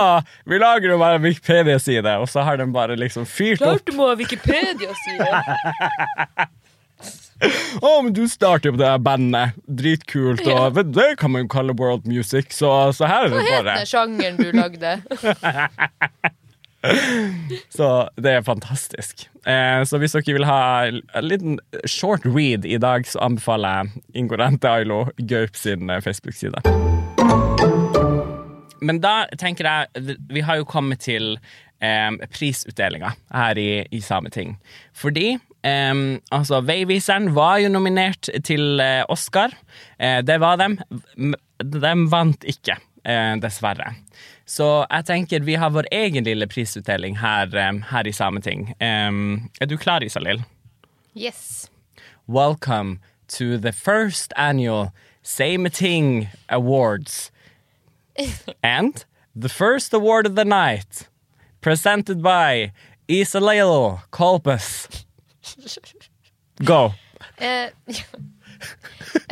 vi 0.46 0.60
lager 0.62 0.92
jo 0.94 0.98
bare 1.00 1.18
Wikipedia-side, 1.24 2.12
og 2.22 2.28
så 2.30 2.44
har 2.46 2.60
de 2.60 2.68
bare 2.74 2.94
liksom 3.00 3.26
fyrt 3.26 3.58
opp. 3.62 3.80
Klart 3.82 3.88
du 3.90 3.96
må 3.98 4.06
ha 4.12 4.14
Wikipedia-side! 4.20 5.26
Å, 7.84 7.90
men 8.00 8.12
du 8.16 8.22
starter 8.30 8.70
jo 8.70 8.76
på 8.76 8.80
det 8.80 8.86
her 8.88 9.00
bandet. 9.02 9.56
Dritkult, 9.66 10.40
Ja. 10.46 10.68
og 10.70 10.78
det 10.94 11.10
kan 11.20 11.34
man 11.34 11.42
jo 11.44 11.50
kalle 11.52 11.74
world 11.76 12.06
music, 12.08 12.54
så, 12.54 12.70
så 12.96 13.10
her 13.10 13.26
er 13.26 13.34
det 13.34 13.42
bare 13.42 13.50
Hva 13.66 13.74
heter 13.74 13.90
sjangeren 13.90 14.38
du 14.38 14.48
lagde? 14.54 14.94
Så 17.72 17.88
det 18.20 18.32
er 18.38 18.44
fantastisk. 18.46 19.26
Eh, 19.46 19.82
så 19.88 19.98
hvis 20.00 20.14
dere 20.16 20.36
vil 20.36 20.46
ha 20.48 20.60
en 20.88 21.02
liten 21.24 21.58
short 21.88 22.24
read 22.26 22.64
i 22.64 22.78
dag, 22.80 23.06
så 23.08 23.22
anbefaler 23.24 23.80
jeg 23.80 24.04
Ingorente 24.22 24.70
Ailo 24.70 25.04
Gaup 25.28 25.56
sin 25.56 25.90
eh, 25.90 26.02
Facebook-side. 26.04 26.60
Men 28.84 29.00
da 29.00 29.24
tenker 29.40 29.64
jeg 29.64 30.16
Vi 30.28 30.42
har 30.44 30.58
jo 30.60 30.66
kommet 30.68 31.00
til 31.06 31.38
eh, 31.80 32.10
prisutdelinga 32.34 33.14
her 33.32 33.60
i, 33.60 33.68
i 33.90 34.00
Sameting. 34.04 34.56
Fordi 34.96 35.34
eh, 35.64 35.94
altså 36.34 36.60
Veiviseren 36.64 37.32
var 37.36 37.62
jo 37.64 37.72
nominert 37.72 38.28
til 38.44 38.80
eh, 38.80 39.02
Oscar. 39.08 39.56
Eh, 39.98 40.20
det 40.26 40.40
var 40.40 40.60
dem. 40.60 40.78
De 41.64 41.94
vant 42.12 42.44
ikke, 42.50 42.76
eh, 43.04 43.36
dessverre. 43.40 43.94
Så 44.46 44.86
jeg 44.90 45.06
tenker 45.08 45.44
vi 45.44 45.56
har 45.60 45.72
vår 45.72 45.88
egen 45.92 46.24
lille 46.24 46.46
prisutdeling 46.46 47.18
her, 47.20 47.54
eh, 47.56 47.72
her 47.90 48.06
i 48.06 48.12
Sameting. 48.12 48.74
Um, 48.80 49.50
er 49.60 49.66
du 49.66 49.76
klar, 49.76 50.04
Isalill? 50.04 50.44
Yes. 51.14 51.70
Welcome 52.26 53.00
to 53.28 53.58
the 53.58 53.72
first 53.72 54.32
annual 54.36 54.92
Sameting 55.22 56.28
Awards. 56.48 57.30
and 58.62 59.04
the 59.34 59.48
first 59.48 59.92
award 59.92 60.26
of 60.26 60.34
the 60.36 60.44
night, 60.44 61.08
presented 61.60 62.22
by 62.22 62.72
Isalill 63.08 64.00
Kolpes. 64.10 65.04
Go. 66.64 66.94
Eh, 67.38 67.70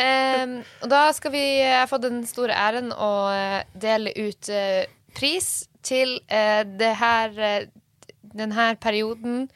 Em, 0.00 0.58
og 0.82 0.88
da 0.90 1.12
skal 1.16 1.32
vi 1.34 1.42
Jeg 1.60 1.78
har 1.80 1.88
fått 1.90 2.04
den 2.06 2.22
store 2.26 2.54
æren 2.56 2.92
å 2.94 3.10
eh, 3.32 3.62
dele 3.74 4.12
ut 4.16 4.48
eh, 4.52 4.84
pris 5.16 5.68
til 5.84 6.16
eh, 6.32 6.62
det 6.78 6.94
her 7.00 7.66
den 8.32 8.52
her 8.56 8.74
perioden 8.80 9.48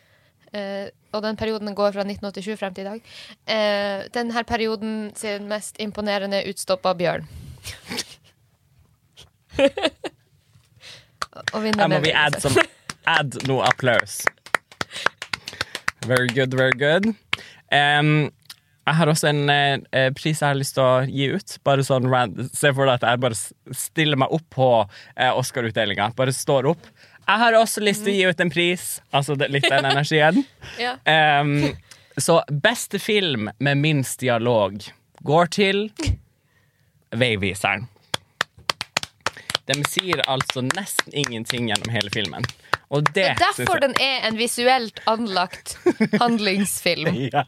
eh, 0.52 0.88
Og 1.14 1.22
den 1.24 1.36
perioden 1.40 1.74
går 1.74 1.92
fra 1.94 2.04
1987 2.04 2.58
frem 2.60 2.74
til 2.76 2.84
i 2.84 2.90
dag. 2.90 3.00
Eh, 3.48 4.04
den 4.12 4.30
her 4.34 4.42
perioden 4.44 5.12
sin 5.16 5.48
mest 5.48 5.78
imponerende 5.80 6.42
utstoppa 6.50 6.92
bjørn. 6.98 7.24
Og 11.54 11.62
vinneren 11.64 11.90
må 11.92 12.00
vi 12.04 12.12
add, 12.16 12.36
Vegard. 12.44 12.68
add 13.06 13.38
noe 13.48 13.64
applaus. 13.68 14.20
Very 16.06 16.28
good, 16.28 16.54
very 16.54 16.76
good. 16.76 17.08
Em, 17.72 18.30
jeg 18.86 18.94
har 19.00 19.10
også 19.10 19.26
en 19.32 19.50
eh, 19.50 19.78
eh, 19.98 20.12
pris 20.14 20.38
jeg 20.38 20.46
har 20.46 20.58
lyst 20.58 20.76
til 20.76 20.84
å 20.84 21.06
gi 21.10 21.26
ut. 21.34 21.56
Bare 21.66 21.82
sånn 21.86 22.06
Se 22.54 22.70
for 22.70 22.86
deg 22.86 23.00
at 23.00 23.06
jeg 23.08 23.22
bare 23.24 23.74
stiller 23.74 24.20
meg 24.22 24.34
opp 24.34 24.46
på 24.54 24.68
eh, 25.16 25.32
Oscar-utdelinga. 25.32 26.12
Bare 26.18 26.34
står 26.34 26.68
opp. 26.70 26.86
Jeg 27.26 27.42
har 27.42 27.56
også 27.58 27.82
lyst 27.82 28.04
til 28.06 28.14
å 28.14 28.16
gi 28.16 28.28
ut 28.30 28.44
en 28.44 28.52
pris. 28.54 28.84
Altså 29.10 29.34
litt 29.42 29.66
den 29.66 29.90
energien. 29.90 30.44
Ja. 30.82 30.94
um, 31.40 31.72
så 32.16 32.38
beste 32.48 32.98
film 33.02 33.50
med 33.58 33.80
minst 33.82 34.20
dialog 34.20 34.78
går 35.26 35.50
til 35.52 35.82
Veiviseren. 37.16 37.88
De 39.66 39.76
sier 39.90 40.22
altså 40.30 40.62
nesten 40.68 41.12
ingenting 41.12 41.68
gjennom 41.72 41.90
hele 41.90 42.12
filmen. 42.14 42.46
Og 42.90 43.02
det 43.08 43.14
Det 43.14 43.24
er 43.32 43.40
derfor 43.40 43.80
den 43.82 43.94
er 44.00 44.28
en 44.28 44.36
visuelt 44.38 45.00
anlagt 45.10 45.72
handlingsfilm. 46.20 47.16
ja. 47.34 47.42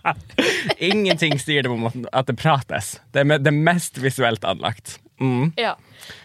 Ingenting 0.82 1.38
sier 1.38 1.62
det 1.62 1.70
om 1.70 1.86
at 2.12 2.26
det 2.26 2.34
prates. 2.40 2.96
Det 3.14 3.22
er 3.22 3.38
det 3.38 3.52
mest 3.54 4.00
visuelt 4.02 4.42
anlagt. 4.44 4.96
Mm. 5.20 5.52
Ja. 5.58 5.74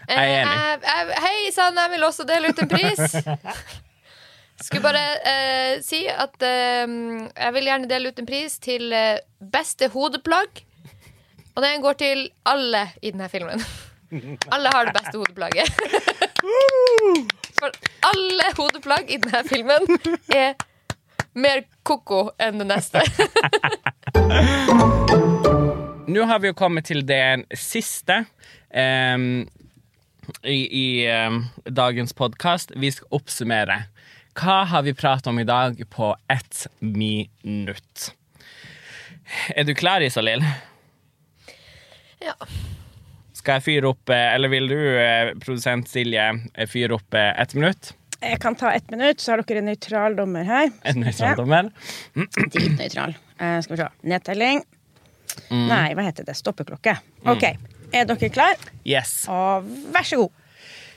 Jeg 0.08 0.18
er 0.18 0.42
enig. 0.42 0.58
Eh, 0.58 0.90
jeg- 0.90 1.22
hei 1.22 1.50
sann, 1.54 1.78
jeg 1.78 1.90
vil 1.94 2.04
også 2.08 2.26
dele 2.26 2.50
ut 2.50 2.58
en 2.62 2.68
pris. 2.68 3.14
Skulle 4.64 4.82
bare 4.82 5.04
eh, 5.30 5.80
si 5.82 6.06
at 6.08 6.42
eh, 6.46 6.86
jeg 7.38 7.54
vil 7.56 7.64
gjerne 7.70 7.88
dele 7.90 8.08
ut 8.14 8.18
en 8.22 8.26
pris 8.28 8.58
til 8.62 8.92
eh, 8.94 9.18
beste 9.52 9.88
hodeplagg. 9.94 10.62
Og 11.54 11.62
den 11.62 11.82
går 11.82 11.92
til 12.02 12.28
alle 12.50 12.88
i 13.02 13.10
denne 13.14 13.28
filmen. 13.30 13.62
Alle 14.54 14.70
har 14.70 14.86
det 14.86 14.94
beste 14.94 15.18
hodeplagget. 15.18 15.70
For 17.58 17.70
alle 18.08 18.46
hodeplagg 18.58 19.10
i 19.10 19.18
denne 19.22 19.42
filmen 19.46 19.86
er 20.34 20.54
mer 21.34 21.62
ko-ko 21.86 22.28
enn 22.42 22.58
det 22.62 22.66
neste. 22.70 23.02
Nå 26.14 26.22
har 26.28 26.38
vi 26.42 26.50
jo 26.50 26.56
kommet 26.58 26.84
til 26.90 27.00
det 27.06 27.46
siste 27.58 28.24
em, 28.70 29.46
i, 30.44 30.60
i 30.66 31.06
em, 31.10 31.44
dagens 31.64 32.12
podkast. 32.16 32.72
Vi 32.76 32.90
skal 32.94 33.08
oppsummere. 33.18 33.78
Hva 34.34 34.64
har 34.68 34.82
vi 34.86 34.94
pratet 34.98 35.26
om 35.30 35.38
i 35.38 35.46
dag 35.48 35.78
på 35.90 36.14
ett 36.30 36.66
minutt? 36.80 38.12
Er 39.54 39.64
du 39.64 39.74
klar, 39.74 40.00
Isalill? 40.04 40.44
Ja. 42.20 42.34
Skal 43.44 43.58
jeg 43.58 43.64
fyre 43.66 43.90
opp, 43.92 44.08
eh, 44.08 44.30
eller 44.32 44.48
vil 44.48 44.70
du, 44.70 44.78
eh, 44.96 45.34
produsent 45.36 45.84
Silje, 45.90 46.22
eh, 46.54 46.66
fyre 46.66 46.96
opp 46.96 47.12
ett 47.14 47.52
minutt? 47.52 47.90
Jeg 48.22 48.38
kan 48.40 48.54
ta 48.56 48.70
ett 48.72 48.88
minutt, 48.90 49.20
så 49.20 49.34
har 49.34 49.42
dere 49.42 49.58
en 49.60 49.66
nøytral 49.68 50.16
dommer 50.16 50.44
her. 50.48 50.70
En 50.88 51.02
nøytral 51.02 51.36
dommer? 51.36 51.68
Litt 52.16 52.78
nøytral. 52.78 53.12
Eh, 53.38 53.58
skal 53.60 53.76
vi 53.76 53.82
se. 53.82 53.88
Nedtelling. 54.08 54.62
Mm. 55.50 55.66
Nei, 55.68 55.92
hva 55.92 56.06
heter 56.06 56.24
det? 56.24 56.38
Stoppeklokke. 56.38 56.96
OK. 57.26 57.44
Er 57.92 58.08
dere 58.08 58.30
klar? 58.32 58.56
Yes. 58.86 59.26
Og 59.28 59.68
vær 59.92 60.08
så 60.08 60.22
god. 60.22 60.30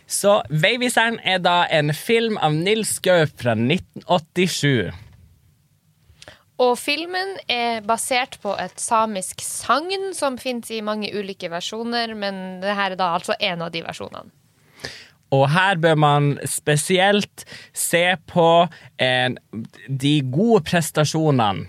Så 0.08 0.38
Veiviseren 0.48 1.20
er 1.28 1.44
da 1.44 1.66
en 1.70 1.92
film 1.92 2.38
av 2.40 2.56
Nils 2.56 2.96
Gaup 3.04 3.36
fra 3.42 3.58
1987. 3.60 4.94
Og 6.64 6.74
filmen 6.82 7.36
er 7.52 7.84
basert 7.86 8.40
på 8.42 8.56
et 8.58 8.80
samisk 8.82 9.44
sagn 9.46 10.10
som 10.18 10.40
fins 10.42 10.72
i 10.74 10.82
mange 10.82 11.12
ulike 11.14 11.52
versjoner, 11.54 12.16
men 12.18 12.60
det 12.64 12.74
her 12.74 12.96
er 12.96 13.00
da 13.00 13.12
altså 13.20 13.38
en 13.38 13.62
av 13.68 13.74
de 13.74 13.84
versjonene. 13.86 14.34
Og 15.36 15.44
her 15.52 15.76
bør 15.84 15.98
man 16.00 16.30
spesielt 16.48 17.44
se 17.76 18.06
på 18.32 18.50
eh, 19.02 19.34
de 19.88 20.14
gode 20.34 20.64
prestasjonene. 20.70 21.68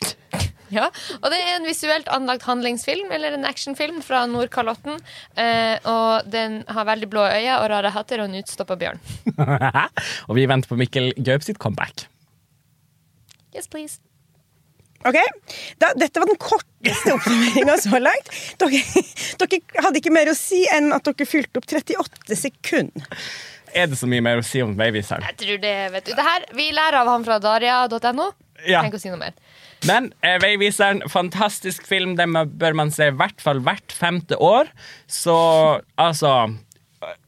Ja, 0.70 0.84
Og 1.18 1.32
det 1.32 1.38
er 1.42 1.56
en 1.56 1.64
visuelt 1.66 2.06
anlagt 2.14 2.44
handlingsfilm 2.46 3.08
eller 3.10 3.34
en 3.34 3.48
actionfilm 3.48 3.96
fra 4.06 4.20
Nordkalotten. 4.30 5.00
Eh, 5.34 5.82
og 5.82 6.30
den 6.30 6.60
har 6.70 6.86
veldig 6.86 7.08
blå 7.10 7.24
øyne 7.26 7.56
og 7.56 7.66
rare 7.72 7.90
hatter 7.90 8.22
og 8.22 8.30
en 8.30 8.38
utstoppa 8.38 8.76
bjørn. 8.78 9.02
og 10.28 10.38
vi 10.38 10.46
venter 10.46 10.70
på 10.70 10.78
Mikkel 10.78 11.10
Gaup 11.26 11.42
sitt 11.42 11.58
comeback. 11.58 12.06
Yes, 13.54 13.68
please. 13.70 14.00
Ok, 15.00 15.16
da, 15.80 15.94
Dette 15.96 16.20
var 16.20 16.28
den 16.28 16.36
korteste 16.40 17.14
oppsummeringa 17.14 17.76
så 17.80 18.00
langt. 18.02 18.28
Dere, 18.60 18.82
dere 19.40 19.84
hadde 19.86 20.02
ikke 20.02 20.12
mer 20.12 20.28
å 20.28 20.36
si 20.36 20.60
enn 20.74 20.92
at 20.92 21.08
dere 21.08 21.28
fylte 21.28 21.62
opp 21.62 21.68
38 21.70 22.36
sekunder. 22.36 23.22
Er 23.72 23.88
det 23.88 23.96
så 24.00 24.08
mye 24.10 24.22
mer 24.24 24.42
å 24.42 24.44
si 24.44 24.60
om 24.64 24.74
Veiviseren? 24.76 25.24
Jeg 25.30 25.38
tror 25.40 25.62
det, 25.62 25.74
vet 25.94 26.08
du. 26.10 26.12
Det 26.18 26.26
her, 26.26 26.46
Vi 26.58 26.68
lærer 26.74 27.00
av 27.00 27.10
han 27.12 27.24
fra 27.24 27.38
daria.no. 27.40 28.30
Ja. 28.66 28.82
Tenk 28.82 28.98
å 28.98 29.00
si 29.00 29.08
noe 29.12 29.20
mer. 29.20 29.36
Men 29.88 30.10
eh, 30.26 30.36
Veiviseren, 30.42 31.00
fantastisk 31.08 31.86
film. 31.88 32.16
Den 32.18 32.34
bør 32.34 32.76
man 32.76 32.90
se 32.92 33.08
i 33.08 33.14
hvert 33.16 33.40
fall 33.40 33.62
hvert 33.64 33.94
femte 33.96 34.36
år. 34.36 34.68
Så 35.08 35.36
altså 35.96 36.34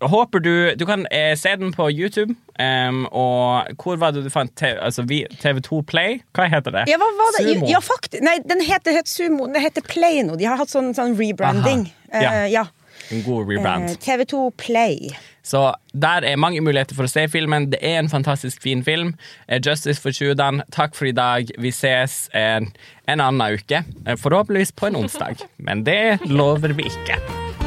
Håper 0.01 0.39
du 0.45 0.75
Du 0.77 0.85
kan 0.87 1.07
eh, 1.07 1.33
se 1.37 1.55
den 1.57 1.73
på 1.73 1.89
YouTube. 1.91 2.35
Um, 2.61 3.07
og 3.09 3.73
hvor 3.81 3.97
var 3.97 4.12
det 4.12 4.25
du 4.27 4.31
fant 4.31 4.53
TV, 4.57 4.77
altså, 4.85 5.03
vi- 5.09 5.27
TV2 5.41 5.83
Play? 5.89 6.20
Hva 6.37 6.47
heter 6.53 6.75
det? 6.75 6.85
Ja, 6.93 6.99
hva 7.01 7.09
var 7.16 7.33
det? 7.39 7.47
Sumo. 7.55 7.70
Ja, 7.70 7.81
fakt, 7.81 8.18
Nei, 8.20 8.37
den 8.45 8.61
heter, 8.61 8.93
het 8.93 9.09
Sumo. 9.09 9.47
Den 9.49 9.62
heter 9.64 9.83
Play 9.89 10.20
nå. 10.27 10.37
De 10.37 10.45
har 10.45 10.61
hatt 10.61 10.70
sånn, 10.73 10.93
sånn 10.95 11.16
rebranding. 11.18 11.87
Ja. 12.12 12.45
Uh, 12.45 12.47
ja. 12.53 12.66
En 13.11 13.23
god 13.25 13.49
rebrand. 13.49 13.91
Uh, 13.91 13.97
TV2 14.05 14.51
Play. 14.61 15.11
Så 15.43 15.75
der 15.93 16.23
er 16.29 16.37
mange 16.39 16.61
muligheter 16.62 16.95
for 16.95 17.09
å 17.09 17.11
se 17.11 17.25
filmen. 17.33 17.70
Det 17.73 17.81
er 17.83 17.99
en 17.99 18.12
fantastisk 18.12 18.62
fin 18.62 18.85
film. 18.87 19.14
Eh, 19.49 19.59
Justice 19.64 19.99
for 20.01 20.14
Tjudan, 20.14 20.62
takk 20.70 20.95
for 20.95 21.09
i 21.11 21.16
dag. 21.16 21.51
Vi 21.59 21.73
ses 21.75 22.29
en, 22.37 22.70
en 23.11 23.25
annen 23.25 23.59
uke. 23.59 23.83
Eh, 24.07 24.16
Forhåpentligvis 24.20 24.77
på 24.79 24.87
en 24.93 25.01
onsdag. 25.03 25.43
Men 25.59 25.83
det 25.89 26.20
lover 26.31 26.77
vi 26.79 26.87
ikke. 26.93 27.18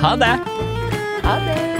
Ha 0.06 0.16
det! 0.22 0.36
Ha 1.26 1.39
det. 1.49 1.74